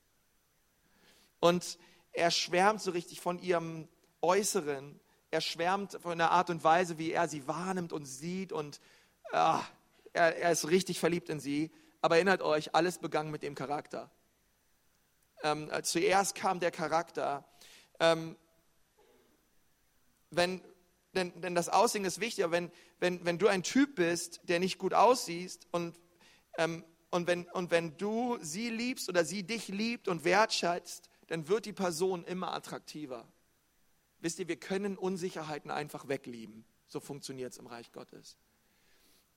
Und 1.40 1.78
er 2.12 2.32
schwärmt 2.32 2.82
so 2.82 2.92
richtig 2.92 3.22
von 3.22 3.40
ihrem 3.40 3.88
Äußeren, 4.22 5.00
er 5.32 5.42
schwärmt 5.42 6.00
von 6.02 6.18
der 6.18 6.32
Art 6.32 6.50
und 6.50 6.64
Weise, 6.64 6.98
wie 6.98 7.12
er 7.12 7.28
sie 7.28 7.48
wahrnimmt 7.48 7.94
und 7.94 8.06
sieht 8.06 8.52
und 8.52 8.80
ah, 9.32 9.64
er, 10.14 10.38
er, 10.38 10.52
ist 10.52 10.70
richtig 10.70 11.00
verliebt 11.00 11.30
in 11.30 11.40
sie. 11.40 11.72
Aber 12.02 12.16
erinnert 12.16 12.42
euch, 12.42 12.74
alles 12.76 12.98
begann 12.98 13.30
mit 13.32 13.44
dem 13.44 13.56
Charakter. 13.56 14.10
Ähm, 15.44 15.70
zuerst 15.84 16.36
kam 16.36 16.60
der 16.60 16.72
Charakter. 16.72 17.46
Ähm, 18.00 18.36
wenn, 20.32 20.62
denn, 21.16 21.40
denn 21.42 21.56
das 21.56 21.70
Aussehen 21.70 22.06
ist 22.06 22.20
wichtig, 22.20 22.44
aber 22.44 22.54
wenn, 22.54 22.72
wenn, 23.00 23.26
wenn 23.26 23.38
du 23.38 23.48
ein 23.48 23.64
Typ 23.64 23.96
bist, 23.96 24.42
der 24.44 24.60
nicht 24.60 24.78
gut 24.78 24.94
aussiehst 24.94 25.68
und, 25.72 26.00
ähm, 26.58 26.84
und, 27.10 27.28
wenn, 27.28 27.46
und 27.50 27.72
wenn 27.72 27.98
du 27.98 28.38
sie 28.42 28.70
liebst 28.70 29.10
oder 29.10 29.26
sie 29.26 29.44
dich 29.44 29.68
liebt 29.68 30.08
und 30.08 30.24
wertschätzt, 30.24 31.10
dann 31.28 31.48
wird 31.48 31.66
die 31.66 31.74
Person 31.74 32.24
immer 32.26 32.54
attraktiver. 32.54 33.28
Wisst 34.20 34.40
ihr, 34.40 34.48
wir 34.48 34.60
können 34.60 34.98
Unsicherheiten 34.98 35.72
einfach 35.72 36.08
weglieben. 36.08 36.66
So 36.88 37.00
funktioniert 37.00 37.54
es 37.54 37.60
im 37.60 37.68
Reich 37.68 37.92
Gottes. 37.92 38.36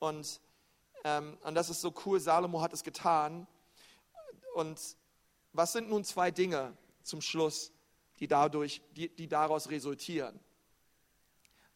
Und, 0.03 0.41
ähm, 1.05 1.39
und 1.45 1.55
das 1.55 1.71
ist 1.71 1.81
so 1.81 1.95
cool, 2.05 2.19
Salomo 2.19 2.61
hat 2.61 2.73
es 2.73 2.83
getan. 2.83 3.47
Und 4.57 4.81
was 5.53 5.73
sind 5.73 5.89
nun 5.89 6.03
zwei 6.03 6.33
Dinge 6.33 6.77
zum 7.05 7.21
Schluss, 7.21 7.71
die, 8.19 8.27
dadurch, 8.27 8.83
die, 8.97 9.11
die 9.11 9.29
daraus 9.29 9.71
resultieren? 9.71 10.41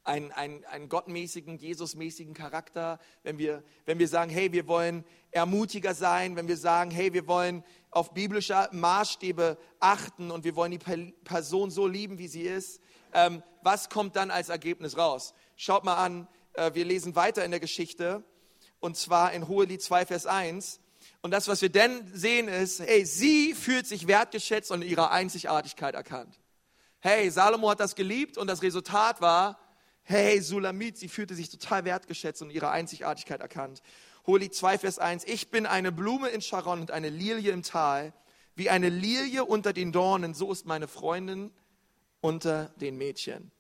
Einen, 0.03 0.33
einen, 0.33 0.65
einen 0.65 0.89
gottmäßigen, 0.89 1.59
Jesusmäßigen 1.59 2.35
Charakter, 2.35 2.99
wenn 3.23 3.39
wir, 3.39 3.63
wenn 3.85 4.01
wir 4.01 4.09
sagen, 4.09 4.33
hey, 4.33 4.51
wir 4.51 4.67
wollen 4.67 5.05
ermutiger 5.31 5.95
sein, 5.95 6.35
wenn 6.35 6.49
wir 6.49 6.57
sagen, 6.57 6.91
hey, 6.91 7.13
wir 7.13 7.29
wollen 7.29 7.63
auf 7.93 8.13
biblische 8.13 8.69
Maßstäbe 8.73 9.57
achten 9.79 10.33
und 10.33 10.43
wir 10.43 10.57
wollen 10.57 10.73
die 10.73 11.13
Person 11.23 11.71
so 11.71 11.87
lieben, 11.87 12.19
wie 12.19 12.29
sie 12.29 12.43
ist, 12.43 12.81
ähm, 13.13 13.45
was 13.63 13.89
kommt 13.89 14.17
dann 14.17 14.33
als 14.33 14.49
Ergebnis 14.49 14.99
raus? 14.99 15.33
Schaut 15.55 15.85
mal 15.85 15.95
an, 15.95 16.27
wir 16.73 16.85
lesen 16.85 17.17
weiter 17.17 17.45
in 17.45 17.51
der 17.51 17.61
Geschichte 17.61 18.25
und 18.81 18.97
zwar 18.97 19.33
in 19.33 19.49
Hohelied 19.49 19.83
2, 19.83 20.07
Vers 20.07 20.27
1. 20.27 20.81
Und 21.23 21.31
das, 21.31 21.49
was 21.49 21.63
wir 21.63 21.69
denn 21.69 22.09
sehen, 22.13 22.49
ist, 22.49 22.81
hey, 22.81 23.05
sie 23.05 23.55
fühlt 23.55 23.87
sich 23.87 24.07
wertgeschätzt 24.07 24.71
und 24.71 24.83
in 24.83 24.89
ihrer 24.89 25.11
Einzigartigkeit 25.11 25.95
erkannt. 25.95 26.39
Hey, 27.01 27.31
Salomo 27.31 27.71
hat 27.71 27.81
das 27.81 27.95
geliebt 27.95 28.39
und 28.39 28.47
das 28.47 28.63
Resultat 28.63 29.21
war, 29.21 29.59
hey, 30.03 30.41
Sulamit, 30.41 30.99
sie 30.99 31.09
fühlte 31.09 31.35
sich 31.35 31.51
total 31.51 31.85
wertgeschätzt 31.85 32.43
und 32.43 32.51
ihre 32.51 32.71
Einzigartigkeit 32.71 33.41
erkannt. 33.41 33.83
Hohelied 34.27 34.55
2, 34.55 34.79
Vers 34.79 34.99
1. 34.99 35.25
Ich 35.25 35.51
bin 35.51 35.67
eine 35.67 35.93
Blume 35.93 36.29
in 36.29 36.41
Sharon 36.41 36.81
und 36.81 36.91
eine 36.91 37.09
Lilie 37.09 37.53
im 37.53 37.63
Tal. 37.63 38.13
Wie 38.55 38.71
eine 38.71 38.89
Lilie 38.89 39.45
unter 39.45 39.73
den 39.73 39.93
Dornen, 39.93 40.35
so 40.35 40.51
ist 40.51 40.67
meine 40.67 40.89
Freundin 40.89 41.53
unter 42.21 42.67
den 42.77 42.97
Mädchen. 42.97 43.53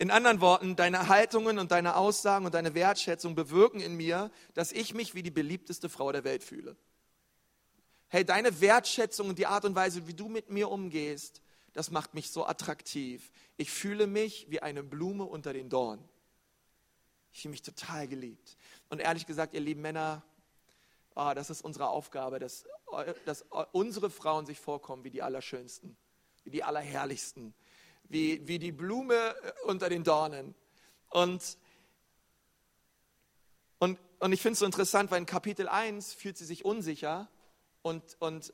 In 0.00 0.10
anderen 0.10 0.40
Worten, 0.40 0.76
deine 0.76 1.08
Haltungen 1.08 1.58
und 1.58 1.72
deine 1.72 1.94
Aussagen 1.94 2.46
und 2.46 2.54
deine 2.54 2.72
Wertschätzung 2.72 3.34
bewirken 3.34 3.80
in 3.80 3.98
mir, 3.98 4.30
dass 4.54 4.72
ich 4.72 4.94
mich 4.94 5.14
wie 5.14 5.22
die 5.22 5.30
beliebteste 5.30 5.90
Frau 5.90 6.10
der 6.10 6.24
Welt 6.24 6.42
fühle. 6.42 6.74
Hey, 8.08 8.24
deine 8.24 8.62
Wertschätzung 8.62 9.28
und 9.28 9.38
die 9.38 9.44
Art 9.44 9.66
und 9.66 9.74
Weise, 9.74 10.06
wie 10.06 10.14
du 10.14 10.30
mit 10.30 10.48
mir 10.48 10.70
umgehst, 10.70 11.42
das 11.74 11.90
macht 11.90 12.14
mich 12.14 12.30
so 12.30 12.46
attraktiv. 12.46 13.30
Ich 13.58 13.70
fühle 13.70 14.06
mich 14.06 14.46
wie 14.48 14.60
eine 14.60 14.82
Blume 14.82 15.24
unter 15.24 15.52
den 15.52 15.68
Dornen. 15.68 16.08
Ich 17.34 17.42
fühle 17.42 17.50
mich 17.50 17.62
total 17.62 18.08
geliebt. 18.08 18.56
Und 18.88 19.00
ehrlich 19.00 19.26
gesagt, 19.26 19.52
ihr 19.52 19.60
lieben 19.60 19.82
Männer, 19.82 20.24
oh, 21.14 21.32
das 21.34 21.50
ist 21.50 21.60
unsere 21.60 21.90
Aufgabe, 21.90 22.38
dass, 22.38 22.64
dass 23.26 23.44
unsere 23.72 24.08
Frauen 24.08 24.46
sich 24.46 24.60
vorkommen 24.60 25.04
wie 25.04 25.10
die 25.10 25.20
Allerschönsten, 25.20 25.94
wie 26.44 26.50
die 26.50 26.64
Allerherrlichsten, 26.64 27.52
wie, 28.10 28.46
wie 28.46 28.58
die 28.58 28.72
Blume 28.72 29.14
äh, 29.14 29.52
unter 29.64 29.88
den 29.88 30.04
Dornen. 30.04 30.54
Und, 31.08 31.56
und, 33.78 33.98
und 34.18 34.32
ich 34.32 34.42
finde 34.42 34.54
es 34.54 34.58
so 34.58 34.66
interessant, 34.66 35.10
weil 35.10 35.18
in 35.18 35.26
Kapitel 35.26 35.68
1 35.68 36.12
fühlt 36.12 36.36
sie 36.36 36.44
sich 36.44 36.64
unsicher 36.64 37.28
und, 37.82 38.02
und 38.18 38.52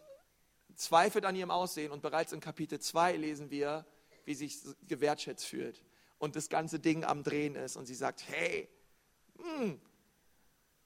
zweifelt 0.77 1.25
an 1.25 1.35
ihrem 1.35 1.51
Aussehen. 1.51 1.91
Und 1.91 2.03
bereits 2.03 2.33
in 2.33 2.41
Kapitel 2.41 2.79
2 2.79 3.17
lesen 3.17 3.51
wir, 3.51 3.87
wie 4.25 4.35
sie 4.35 4.49
sich 4.49 4.77
gewertschätzt 4.87 5.47
fühlt 5.47 5.83
und 6.19 6.37
das 6.37 6.49
ganze 6.49 6.79
Ding 6.79 7.05
am 7.05 7.23
Drehen 7.23 7.57
ist. 7.57 7.77
Und 7.77 7.87
sie 7.87 7.95
sagt, 7.95 8.25
hey, 8.29 8.69
hm, 9.39 9.81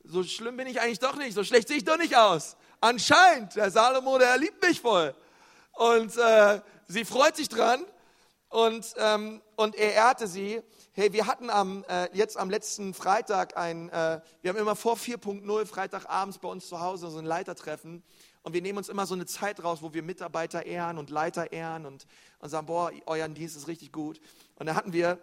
so 0.04 0.22
schlimm 0.22 0.56
bin 0.56 0.68
ich 0.68 0.80
eigentlich 0.80 1.00
doch 1.00 1.16
nicht, 1.16 1.34
so 1.34 1.44
schlecht 1.44 1.68
sehe 1.68 1.78
ich 1.78 1.84
doch 1.84 1.98
nicht 1.98 2.16
aus. 2.16 2.56
Anscheinend, 2.80 3.56
der 3.56 3.70
Salomo, 3.70 4.16
der 4.16 4.38
liebt 4.38 4.62
mich 4.62 4.80
voll. 4.80 5.14
Und 5.72 6.16
äh, 6.16 6.60
sie 6.86 7.04
freut 7.04 7.36
sich 7.36 7.48
dran 7.48 7.84
und, 8.50 8.94
ähm, 8.98 9.40
und 9.56 9.76
er 9.76 9.94
ehrte 9.94 10.26
sie. 10.26 10.60
Hey, 10.92 11.12
wir 11.12 11.26
hatten 11.26 11.48
am, 11.50 11.84
äh, 11.88 12.08
jetzt 12.12 12.36
am 12.36 12.50
letzten 12.50 12.94
Freitag 12.94 13.56
ein, 13.56 13.88
äh, 13.90 14.20
wir 14.42 14.50
haben 14.50 14.58
immer 14.58 14.74
vor 14.76 14.96
4.0 14.96 15.66
Freitagabends 15.66 16.38
bei 16.38 16.48
uns 16.48 16.68
zu 16.68 16.80
Hause 16.80 17.10
so 17.10 17.18
ein 17.18 17.24
Leitertreffen 17.24 18.02
und 18.42 18.52
wir 18.52 18.60
nehmen 18.60 18.78
uns 18.78 18.88
immer 18.88 19.06
so 19.06 19.14
eine 19.14 19.24
Zeit 19.24 19.62
raus, 19.62 19.82
wo 19.82 19.94
wir 19.94 20.02
Mitarbeiter 20.02 20.66
ehren 20.66 20.98
und 20.98 21.10
Leiter 21.10 21.52
ehren 21.52 21.86
und, 21.86 22.06
und 22.40 22.48
sagen, 22.48 22.66
boah, 22.66 22.90
euer 23.06 23.28
Dienst 23.28 23.56
ist 23.56 23.68
richtig 23.68 23.92
gut. 23.92 24.20
Und 24.56 24.66
da 24.66 24.74
hatten 24.74 24.92
wir, 24.92 25.20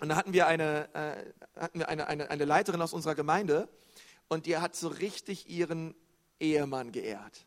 und 0.00 0.08
da 0.08 0.16
hatten 0.16 0.32
wir 0.32 0.48
eine, 0.48 0.92
äh, 0.94 1.60
hatten 1.60 1.78
wir 1.78 1.88
eine, 1.88 2.08
eine, 2.08 2.30
eine 2.30 2.44
Leiterin 2.44 2.82
aus 2.82 2.92
unserer 2.92 3.14
Gemeinde 3.14 3.68
und 4.26 4.46
die 4.46 4.56
hat 4.56 4.74
so 4.74 4.88
richtig 4.88 5.48
ihren 5.48 5.94
Ehemann 6.40 6.90
geehrt. 6.90 7.46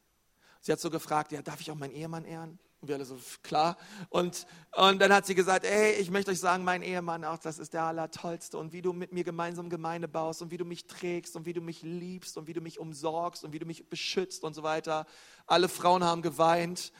Sie 0.61 0.71
hat 0.71 0.79
so 0.79 0.89
gefragt, 0.89 1.33
ja, 1.33 1.41
darf 1.41 1.59
ich 1.59 1.71
auch 1.71 1.75
meinen 1.75 1.93
Ehemann 1.93 2.23
ehren? 2.23 2.57
Und 2.81 2.87
wir 2.87 2.95
alle 2.95 3.05
so, 3.05 3.15
klar. 3.43 3.77
Und, 4.09 4.47
und 4.75 4.99
dann 4.99 5.13
hat 5.13 5.27
sie 5.27 5.35
gesagt, 5.35 5.65
ey, 5.65 5.91
ich 5.93 6.09
möchte 6.09 6.31
euch 6.31 6.39
sagen, 6.39 6.63
mein 6.63 6.81
Ehemann, 6.81 7.23
auch 7.23 7.37
das 7.37 7.59
ist 7.59 7.73
der 7.73 7.83
Allertollste. 7.83 8.57
Und 8.57 8.73
wie 8.73 8.81
du 8.81 8.91
mit 8.91 9.13
mir 9.13 9.23
gemeinsam 9.23 9.69
Gemeinde 9.69 10.07
baust 10.07 10.41
und 10.41 10.49
wie 10.49 10.57
du 10.57 10.65
mich 10.65 10.87
trägst 10.87 11.35
und 11.35 11.45
wie 11.45 11.53
du 11.53 11.61
mich 11.61 11.83
liebst 11.83 12.37
und 12.37 12.47
wie 12.47 12.53
du 12.53 12.61
mich 12.61 12.79
umsorgst 12.79 13.43
und 13.43 13.53
wie 13.53 13.59
du 13.59 13.67
mich 13.67 13.87
beschützt 13.87 14.43
und 14.43 14.55
so 14.55 14.63
weiter. 14.63 15.05
Alle 15.45 15.69
Frauen 15.69 16.03
haben 16.03 16.23
geweint. 16.23 16.91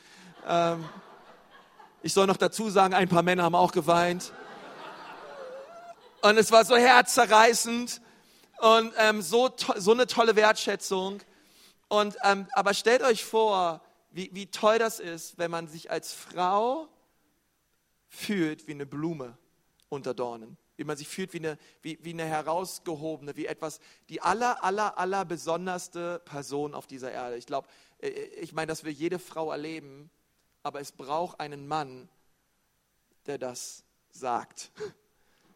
Ähm, 0.46 0.84
ich 2.04 2.12
soll 2.12 2.28
noch 2.28 2.36
dazu 2.36 2.70
sagen, 2.70 2.94
ein 2.94 3.08
paar 3.08 3.24
Männer 3.24 3.42
haben 3.42 3.56
auch 3.56 3.72
geweint. 3.72 4.32
Und 6.20 6.38
es 6.38 6.52
war 6.52 6.64
so 6.64 6.76
herzzerreißend 6.76 8.00
und 8.60 8.92
ähm, 8.98 9.20
so, 9.20 9.50
so 9.76 9.90
eine 9.90 10.06
tolle 10.06 10.36
Wertschätzung. 10.36 11.20
Und, 11.88 12.16
ähm, 12.22 12.46
aber 12.52 12.72
stellt 12.72 13.02
euch 13.02 13.24
vor, 13.24 13.80
wie, 14.12 14.30
wie 14.32 14.46
toll 14.46 14.78
das 14.78 15.00
ist, 15.00 15.38
wenn 15.38 15.50
man 15.50 15.68
sich 15.68 15.90
als 15.90 16.12
Frau 16.12 16.88
fühlt 18.08 18.66
wie 18.66 18.72
eine 18.72 18.86
Blume 18.86 19.36
unter 19.88 20.14
Dornen. 20.14 20.58
Wie 20.76 20.84
man 20.84 20.96
sich 20.96 21.08
fühlt 21.08 21.32
wie 21.32 21.38
eine, 21.38 21.58
wie, 21.80 21.98
wie 22.02 22.12
eine 22.12 22.24
herausgehobene, 22.24 23.36
wie 23.36 23.46
etwas, 23.46 23.80
die 24.08 24.20
aller, 24.20 24.62
aller, 24.64 24.98
aller 24.98 25.24
besonderste 25.24 26.20
Person 26.24 26.74
auf 26.74 26.86
dieser 26.86 27.12
Erde. 27.12 27.36
Ich 27.36 27.46
glaube, 27.46 27.68
äh, 28.00 28.08
ich 28.08 28.52
meine, 28.52 28.68
das 28.68 28.84
will 28.84 28.92
jede 28.92 29.18
Frau 29.18 29.50
erleben, 29.50 30.10
aber 30.62 30.80
es 30.80 30.92
braucht 30.92 31.40
einen 31.40 31.66
Mann, 31.66 32.08
der 33.26 33.38
das 33.38 33.84
sagt. 34.10 34.70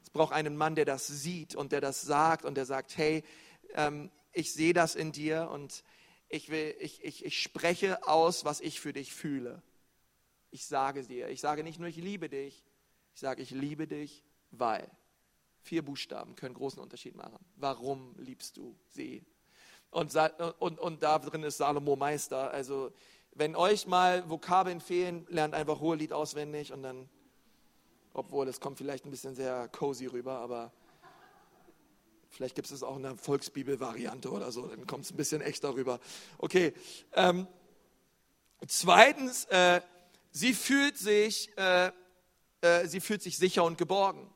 Es 0.02 0.10
braucht 0.10 0.32
einen 0.32 0.56
Mann, 0.56 0.76
der 0.76 0.84
das 0.84 1.08
sieht 1.08 1.56
und 1.56 1.72
der 1.72 1.80
das 1.80 2.00
sagt 2.00 2.44
und 2.44 2.54
der 2.54 2.64
sagt, 2.64 2.96
hey, 2.96 3.24
ähm, 3.74 4.08
ich 4.32 4.52
sehe 4.52 4.72
das 4.72 4.94
in 4.94 5.10
dir 5.10 5.50
und 5.50 5.82
ich, 6.28 6.48
will, 6.50 6.74
ich, 6.80 7.02
ich, 7.04 7.24
ich 7.24 7.40
spreche 7.40 8.06
aus, 8.06 8.44
was 8.44 8.60
ich 8.60 8.80
für 8.80 8.92
dich 8.92 9.14
fühle. 9.14 9.62
Ich 10.50 10.66
sage 10.66 11.02
dir, 11.02 11.28
ich 11.28 11.40
sage 11.40 11.62
nicht 11.62 11.78
nur, 11.78 11.88
ich 11.88 11.96
liebe 11.96 12.28
dich, 12.28 12.64
ich 13.14 13.20
sage, 13.20 13.42
ich 13.42 13.50
liebe 13.50 13.86
dich, 13.86 14.22
weil. 14.50 14.90
Vier 15.62 15.84
Buchstaben 15.84 16.36
können 16.36 16.54
großen 16.54 16.80
Unterschied 16.80 17.16
machen. 17.16 17.44
Warum 17.56 18.14
liebst 18.18 18.56
du 18.56 18.76
sie? 18.88 19.24
Und, 19.90 20.14
und, 20.58 20.78
und 20.78 21.02
da 21.02 21.18
drin 21.18 21.42
ist 21.42 21.56
Salomo 21.56 21.96
Meister. 21.96 22.50
Also, 22.50 22.92
wenn 23.32 23.56
euch 23.56 23.86
mal 23.86 24.28
Vokabeln 24.30 24.80
fehlen, 24.80 25.26
lernt 25.28 25.54
einfach 25.54 25.80
Hohelied 25.80 26.12
auswendig 26.12 26.72
und 26.72 26.82
dann, 26.82 27.08
obwohl 28.12 28.48
es 28.48 28.60
kommt 28.60 28.78
vielleicht 28.78 29.04
ein 29.06 29.10
bisschen 29.10 29.34
sehr 29.34 29.68
cozy 29.68 30.06
rüber, 30.06 30.38
aber 30.38 30.72
vielleicht 32.36 32.54
gibt 32.54 32.70
es 32.70 32.82
auch 32.82 32.96
eine 32.96 33.16
Volksbibel-Variante 33.16 34.30
oder 34.30 34.52
so, 34.52 34.66
dann 34.66 34.86
kommt 34.86 35.04
es 35.04 35.10
ein 35.10 35.16
bisschen 35.16 35.40
echter 35.40 35.74
rüber. 35.74 36.00
Okay. 36.38 36.74
Ähm, 37.14 37.46
zweitens, 38.66 39.46
äh, 39.46 39.80
sie 40.30 40.52
fühlt 40.52 40.98
sich, 40.98 41.56
äh, 41.56 41.90
äh, 42.60 42.86
sie 42.86 43.00
fühlt 43.00 43.22
sich 43.22 43.38
sicher 43.38 43.64
und 43.64 43.78
geborgen. 43.78 44.30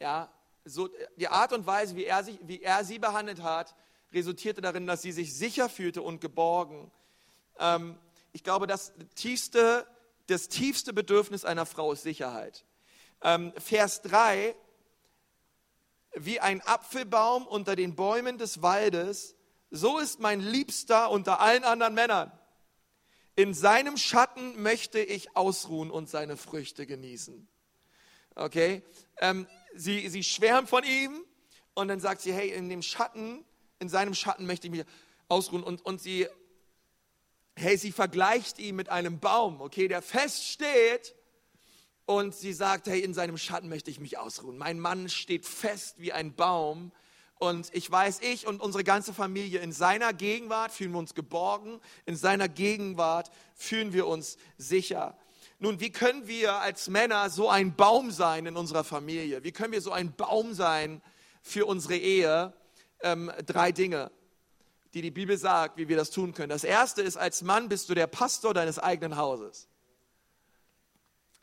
Ja, 0.00 0.30
so, 0.64 0.88
die 1.16 1.28
Art 1.28 1.52
und 1.52 1.66
Weise, 1.66 1.96
wie 1.96 2.04
er, 2.04 2.22
sich, 2.22 2.38
wie 2.42 2.62
er 2.62 2.84
sie 2.84 2.98
behandelt 2.98 3.42
hat, 3.42 3.74
resultierte 4.12 4.60
darin, 4.60 4.86
dass 4.86 5.02
sie 5.02 5.12
sich 5.12 5.34
sicher 5.34 5.68
fühlte 5.68 6.02
und 6.02 6.20
geborgen. 6.20 6.90
Ähm, 7.58 7.98
ich 8.32 8.44
glaube, 8.44 8.66
das 8.66 8.92
tiefste, 9.14 9.86
das 10.26 10.48
tiefste 10.48 10.92
Bedürfnis 10.92 11.44
einer 11.44 11.66
Frau 11.66 11.92
ist 11.92 12.02
Sicherheit. 12.02 12.64
Ähm, 13.22 13.52
Vers 13.56 14.02
3, 14.02 14.54
wie 16.18 16.40
ein 16.40 16.62
Apfelbaum 16.62 17.46
unter 17.46 17.76
den 17.76 17.94
Bäumen 17.94 18.38
des 18.38 18.62
Waldes, 18.62 19.36
so 19.70 19.98
ist 19.98 20.18
mein 20.18 20.40
Liebster 20.40 21.10
unter 21.10 21.40
allen 21.40 21.64
anderen 21.64 21.94
Männern. 21.94 22.32
In 23.34 23.52
seinem 23.52 23.98
Schatten 23.98 24.62
möchte 24.62 24.98
ich 24.98 25.36
ausruhen 25.36 25.90
und 25.90 26.08
seine 26.08 26.38
Früchte 26.38 26.86
genießen. 26.86 27.46
Okay? 28.34 28.82
Ähm, 29.18 29.46
sie, 29.74 30.08
sie 30.08 30.24
schwärmt 30.24 30.70
von 30.70 30.84
ihm 30.84 31.22
und 31.74 31.88
dann 31.88 32.00
sagt 32.00 32.22
sie, 32.22 32.32
hey, 32.32 32.50
in 32.50 32.70
dem 32.70 32.80
Schatten, 32.80 33.44
in 33.78 33.90
seinem 33.90 34.14
Schatten 34.14 34.46
möchte 34.46 34.68
ich 34.68 34.70
mich 34.70 34.84
ausruhen. 35.28 35.62
Und, 35.62 35.84
und 35.84 36.00
sie, 36.00 36.26
hey, 37.56 37.76
sie 37.76 37.92
vergleicht 37.92 38.58
ihn 38.58 38.76
mit 38.76 38.88
einem 38.88 39.20
Baum, 39.20 39.60
okay, 39.60 39.86
der 39.86 40.00
fest 40.00 40.44
steht. 40.44 41.14
Und 42.06 42.36
sie 42.36 42.52
sagt, 42.52 42.86
hey, 42.86 43.00
in 43.00 43.14
seinem 43.14 43.36
Schatten 43.36 43.68
möchte 43.68 43.90
ich 43.90 43.98
mich 43.98 44.16
ausruhen. 44.16 44.56
Mein 44.56 44.78
Mann 44.78 45.08
steht 45.08 45.44
fest 45.44 45.96
wie 45.98 46.12
ein 46.12 46.34
Baum. 46.34 46.92
Und 47.38 47.68
ich 47.74 47.90
weiß, 47.90 48.20
ich 48.22 48.46
und 48.46 48.62
unsere 48.62 48.84
ganze 48.84 49.12
Familie, 49.12 49.60
in 49.60 49.72
seiner 49.72 50.12
Gegenwart 50.12 50.72
fühlen 50.72 50.92
wir 50.92 51.00
uns 51.00 51.14
geborgen, 51.14 51.80
in 52.06 52.16
seiner 52.16 52.48
Gegenwart 52.48 53.30
fühlen 53.54 53.92
wir 53.92 54.06
uns 54.06 54.38
sicher. 54.56 55.18
Nun, 55.58 55.80
wie 55.80 55.90
können 55.90 56.28
wir 56.28 56.54
als 56.54 56.88
Männer 56.88 57.28
so 57.28 57.48
ein 57.48 57.74
Baum 57.74 58.10
sein 58.10 58.46
in 58.46 58.56
unserer 58.56 58.84
Familie? 58.84 59.42
Wie 59.42 59.52
können 59.52 59.72
wir 59.72 59.80
so 59.80 59.90
ein 59.90 60.14
Baum 60.14 60.54
sein 60.54 61.02
für 61.42 61.66
unsere 61.66 61.96
Ehe? 61.96 62.52
Ähm, 63.00 63.32
drei 63.44 63.72
Dinge, 63.72 64.10
die 64.94 65.02
die 65.02 65.10
Bibel 65.10 65.36
sagt, 65.36 65.76
wie 65.76 65.88
wir 65.88 65.96
das 65.96 66.10
tun 66.10 66.32
können. 66.32 66.50
Das 66.50 66.64
erste 66.64 67.02
ist, 67.02 67.16
als 67.16 67.42
Mann 67.42 67.68
bist 67.68 67.88
du 67.90 67.94
der 67.94 68.06
Pastor 68.06 68.54
deines 68.54 68.78
eigenen 68.78 69.16
Hauses. 69.16 69.68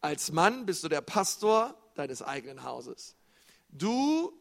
Als 0.03 0.33
Mann 0.33 0.65
bist 0.65 0.83
du 0.83 0.89
der 0.89 0.99
Pastor 0.99 1.77
deines 1.95 2.21
eigenen 2.21 2.63
Hauses. 2.63 3.15
Du 3.69 4.37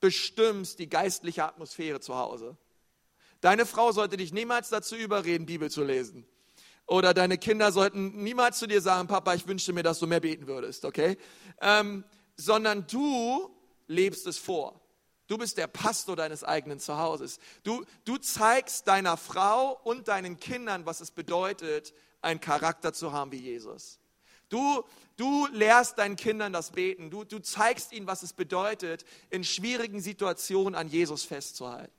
bestimmst 0.00 0.78
die 0.78 0.88
geistliche 0.88 1.44
Atmosphäre 1.44 2.00
zu 2.00 2.14
Hause. 2.14 2.58
Deine 3.40 3.64
Frau 3.64 3.90
sollte 3.92 4.18
dich 4.18 4.34
niemals 4.34 4.68
dazu 4.68 4.96
überreden, 4.96 5.46
Bibel 5.46 5.70
zu 5.70 5.82
lesen. 5.82 6.26
Oder 6.86 7.14
deine 7.14 7.38
Kinder 7.38 7.72
sollten 7.72 8.22
niemals 8.22 8.58
zu 8.58 8.66
dir 8.66 8.82
sagen, 8.82 9.08
Papa, 9.08 9.32
ich 9.32 9.48
wünschte 9.48 9.72
mir, 9.72 9.82
dass 9.82 9.98
du 9.98 10.06
mehr 10.06 10.20
beten 10.20 10.46
würdest, 10.46 10.84
okay? 10.84 11.16
Ähm, 11.62 12.04
sondern 12.36 12.86
du 12.86 13.50
lebst 13.86 14.26
es 14.26 14.36
vor. 14.36 14.78
Du 15.26 15.38
bist 15.38 15.56
der 15.56 15.68
Pastor 15.68 16.16
deines 16.16 16.44
eigenen 16.44 16.80
Zuhauses. 16.80 17.38
Du, 17.62 17.82
du 18.04 18.18
zeigst 18.18 18.86
deiner 18.88 19.16
Frau 19.16 19.80
und 19.84 20.08
deinen 20.08 20.38
Kindern, 20.38 20.84
was 20.84 21.00
es 21.00 21.12
bedeutet, 21.12 21.94
einen 22.20 22.40
Charakter 22.40 22.92
zu 22.92 23.12
haben 23.12 23.32
wie 23.32 23.38
Jesus. 23.38 23.99
Du, 24.50 24.84
du 25.16 25.46
lehrst 25.52 25.96
deinen 25.96 26.16
Kindern 26.16 26.52
das 26.52 26.72
Beten. 26.72 27.08
Du, 27.08 27.24
du 27.24 27.38
zeigst 27.38 27.92
ihnen, 27.92 28.06
was 28.06 28.22
es 28.22 28.34
bedeutet, 28.34 29.06
in 29.30 29.44
schwierigen 29.44 30.00
Situationen 30.00 30.74
an 30.74 30.88
Jesus 30.88 31.24
festzuhalten. 31.24 31.92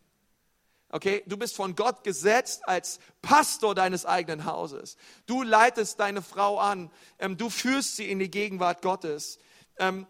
Okay, 0.90 1.24
du 1.26 1.38
bist 1.38 1.56
von 1.56 1.76
Gott 1.78 2.04
gesetzt 2.04 2.68
als 2.68 3.00
Pastor 3.22 3.74
deines 3.74 4.06
eigenen 4.06 4.44
Hauses. 4.46 4.98
Du 5.26 5.42
leitest 5.42 6.02
deine 6.02 6.22
Frau 6.22 6.60
an. 6.60 6.92
Ähm, 7.18 7.38
du 7.38 7.50
führst 7.50 7.96
sie 7.96 8.12
in 8.12 8.20
die 8.20 8.30
Gegenwart 8.30 8.82
Gottes. 8.82 9.40
Ähm, 9.80 10.06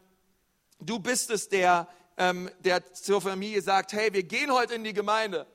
du 0.79 0.97
bist 0.97 1.29
es, 1.29 1.49
der, 1.49 1.87
ähm, 2.17 2.49
der 2.61 2.93
zur 2.93 3.21
Familie 3.21 3.61
sagt, 3.61 3.93
hey, 3.93 4.11
wir 4.11 4.23
gehen 4.23 4.51
heute 4.51 4.73
in 4.73 4.83
die 4.83 4.93
Gemeinde. 4.93 5.45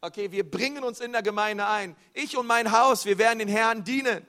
Okay, 0.00 0.30
wir 0.30 0.48
bringen 0.48 0.84
uns 0.84 1.00
in 1.00 1.10
der 1.10 1.22
Gemeinde 1.22 1.66
ein. 1.66 1.96
Ich 2.14 2.36
und 2.36 2.46
mein 2.46 2.70
Haus, 2.70 3.06
wir 3.06 3.18
werden 3.18 3.40
den 3.40 3.48
Herrn 3.48 3.82
dienen. 3.82 4.24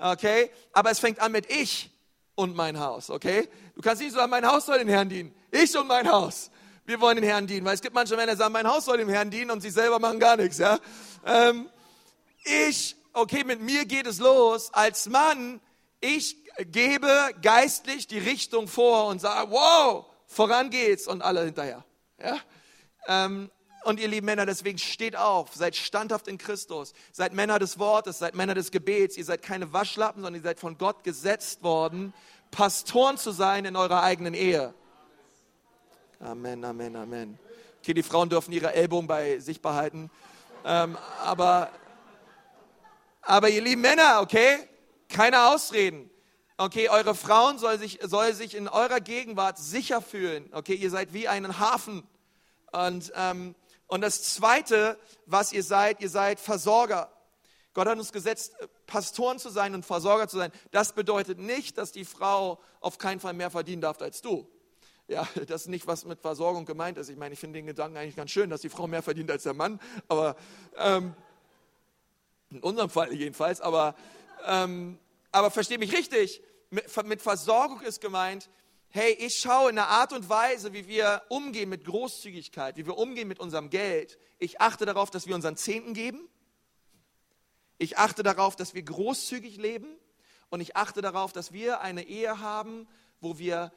Okay, 0.00 0.50
aber 0.72 0.90
es 0.90 0.98
fängt 0.98 1.20
an 1.20 1.32
mit 1.32 1.50
ich 1.50 1.90
und 2.34 2.56
mein 2.56 2.80
Haus. 2.80 3.10
Okay, 3.10 3.48
du 3.74 3.82
kannst 3.82 4.02
nicht 4.02 4.14
sagen, 4.14 4.30
mein 4.30 4.46
Haus 4.46 4.66
soll 4.66 4.78
den 4.78 4.88
Herrn 4.88 5.08
dienen. 5.08 5.34
Ich 5.50 5.76
und 5.76 5.86
mein 5.86 6.10
Haus 6.10 6.50
wir 6.90 7.00
wollen 7.00 7.16
den 7.16 7.24
Herrn 7.24 7.46
dienen. 7.46 7.64
Weil 7.64 7.74
es 7.74 7.80
gibt 7.80 7.94
manche 7.94 8.16
Männer, 8.16 8.32
die 8.32 8.38
sagen, 8.38 8.52
mein 8.52 8.66
Haus 8.66 8.84
soll 8.84 8.98
dem 8.98 9.08
Herrn 9.08 9.30
dienen 9.30 9.50
und 9.50 9.60
sie 9.60 9.70
selber 9.70 9.98
machen 9.98 10.18
gar 10.18 10.36
nichts. 10.36 10.58
Ja? 10.58 10.78
Ähm, 11.24 11.70
ich, 12.44 12.96
okay, 13.12 13.44
mit 13.44 13.60
mir 13.60 13.86
geht 13.86 14.06
es 14.06 14.18
los. 14.18 14.74
Als 14.74 15.08
Mann, 15.08 15.60
ich 16.00 16.36
gebe 16.58 17.08
geistlich 17.40 18.06
die 18.06 18.18
Richtung 18.18 18.68
vor 18.68 19.06
und 19.06 19.20
sage, 19.20 19.50
wow, 19.50 20.06
voran 20.26 20.70
geht's 20.70 21.06
und 21.06 21.22
alle 21.22 21.44
hinterher. 21.44 21.84
Ja? 22.18 22.36
Ähm, 23.06 23.50
und 23.84 23.98
ihr 23.98 24.08
lieben 24.08 24.26
Männer, 24.26 24.46
deswegen 24.46 24.78
steht 24.78 25.16
auf, 25.16 25.54
seid 25.54 25.74
standhaft 25.74 26.28
in 26.28 26.38
Christus, 26.38 26.92
seid 27.12 27.32
Männer 27.32 27.58
des 27.58 27.78
Wortes, 27.78 28.18
seid 28.18 28.34
Männer 28.34 28.54
des 28.54 28.70
Gebets, 28.70 29.16
ihr 29.16 29.24
seid 29.24 29.42
keine 29.42 29.72
Waschlappen, 29.72 30.22
sondern 30.22 30.40
ihr 30.40 30.44
seid 30.44 30.60
von 30.60 30.76
Gott 30.76 31.02
gesetzt 31.04 31.62
worden, 31.62 32.12
Pastoren 32.50 33.16
zu 33.16 33.30
sein 33.30 33.64
in 33.64 33.76
eurer 33.76 34.02
eigenen 34.02 34.34
Ehe. 34.34 34.74
Amen, 36.18 36.64
Amen, 36.64 36.96
Amen. 36.96 37.38
Okay, 37.80 37.94
die 37.94 38.02
Frauen 38.02 38.28
dürfen 38.28 38.52
ihre 38.52 38.74
Ellbogen 38.74 39.06
bei 39.06 39.38
sich 39.38 39.62
behalten. 39.62 40.10
Ähm, 40.64 40.98
aber, 41.24 41.70
aber 43.22 43.48
ihr 43.48 43.62
lieben 43.62 43.80
Männer, 43.80 44.20
okay, 44.20 44.58
keine 45.08 45.46
Ausreden. 45.46 46.10
Okay, 46.58 46.90
eure 46.90 47.14
Frauen 47.14 47.58
soll 47.58 47.78
sich, 47.78 48.00
soll 48.02 48.34
sich 48.34 48.54
in 48.54 48.68
eurer 48.68 49.00
Gegenwart 49.00 49.56
sicher 49.56 50.02
fühlen. 50.02 50.50
Okay, 50.52 50.74
ihr 50.74 50.90
seid 50.90 51.14
wie 51.14 51.26
ein 51.26 51.58
Hafen. 51.58 52.06
Und, 52.72 53.10
ähm, 53.16 53.54
und 53.90 54.02
das 54.02 54.22
Zweite, 54.22 54.96
was 55.26 55.52
ihr 55.52 55.64
seid, 55.64 56.00
ihr 56.00 56.08
seid 56.08 56.38
Versorger. 56.38 57.10
Gott 57.74 57.88
hat 57.88 57.98
uns 57.98 58.12
gesetzt, 58.12 58.54
Pastoren 58.86 59.40
zu 59.40 59.50
sein 59.50 59.74
und 59.74 59.84
Versorger 59.84 60.28
zu 60.28 60.36
sein. 60.36 60.52
Das 60.70 60.92
bedeutet 60.92 61.40
nicht, 61.40 61.76
dass 61.76 61.90
die 61.90 62.04
Frau 62.04 62.60
auf 62.80 62.98
keinen 62.98 63.18
Fall 63.18 63.32
mehr 63.32 63.50
verdienen 63.50 63.82
darf 63.82 64.00
als 64.00 64.22
du. 64.22 64.48
Ja, 65.08 65.26
das 65.48 65.62
ist 65.62 65.68
nicht, 65.68 65.88
was 65.88 66.04
mit 66.04 66.20
Versorgung 66.20 66.66
gemeint 66.66 66.98
ist. 66.98 67.08
Ich 67.08 67.16
meine, 67.16 67.32
ich 67.32 67.40
finde 67.40 67.58
den 67.58 67.66
Gedanken 67.66 67.96
eigentlich 67.96 68.14
ganz 68.14 68.30
schön, 68.30 68.48
dass 68.48 68.60
die 68.60 68.68
Frau 68.68 68.86
mehr 68.86 69.02
verdient 69.02 69.28
als 69.28 69.42
der 69.42 69.54
Mann, 69.54 69.80
aber 70.06 70.36
ähm, 70.76 71.14
in 72.50 72.60
unserem 72.60 72.90
Fall 72.90 73.12
jedenfalls. 73.12 73.60
Aber, 73.60 73.96
ähm, 74.46 75.00
aber 75.32 75.50
verstehe 75.50 75.78
mich 75.78 75.92
richtig, 75.92 76.42
mit, 76.70 77.06
mit 77.06 77.22
Versorgung 77.22 77.80
ist 77.80 78.00
gemeint, 78.00 78.48
hey, 78.90 79.12
ich 79.12 79.38
schaue 79.38 79.70
in 79.70 79.76
der 79.76 79.88
Art 79.88 80.12
und 80.12 80.28
Weise, 80.28 80.72
wie 80.72 80.88
wir 80.88 81.22
umgehen 81.28 81.68
mit 81.68 81.84
Großzügigkeit, 81.84 82.76
wie 82.76 82.86
wir 82.86 82.98
umgehen 82.98 83.28
mit 83.28 83.38
unserem 83.38 83.70
Geld. 83.70 84.18
Ich 84.38 84.60
achte 84.60 84.84
darauf, 84.84 85.10
dass 85.10 85.26
wir 85.26 85.34
unseren 85.34 85.56
Zehnten 85.56 85.94
geben. 85.94 86.28
Ich 87.78 87.98
achte 87.98 88.22
darauf, 88.22 88.56
dass 88.56 88.74
wir 88.74 88.82
großzügig 88.82 89.56
leben. 89.56 89.96
Und 90.50 90.60
ich 90.60 90.76
achte 90.76 91.00
darauf, 91.00 91.32
dass 91.32 91.52
wir 91.52 91.80
eine 91.80 92.02
Ehe 92.02 92.40
haben, 92.40 92.88
wo 93.20 93.38
wir 93.38 93.72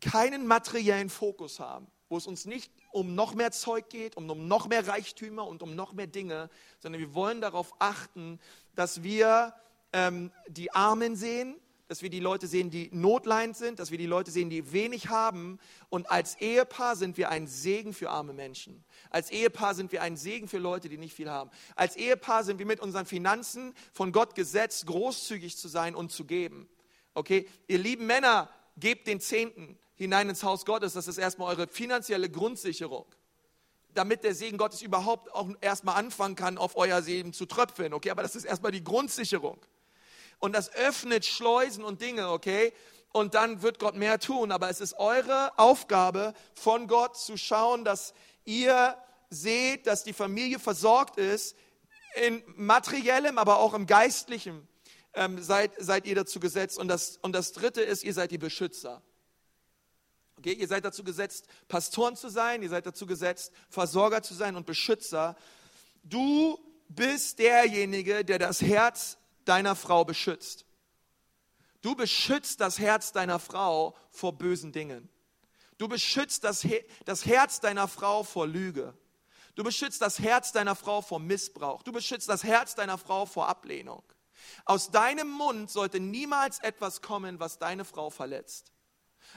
keinen 0.00 0.46
materiellen 0.46 1.10
Fokus 1.10 1.58
haben, 1.58 1.88
wo 2.08 2.16
es 2.16 2.26
uns 2.28 2.44
nicht 2.44 2.72
um 2.92 3.16
noch 3.16 3.34
mehr 3.34 3.50
Zeug 3.50 3.88
geht, 3.88 4.16
um, 4.16 4.46
noch 4.46 4.68
mehr 4.68 4.86
Reichtümer 4.86 5.46
und 5.48 5.62
um 5.62 5.74
noch 5.74 5.92
mehr 5.92 6.06
Dinge, 6.06 6.48
sondern 6.78 7.00
wir 7.00 7.14
wollen 7.14 7.40
darauf 7.40 7.74
achten, 7.80 8.38
dass 8.76 9.02
wir 9.02 9.54
ähm, 9.92 10.30
die 10.46 10.72
Armen 10.72 11.16
sehen, 11.16 11.56
dass 11.86 12.00
wir 12.00 12.08
die 12.08 12.20
Leute 12.20 12.46
sehen, 12.46 12.70
die 12.70 12.88
notleidend 12.92 13.56
sind, 13.56 13.78
dass 13.78 13.90
wir 13.90 13.98
die 13.98 14.06
Leute 14.06 14.30
sehen, 14.30 14.48
die 14.48 14.72
wenig 14.72 15.08
haben. 15.08 15.58
Und 15.90 16.10
als 16.10 16.34
Ehepaar 16.40 16.96
sind 16.96 17.18
wir 17.18 17.28
ein 17.28 17.46
Segen 17.46 17.92
für 17.92 18.08
arme 18.10 18.32
Menschen. 18.32 18.84
Als 19.10 19.30
Ehepaar 19.30 19.74
sind 19.74 19.92
wir 19.92 20.00
ein 20.00 20.16
Segen 20.16 20.48
für 20.48 20.58
Leute, 20.58 20.88
die 20.88 20.96
nicht 20.96 21.14
viel 21.14 21.28
haben. 21.30 21.50
Als 21.76 21.96
Ehepaar 21.96 22.42
sind 22.42 22.58
wir 22.58 22.66
mit 22.66 22.80
unseren 22.80 23.04
Finanzen 23.04 23.74
von 23.92 24.12
Gott 24.12 24.34
gesetzt, 24.34 24.86
großzügig 24.86 25.58
zu 25.58 25.68
sein 25.68 25.94
und 25.94 26.10
zu 26.10 26.24
geben. 26.24 26.68
Okay, 27.12 27.46
ihr 27.68 27.78
lieben 27.78 28.06
Männer, 28.06 28.48
gebt 28.76 29.06
den 29.06 29.20
Zehnten 29.20 29.78
hinein 29.94 30.28
ins 30.28 30.42
Haus 30.42 30.64
Gottes. 30.64 30.94
Das 30.94 31.06
ist 31.06 31.18
erstmal 31.18 31.54
eure 31.54 31.68
finanzielle 31.68 32.30
Grundsicherung. 32.30 33.06
damit 33.94 34.24
der 34.24 34.34
Segen 34.34 34.58
Gottes 34.58 34.82
überhaupt 34.82 35.32
auch 35.32 35.48
erstmal 35.60 35.96
anfangen 35.96 36.34
kann, 36.34 36.58
auf 36.58 36.76
euer 36.76 37.00
Leben 37.00 37.32
zu 37.32 37.46
tröpfeln. 37.46 37.94
Okay, 37.94 38.10
aber 38.10 38.22
das 38.22 38.36
ist 38.36 38.44
erstmal 38.44 38.72
die 38.72 38.82
Grundsicherung. 38.82 39.58
Und 40.38 40.54
das 40.54 40.72
öffnet 40.74 41.24
Schleusen 41.24 41.84
und 41.84 42.00
Dinge, 42.00 42.30
okay? 42.30 42.72
Und 43.12 43.34
dann 43.34 43.62
wird 43.62 43.78
Gott 43.78 43.94
mehr 43.94 44.18
tun. 44.18 44.52
Aber 44.52 44.70
es 44.70 44.80
ist 44.80 44.94
eure 44.94 45.58
Aufgabe 45.58 46.34
von 46.54 46.88
Gott 46.88 47.16
zu 47.16 47.36
schauen, 47.36 47.84
dass 47.84 48.14
ihr 48.44 48.96
seht, 49.30 49.86
dass 49.86 50.04
die 50.04 50.12
Familie 50.12 50.58
versorgt 50.58 51.16
ist, 51.18 51.56
in 52.14 52.42
materiellem, 52.56 53.38
aber 53.38 53.58
auch 53.58 53.74
im 53.74 53.86
geistlichen 53.86 54.68
ähm, 55.14 55.42
seid, 55.42 55.72
seid 55.78 56.06
ihr 56.06 56.14
dazu 56.14 56.40
gesetzt. 56.40 56.78
Und 56.78 56.88
das, 56.88 57.18
und 57.22 57.32
das 57.32 57.52
Dritte 57.52 57.82
ist, 57.82 58.04
ihr 58.04 58.14
seid 58.14 58.30
die 58.30 58.38
Beschützer. 58.38 59.02
Okay, 60.38 60.52
ihr 60.52 60.68
seid 60.68 60.84
dazu 60.84 61.04
gesetzt, 61.04 61.46
Pastoren 61.68 62.16
zu 62.16 62.28
sein, 62.28 62.62
ihr 62.62 62.68
seid 62.68 62.86
dazu 62.86 63.06
gesetzt, 63.06 63.52
Versorger 63.68 64.22
zu 64.22 64.34
sein 64.34 64.56
und 64.56 64.66
Beschützer. 64.66 65.36
Du 66.02 66.58
bist 66.88 67.38
derjenige, 67.38 68.24
der 68.24 68.38
das 68.38 68.60
Herz 68.60 69.16
deiner 69.44 69.76
Frau 69.76 70.04
beschützt. 70.04 70.64
Du 71.80 71.94
beschützt 71.94 72.60
das 72.60 72.78
Herz 72.78 73.12
deiner 73.12 73.38
Frau 73.38 73.94
vor 74.10 74.38
bösen 74.38 74.72
Dingen. 74.72 75.08
Du 75.76 75.88
beschützt 75.88 76.44
das, 76.44 76.66
das 77.04 77.26
Herz 77.26 77.60
deiner 77.60 77.88
Frau 77.88 78.22
vor 78.22 78.46
Lüge. 78.46 78.96
Du 79.54 79.62
beschützt 79.62 80.00
das 80.00 80.18
Herz 80.18 80.52
deiner 80.52 80.74
Frau 80.74 81.02
vor 81.02 81.20
Missbrauch. 81.20 81.82
Du 81.82 81.92
beschützt 81.92 82.28
das 82.28 82.42
Herz 82.42 82.74
deiner 82.74 82.98
Frau 82.98 83.26
vor 83.26 83.48
Ablehnung. 83.48 84.02
Aus 84.64 84.90
deinem 84.90 85.30
Mund 85.30 85.70
sollte 85.70 86.00
niemals 86.00 86.58
etwas 86.60 87.02
kommen, 87.02 87.40
was 87.40 87.58
deine 87.58 87.84
Frau 87.84 88.10
verletzt. 88.10 88.72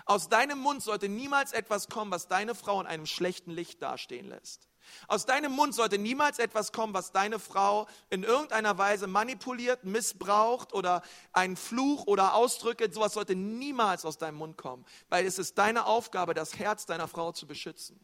Aus 0.06 0.30
deinem 0.30 0.60
Mund 0.60 0.84
sollte 0.84 1.10
niemals 1.10 1.54
etwas 1.54 1.88
kommen, 1.90 2.12
was 2.12 2.28
deine 2.28 2.56
Frau 2.56 2.80
in 2.82 2.88
einem 2.88 3.06
schlechten 3.06 3.52
Licht 3.52 3.82
dastehen 3.82 4.28
lässt. 4.28 4.68
Aus 5.08 5.26
deinem 5.26 5.52
Mund 5.52 5.74
sollte 5.74 5.98
niemals 5.98 6.40
etwas 6.40 6.72
kommen, 6.72 6.94
was 6.94 7.12
deine 7.12 7.40
Frau 7.40 7.88
in 8.10 8.24
irgendeiner 8.24 8.78
Weise 8.78 9.08
manipuliert, 9.08 9.84
missbraucht 9.84 10.74
oder 10.74 11.02
einen 11.34 11.56
Fluch 11.56 12.08
oder 12.08 12.34
Ausdrücke, 12.34 12.92
sowas 12.92 13.14
sollte 13.14 13.36
niemals 13.36 14.06
aus 14.06 14.18
deinem 14.18 14.38
Mund 14.38 14.58
kommen, 14.58 14.86
weil 15.10 15.26
es 15.26 15.40
ist 15.40 15.58
deine 15.58 15.86
Aufgabe, 15.86 16.34
das 16.34 16.58
Herz 16.58 16.86
deiner 16.86 17.08
Frau 17.08 17.32
zu 17.32 17.48
beschützen. 17.48 18.00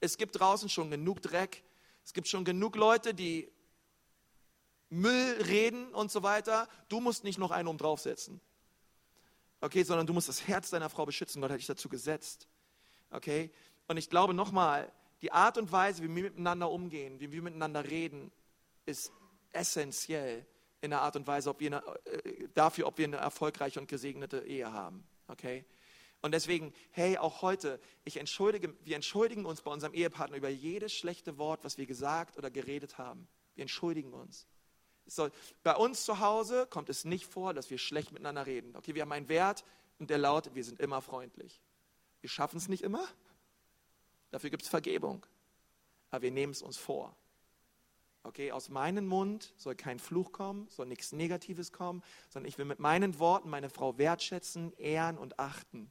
Es 0.00 0.16
gibt 0.16 0.38
draußen 0.38 0.68
schon 0.68 0.90
genug 0.90 1.22
Dreck, 1.22 1.64
es 2.04 2.12
gibt 2.12 2.28
schon 2.28 2.44
genug 2.44 2.76
Leute, 2.76 3.14
die 3.14 3.50
Müll 4.90 5.42
reden 5.42 5.92
und 5.94 6.10
so 6.10 6.22
weiter. 6.22 6.68
Du 6.88 7.00
musst 7.00 7.24
nicht 7.24 7.38
noch 7.38 7.50
einen 7.50 7.68
um 7.68 7.76
draufsetzen. 7.76 8.40
Okay, 9.60 9.82
sondern 9.82 10.06
du 10.06 10.12
musst 10.12 10.28
das 10.28 10.46
Herz 10.46 10.70
deiner 10.70 10.88
Frau 10.88 11.04
beschützen. 11.04 11.42
Gott 11.42 11.50
hat 11.50 11.58
dich 11.58 11.66
dazu 11.66 11.88
gesetzt. 11.88 12.46
Okay? 13.10 13.50
Und 13.88 13.96
ich 13.96 14.08
glaube 14.08 14.34
nochmal, 14.34 14.90
die 15.22 15.32
Art 15.32 15.58
und 15.58 15.70
Weise, 15.72 16.02
wie 16.02 16.14
wir 16.14 16.22
miteinander 16.24 16.70
umgehen, 16.70 17.18
wie 17.20 17.32
wir 17.32 17.42
miteinander 17.42 17.84
reden, 17.84 18.30
ist 18.86 19.12
essentiell 19.52 20.46
in 20.80 20.90
der 20.90 21.00
Art 21.00 21.16
und 21.16 21.26
Weise, 21.26 21.50
ob 21.50 21.60
eine, 21.60 21.82
äh, 22.04 22.48
dafür, 22.54 22.86
ob 22.86 22.98
wir 22.98 23.06
eine 23.06 23.16
erfolgreiche 23.16 23.80
und 23.80 23.88
gesegnete 23.88 24.46
Ehe 24.46 24.72
haben. 24.72 25.04
Okay? 25.26 25.64
Und 26.20 26.32
deswegen, 26.32 26.72
hey, 26.90 27.16
auch 27.16 27.42
heute, 27.42 27.80
ich 28.04 28.16
entschuldige, 28.16 28.74
wir 28.84 28.96
entschuldigen 28.96 29.44
uns 29.44 29.62
bei 29.62 29.70
unserem 29.70 29.94
Ehepartner 29.94 30.36
über 30.36 30.48
jedes 30.48 30.92
schlechte 30.92 31.38
Wort, 31.38 31.64
was 31.64 31.78
wir 31.78 31.86
gesagt 31.86 32.36
oder 32.36 32.50
geredet 32.50 32.98
haben. 32.98 33.28
Wir 33.54 33.62
entschuldigen 33.62 34.12
uns. 34.12 34.46
Soll, 35.06 35.32
bei 35.62 35.74
uns 35.74 36.04
zu 36.04 36.20
Hause 36.20 36.66
kommt 36.66 36.88
es 36.90 37.04
nicht 37.04 37.26
vor, 37.26 37.54
dass 37.54 37.70
wir 37.70 37.78
schlecht 37.78 38.12
miteinander 38.12 38.46
reden. 38.46 38.76
Okay, 38.76 38.94
wir 38.94 39.02
haben 39.02 39.12
einen 39.12 39.28
Wert 39.28 39.64
und 39.98 40.10
der 40.10 40.18
lautet, 40.18 40.54
wir 40.54 40.64
sind 40.64 40.80
immer 40.80 41.00
freundlich. 41.00 41.62
Wir 42.20 42.28
schaffen 42.28 42.58
es 42.58 42.68
nicht 42.68 42.82
immer. 42.82 43.06
Dafür 44.30 44.50
gibt 44.50 44.62
es 44.62 44.68
Vergebung. 44.68 45.24
Aber 46.10 46.22
wir 46.22 46.30
nehmen 46.30 46.52
es 46.52 46.62
uns 46.62 46.76
vor. 46.76 47.14
Okay, 48.24 48.52
aus 48.52 48.68
meinem 48.68 49.06
Mund 49.06 49.54
soll 49.56 49.74
kein 49.74 49.98
Fluch 49.98 50.32
kommen, 50.32 50.68
soll 50.68 50.86
nichts 50.86 51.12
Negatives 51.12 51.72
kommen, 51.72 52.02
sondern 52.28 52.48
ich 52.48 52.58
will 52.58 52.64
mit 52.66 52.78
meinen 52.78 53.18
Worten 53.18 53.48
meine 53.48 53.70
Frau 53.70 53.96
wertschätzen, 53.96 54.72
ehren 54.78 55.16
und 55.16 55.38
achten. 55.38 55.90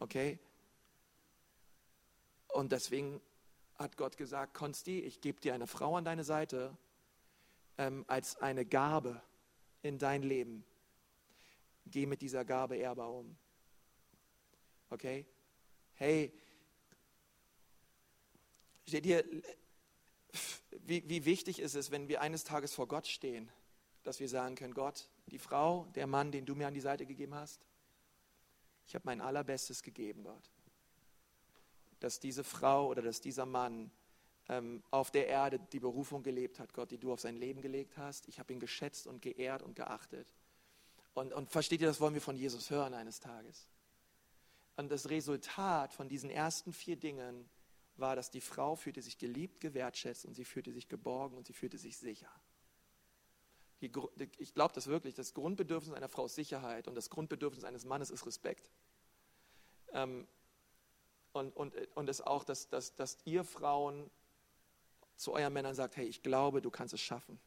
Okay? 0.00 0.38
Und 2.48 2.72
deswegen 2.72 3.20
hat 3.76 3.96
Gott 3.96 4.16
gesagt, 4.16 4.54
Konsti, 4.54 5.00
ich 5.00 5.20
gebe 5.20 5.40
dir 5.40 5.54
eine 5.54 5.66
Frau 5.66 5.96
an 5.96 6.04
deine 6.04 6.24
Seite, 6.24 6.76
ähm, 7.78 8.04
als 8.08 8.36
eine 8.36 8.64
Gabe 8.64 9.20
in 9.82 9.98
dein 9.98 10.22
Leben. 10.22 10.64
Geh 11.86 12.06
mit 12.06 12.22
dieser 12.22 12.44
Gabe 12.44 12.76
ehrbar 12.76 13.12
um. 13.12 13.36
Okay? 14.90 15.26
Hey, 15.94 16.32
steht 18.86 19.04
hier, 19.04 19.24
wie, 20.70 21.08
wie 21.08 21.24
wichtig 21.24 21.58
ist 21.60 21.74
es, 21.74 21.90
wenn 21.90 22.08
wir 22.08 22.20
eines 22.20 22.44
Tages 22.44 22.74
vor 22.74 22.88
Gott 22.88 23.06
stehen, 23.06 23.50
dass 24.02 24.20
wir 24.20 24.28
sagen 24.28 24.54
können, 24.54 24.74
Gott, 24.74 25.08
die 25.26 25.38
Frau, 25.38 25.86
der 25.94 26.06
Mann, 26.06 26.30
den 26.30 26.44
du 26.44 26.54
mir 26.54 26.66
an 26.66 26.74
die 26.74 26.80
Seite 26.80 27.06
gegeben 27.06 27.34
hast, 27.34 27.60
ich 28.86 28.94
habe 28.94 29.06
mein 29.06 29.20
allerbestes 29.20 29.82
gegeben, 29.82 30.24
Gott. 30.24 30.50
Dass 32.00 32.20
diese 32.20 32.44
Frau 32.44 32.88
oder 32.88 33.00
dass 33.00 33.20
dieser 33.20 33.46
Mann 33.46 33.90
ähm, 34.48 34.82
auf 34.90 35.10
der 35.10 35.26
Erde 35.26 35.58
die 35.72 35.80
Berufung 35.80 36.22
gelebt 36.22 36.58
hat, 36.58 36.74
Gott, 36.74 36.90
die 36.90 36.98
du 36.98 37.12
auf 37.12 37.20
sein 37.20 37.36
Leben 37.36 37.62
gelegt 37.62 37.96
hast. 37.96 38.28
Ich 38.28 38.38
habe 38.38 38.52
ihn 38.52 38.60
geschätzt 38.60 39.06
und 39.06 39.22
geehrt 39.22 39.62
und 39.62 39.74
geachtet. 39.74 40.34
Und, 41.14 41.32
und 41.32 41.50
versteht 41.50 41.80
ihr, 41.80 41.86
das 41.86 42.00
wollen 42.00 42.14
wir 42.14 42.20
von 42.20 42.36
Jesus 42.36 42.70
hören 42.70 42.92
eines 42.92 43.20
Tages. 43.20 43.68
Und 44.76 44.90
das 44.90 45.08
Resultat 45.08 45.94
von 45.94 46.08
diesen 46.08 46.28
ersten 46.28 46.72
vier 46.72 46.96
Dingen 46.96 47.48
war, 47.96 48.16
dass 48.16 48.30
die 48.30 48.40
Frau 48.40 48.76
fühlte 48.76 49.02
sich 49.02 49.18
geliebt, 49.18 49.60
gewertschätzt 49.60 50.26
und 50.26 50.34
sie 50.34 50.44
fühlte 50.44 50.72
sich 50.72 50.88
geborgen 50.88 51.36
und 51.36 51.46
sie 51.46 51.52
fühlte 51.52 51.78
sich 51.78 51.96
sicher. 51.96 52.30
Die, 53.80 53.92
ich 54.38 54.54
glaube 54.54 54.72
das 54.74 54.86
wirklich, 54.86 55.14
das 55.14 55.34
Grundbedürfnis 55.34 55.94
einer 55.94 56.08
Frau 56.08 56.26
ist 56.26 56.34
Sicherheit 56.34 56.88
und 56.88 56.94
das 56.94 57.10
Grundbedürfnis 57.10 57.64
eines 57.64 57.84
Mannes 57.84 58.10
ist 58.10 58.26
Respekt. 58.26 58.70
Ähm, 59.92 60.26
und, 61.32 61.54
und, 61.56 61.74
und 61.94 62.08
es 62.08 62.20
auch, 62.20 62.44
dass, 62.44 62.68
dass, 62.68 62.94
dass 62.94 63.18
ihr 63.24 63.44
Frauen 63.44 64.10
zu 65.16 65.32
euren 65.32 65.52
Männern 65.52 65.74
sagt, 65.74 65.96
hey, 65.96 66.06
ich 66.06 66.22
glaube, 66.22 66.62
du 66.62 66.70
kannst 66.70 66.94
es 66.94 67.00
schaffen. 67.00 67.38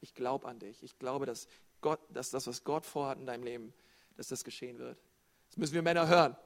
Ich 0.00 0.14
glaube 0.14 0.48
an 0.48 0.58
dich. 0.58 0.82
Ich 0.82 0.98
glaube, 0.98 1.26
dass, 1.26 1.46
Gott, 1.80 2.00
dass 2.10 2.30
das, 2.30 2.46
was 2.46 2.64
Gott 2.64 2.84
vorhat 2.84 3.18
in 3.18 3.26
deinem 3.26 3.44
Leben, 3.44 3.72
dass 4.16 4.28
das 4.28 4.44
geschehen 4.44 4.78
wird. 4.78 4.98
Das 5.50 5.56
müssen 5.56 5.74
wir 5.74 5.82
Männer 5.82 6.08
hören. 6.08 6.36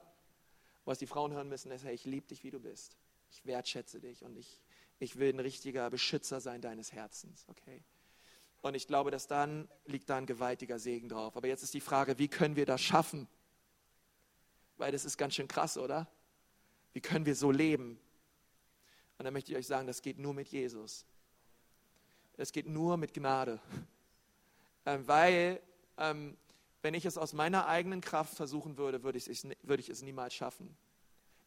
Was 0.85 0.99
die 0.99 1.07
Frauen 1.07 1.33
hören 1.33 1.49
müssen, 1.49 1.71
ist, 1.71 1.83
hey, 1.83 1.93
ich 1.93 2.05
liebe 2.05 2.27
dich, 2.27 2.43
wie 2.43 2.51
du 2.51 2.59
bist. 2.59 2.95
Ich 3.37 3.45
wertschätze 3.45 3.99
dich 3.99 4.23
und 4.23 4.35
ich, 4.35 4.59
ich 4.97 5.19
will 5.19 5.31
ein 5.31 5.39
richtiger 5.39 5.91
Beschützer 5.91 6.41
sein 6.41 6.59
deines 6.59 6.91
Herzens. 6.91 7.45
Okay? 7.47 7.83
Und 8.63 8.73
ich 8.73 8.87
glaube, 8.87 9.11
dass 9.11 9.27
dann 9.27 9.69
liegt 9.85 10.09
da 10.09 10.17
ein 10.17 10.25
gewaltiger 10.25 10.79
Segen 10.79 11.07
drauf. 11.07 11.37
Aber 11.37 11.47
jetzt 11.47 11.61
ist 11.61 11.75
die 11.75 11.81
Frage, 11.81 12.17
wie 12.17 12.27
können 12.27 12.55
wir 12.55 12.65
das 12.65 12.81
schaffen? 12.81 13.27
Weil 14.77 14.91
das 14.91 15.05
ist 15.05 15.17
ganz 15.17 15.35
schön 15.35 15.47
krass, 15.47 15.77
oder? 15.77 16.07
Wie 16.93 17.01
können 17.01 17.27
wir 17.27 17.35
so 17.35 17.51
leben? 17.51 17.99
Und 19.19 19.25
dann 19.25 19.33
möchte 19.33 19.51
ich 19.51 19.57
euch 19.57 19.67
sagen, 19.67 19.85
das 19.85 20.01
geht 20.01 20.17
nur 20.17 20.33
mit 20.33 20.47
Jesus. 20.47 21.05
Es 22.35 22.51
geht 22.51 22.67
nur 22.67 22.97
mit 22.97 23.13
Gnade. 23.13 23.59
Ähm, 24.87 25.07
weil, 25.07 25.61
ähm, 25.97 26.37
wenn 26.81 26.95
ich 26.95 27.05
es 27.05 27.19
aus 27.19 27.33
meiner 27.33 27.67
eigenen 27.67 28.01
Kraft 28.01 28.33
versuchen 28.33 28.77
würde, 28.77 29.03
würde 29.03 29.19
ich, 29.19 29.27
es, 29.27 29.47
würde 29.61 29.81
ich 29.81 29.89
es 29.89 30.01
niemals 30.01 30.33
schaffen. 30.33 30.75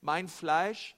Mein 0.00 0.28
Fleisch, 0.28 0.94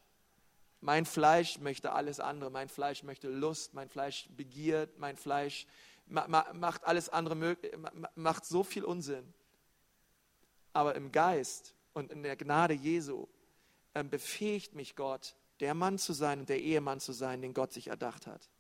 mein 0.83 1.07
Fleisch 1.07 1.59
möchte 1.61 1.93
alles 1.93 2.19
andere. 2.19 2.51
Mein 2.51 2.69
Fleisch 2.69 3.05
möchte 3.05 3.29
Lust, 3.29 3.73
mein 3.73 3.89
Fleisch 3.89 4.29
begiert, 4.37 4.99
mein 4.99 5.17
Fleisch 5.17 5.67
macht 6.07 6.85
alles 6.85 7.09
andere, 7.09 7.57
macht 8.17 8.45
so 8.45 8.65
viel 8.65 8.85
Unsinn. 8.85 9.33
Aber 10.73 10.97
im 10.97 11.13
Geist 11.13 11.75
und 11.93 12.11
in 12.11 12.25
der 12.25 12.37
Gnade 12.37 12.75
Jesu 12.75 13.29
ähm, 13.95 14.11
befähigt 14.11 14.75
mich 14.75 14.97
Gott, 14.97 15.37
der 15.61 15.75
Mann 15.75 15.99
zu 15.99 16.13
sein 16.13 16.41
und 16.41 16.49
der 16.49 16.61
Ehemann 16.61 16.99
zu 16.99 17.13
sein, 17.13 17.43
den 17.43 17.55
Gott 17.55 17.73
sich 17.73 17.87
erdacht 17.87 18.27
hat. 18.27 18.51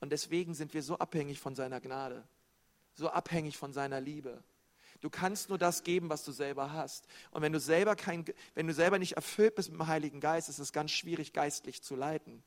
Und 0.00 0.10
deswegen 0.10 0.54
sind 0.54 0.72
wir 0.72 0.82
so 0.82 0.96
abhängig 0.98 1.40
von 1.40 1.54
seiner 1.54 1.80
Gnade, 1.80 2.26
so 2.94 3.10
abhängig 3.10 3.58
von 3.58 3.74
seiner 3.74 4.00
Liebe. 4.00 4.42
Du 5.04 5.10
kannst 5.10 5.50
nur 5.50 5.58
das 5.58 5.82
geben, 5.82 6.08
was 6.08 6.24
du 6.24 6.32
selber 6.32 6.72
hast. 6.72 7.06
Und 7.30 7.42
wenn 7.42 7.52
du 7.52 7.60
selber, 7.60 7.94
kein, 7.94 8.24
wenn 8.54 8.66
du 8.66 8.72
selber 8.72 8.98
nicht 8.98 9.16
erfüllt 9.16 9.54
bist 9.54 9.70
mit 9.70 9.78
dem 9.78 9.86
Heiligen 9.86 10.18
Geist, 10.18 10.48
ist 10.48 10.58
es 10.58 10.72
ganz 10.72 10.92
schwierig, 10.92 11.34
geistlich 11.34 11.82
zu 11.82 11.94
leiten. 11.94 12.42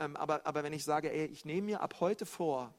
Ähm, 0.00 0.16
aber, 0.16 0.44
aber 0.44 0.64
wenn 0.64 0.72
ich 0.72 0.82
sage, 0.82 1.12
ey, 1.12 1.26
ich 1.26 1.44
nehme 1.44 1.66
mir 1.66 1.80
ab 1.80 2.00
heute 2.00 2.26
vor, 2.26 2.74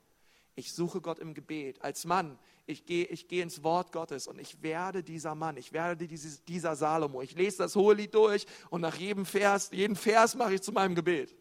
ich 0.55 0.73
suche 0.73 0.99
Gott 0.99 1.19
im 1.19 1.33
Gebet. 1.33 1.81
Als 1.83 2.03
Mann, 2.03 2.37
ich 2.65 2.85
gehe 2.85 3.05
ich 3.05 3.29
geh 3.29 3.39
ins 3.39 3.63
Wort 3.63 3.93
Gottes 3.93 4.27
und 4.27 4.39
ich 4.39 4.61
werde 4.61 5.01
dieser 5.01 5.33
Mann, 5.33 5.55
ich 5.55 5.71
werde 5.71 6.05
dieses, 6.05 6.43
dieser 6.43 6.75
Salomo. 6.75 7.21
Ich 7.21 7.33
lese 7.35 7.59
das 7.59 7.77
hohe 7.77 7.93
Lied 7.93 8.13
durch 8.13 8.45
und 8.71 8.81
nach 8.81 8.97
jedem 8.97 9.25
Vers, 9.25 9.69
jeden 9.71 9.95
Vers 9.95 10.35
mache 10.35 10.55
ich 10.55 10.61
zu 10.61 10.73
meinem 10.73 10.95
Gebet. 10.95 11.33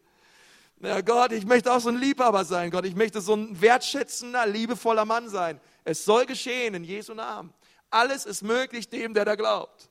Ja, 0.79 1.01
Gott, 1.01 1.33
ich 1.33 1.45
möchte 1.45 1.73
auch 1.73 1.81
so 1.81 1.89
ein 1.89 1.97
Liebhaber 1.97 2.45
sein. 2.45 2.71
Gott, 2.71 2.85
ich 2.85 2.95
möchte 2.95 3.19
so 3.19 3.33
ein 3.33 3.59
wertschätzender, 3.59 4.45
liebevoller 4.45 5.03
Mann 5.03 5.27
sein. 5.27 5.59
Es 5.85 6.03
soll 6.03 6.25
geschehen 6.25 6.73
in 6.73 6.83
Jesu 6.83 7.13
Namen. 7.13 7.53
Alles 7.91 8.25
ist 8.25 8.41
möglich 8.41 8.89
dem, 8.89 9.13
der 9.13 9.23
da 9.23 9.35
glaubt. 9.35 9.87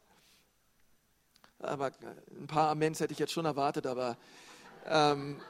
aber 1.61 1.93
ein 2.37 2.49
paar 2.49 2.71
Amens 2.71 2.99
hätte 2.99 3.13
ich 3.13 3.19
jetzt 3.21 3.33
schon 3.33 3.45
erwartet, 3.45 3.87
aber 3.87 4.19
ähm, 4.87 5.41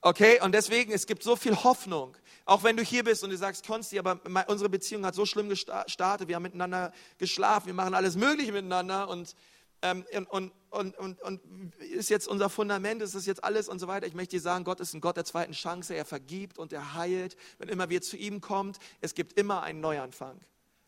okay, 0.00 0.40
und 0.40 0.52
deswegen, 0.52 0.92
es 0.92 1.06
gibt 1.06 1.24
so 1.24 1.34
viel 1.34 1.56
Hoffnung. 1.56 2.16
Auch 2.44 2.62
wenn 2.62 2.76
du 2.76 2.82
hier 2.84 3.02
bist 3.02 3.24
und 3.24 3.30
du 3.30 3.36
sagst, 3.36 3.66
Konsti, 3.66 3.98
aber 3.98 4.20
unsere 4.46 4.70
Beziehung 4.70 5.04
hat 5.04 5.16
so 5.16 5.26
schlimm 5.26 5.48
gestartet, 5.48 6.28
wir 6.28 6.36
haben 6.36 6.44
miteinander 6.44 6.92
geschlafen, 7.18 7.66
wir 7.66 7.74
machen 7.74 7.94
alles 7.94 8.16
Mögliche 8.16 8.52
miteinander 8.52 9.08
und, 9.08 9.34
ähm, 9.82 10.04
und, 10.30 10.52
und, 10.70 10.98
und, 10.98 11.22
und 11.22 11.76
ist 11.76 12.10
jetzt 12.10 12.28
unser 12.28 12.50
Fundament, 12.50 13.02
ist 13.02 13.14
das 13.14 13.26
jetzt 13.26 13.44
alles 13.44 13.68
und 13.68 13.78
so 13.78 13.88
weiter. 13.88 14.06
Ich 14.06 14.14
möchte 14.14 14.36
dir 14.36 14.42
sagen, 14.42 14.64
Gott 14.64 14.80
ist 14.80 14.94
ein 14.94 15.00
Gott 15.00 15.16
der 15.16 15.24
zweiten 15.24 15.52
Chance, 15.52 15.94
er 15.94 16.04
vergibt 16.04 16.58
und 16.58 16.72
er 16.72 16.94
heilt. 16.94 17.36
Wenn 17.58 17.68
immer 17.68 17.88
wir 17.88 18.02
zu 18.02 18.16
ihm 18.16 18.40
kommt, 18.40 18.78
es 19.00 19.14
gibt 19.14 19.38
immer 19.38 19.62
einen 19.62 19.80
Neuanfang. 19.80 20.40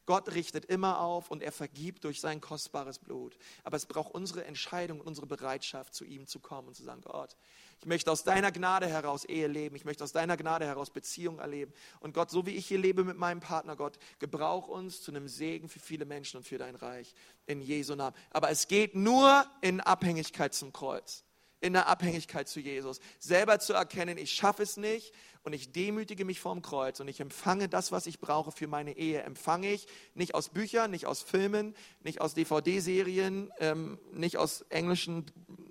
Gott 0.06 0.34
richtet 0.34 0.64
immer 0.64 0.98
auf 0.98 1.30
und 1.30 1.40
er 1.40 1.52
vergibt 1.52 2.02
durch 2.02 2.20
sein 2.20 2.40
kostbares 2.40 2.98
Blut. 2.98 3.36
Aber 3.62 3.76
es 3.76 3.86
braucht 3.86 4.12
unsere 4.12 4.44
Entscheidung 4.44 5.00
und 5.00 5.06
unsere 5.06 5.28
Bereitschaft, 5.28 5.94
zu 5.94 6.04
ihm 6.04 6.26
zu 6.26 6.40
kommen 6.40 6.66
und 6.66 6.74
zu 6.74 6.82
sagen, 6.82 7.02
Gott, 7.02 7.36
ich 7.80 7.86
möchte 7.86 8.12
aus 8.12 8.24
deiner 8.24 8.52
Gnade 8.52 8.86
heraus 8.86 9.24
Ehe 9.24 9.46
leben. 9.46 9.74
Ich 9.74 9.86
möchte 9.86 10.04
aus 10.04 10.12
deiner 10.12 10.36
Gnade 10.36 10.66
heraus 10.66 10.90
Beziehung 10.90 11.38
erleben. 11.38 11.72
Und 12.00 12.12
Gott, 12.12 12.30
so 12.30 12.44
wie 12.44 12.50
ich 12.50 12.66
hier 12.66 12.78
lebe 12.78 13.04
mit 13.04 13.16
meinem 13.16 13.40
Partner, 13.40 13.74
Gott, 13.74 13.98
gebrauch 14.18 14.68
uns 14.68 15.00
zu 15.00 15.10
einem 15.10 15.28
Segen 15.28 15.68
für 15.68 15.80
viele 15.80 16.04
Menschen 16.04 16.36
und 16.36 16.44
für 16.44 16.58
dein 16.58 16.74
Reich. 16.74 17.14
In 17.46 17.62
Jesu 17.62 17.94
Namen. 17.94 18.14
Aber 18.30 18.50
es 18.50 18.68
geht 18.68 18.94
nur 18.94 19.46
in 19.62 19.80
Abhängigkeit 19.80 20.52
zum 20.52 20.72
Kreuz 20.72 21.24
in 21.60 21.72
der 21.74 21.88
Abhängigkeit 21.88 22.48
zu 22.48 22.60
Jesus. 22.60 23.00
Selber 23.18 23.58
zu 23.58 23.72
erkennen, 23.72 24.18
ich 24.18 24.32
schaffe 24.32 24.62
es 24.62 24.76
nicht 24.76 25.12
und 25.42 25.52
ich 25.52 25.72
demütige 25.72 26.24
mich 26.24 26.40
vorm 26.40 26.62
Kreuz 26.62 27.00
und 27.00 27.08
ich 27.08 27.20
empfange 27.20 27.68
das, 27.68 27.92
was 27.92 28.06
ich 28.06 28.18
brauche 28.18 28.52
für 28.52 28.66
meine 28.66 28.96
Ehe. 28.96 29.22
Empfange 29.22 29.70
ich 29.70 29.86
nicht 30.14 30.34
aus 30.34 30.48
Büchern, 30.48 30.90
nicht 30.90 31.06
aus 31.06 31.22
Filmen, 31.22 31.74
nicht 32.02 32.20
aus 32.20 32.34
DVD-Serien, 32.34 33.52
ähm, 33.58 33.98
nicht 34.12 34.38
aus 34.38 34.62
englischen, 34.70 35.26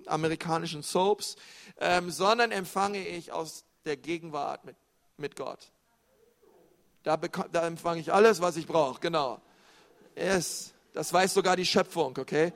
amerikanischen 0.06 0.82
Soaps, 0.82 1.36
ähm, 1.78 2.10
sondern 2.10 2.52
empfange 2.52 3.06
ich 3.06 3.32
aus 3.32 3.64
der 3.84 3.96
Gegenwart 3.96 4.64
mit, 4.64 4.76
mit 5.16 5.36
Gott. 5.36 5.70
Da, 7.02 7.16
da 7.16 7.66
empfange 7.66 8.00
ich 8.00 8.12
alles, 8.12 8.40
was 8.40 8.56
ich 8.56 8.66
brauche, 8.66 9.00
genau. 9.00 9.40
Yes. 10.14 10.72
Das 10.92 11.12
weiß 11.12 11.34
sogar 11.34 11.56
die 11.56 11.66
Schöpfung, 11.66 12.18
okay? 12.18 12.52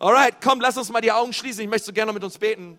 Alright, 0.00 0.36
komm, 0.40 0.60
lass 0.60 0.76
uns 0.76 0.90
mal 0.90 1.00
die 1.00 1.10
Augen 1.10 1.32
schließen. 1.32 1.62
Ich 1.62 1.68
möchte 1.68 1.86
so 1.86 1.92
gerne 1.92 2.12
mit 2.12 2.22
uns 2.22 2.38
beten. 2.38 2.78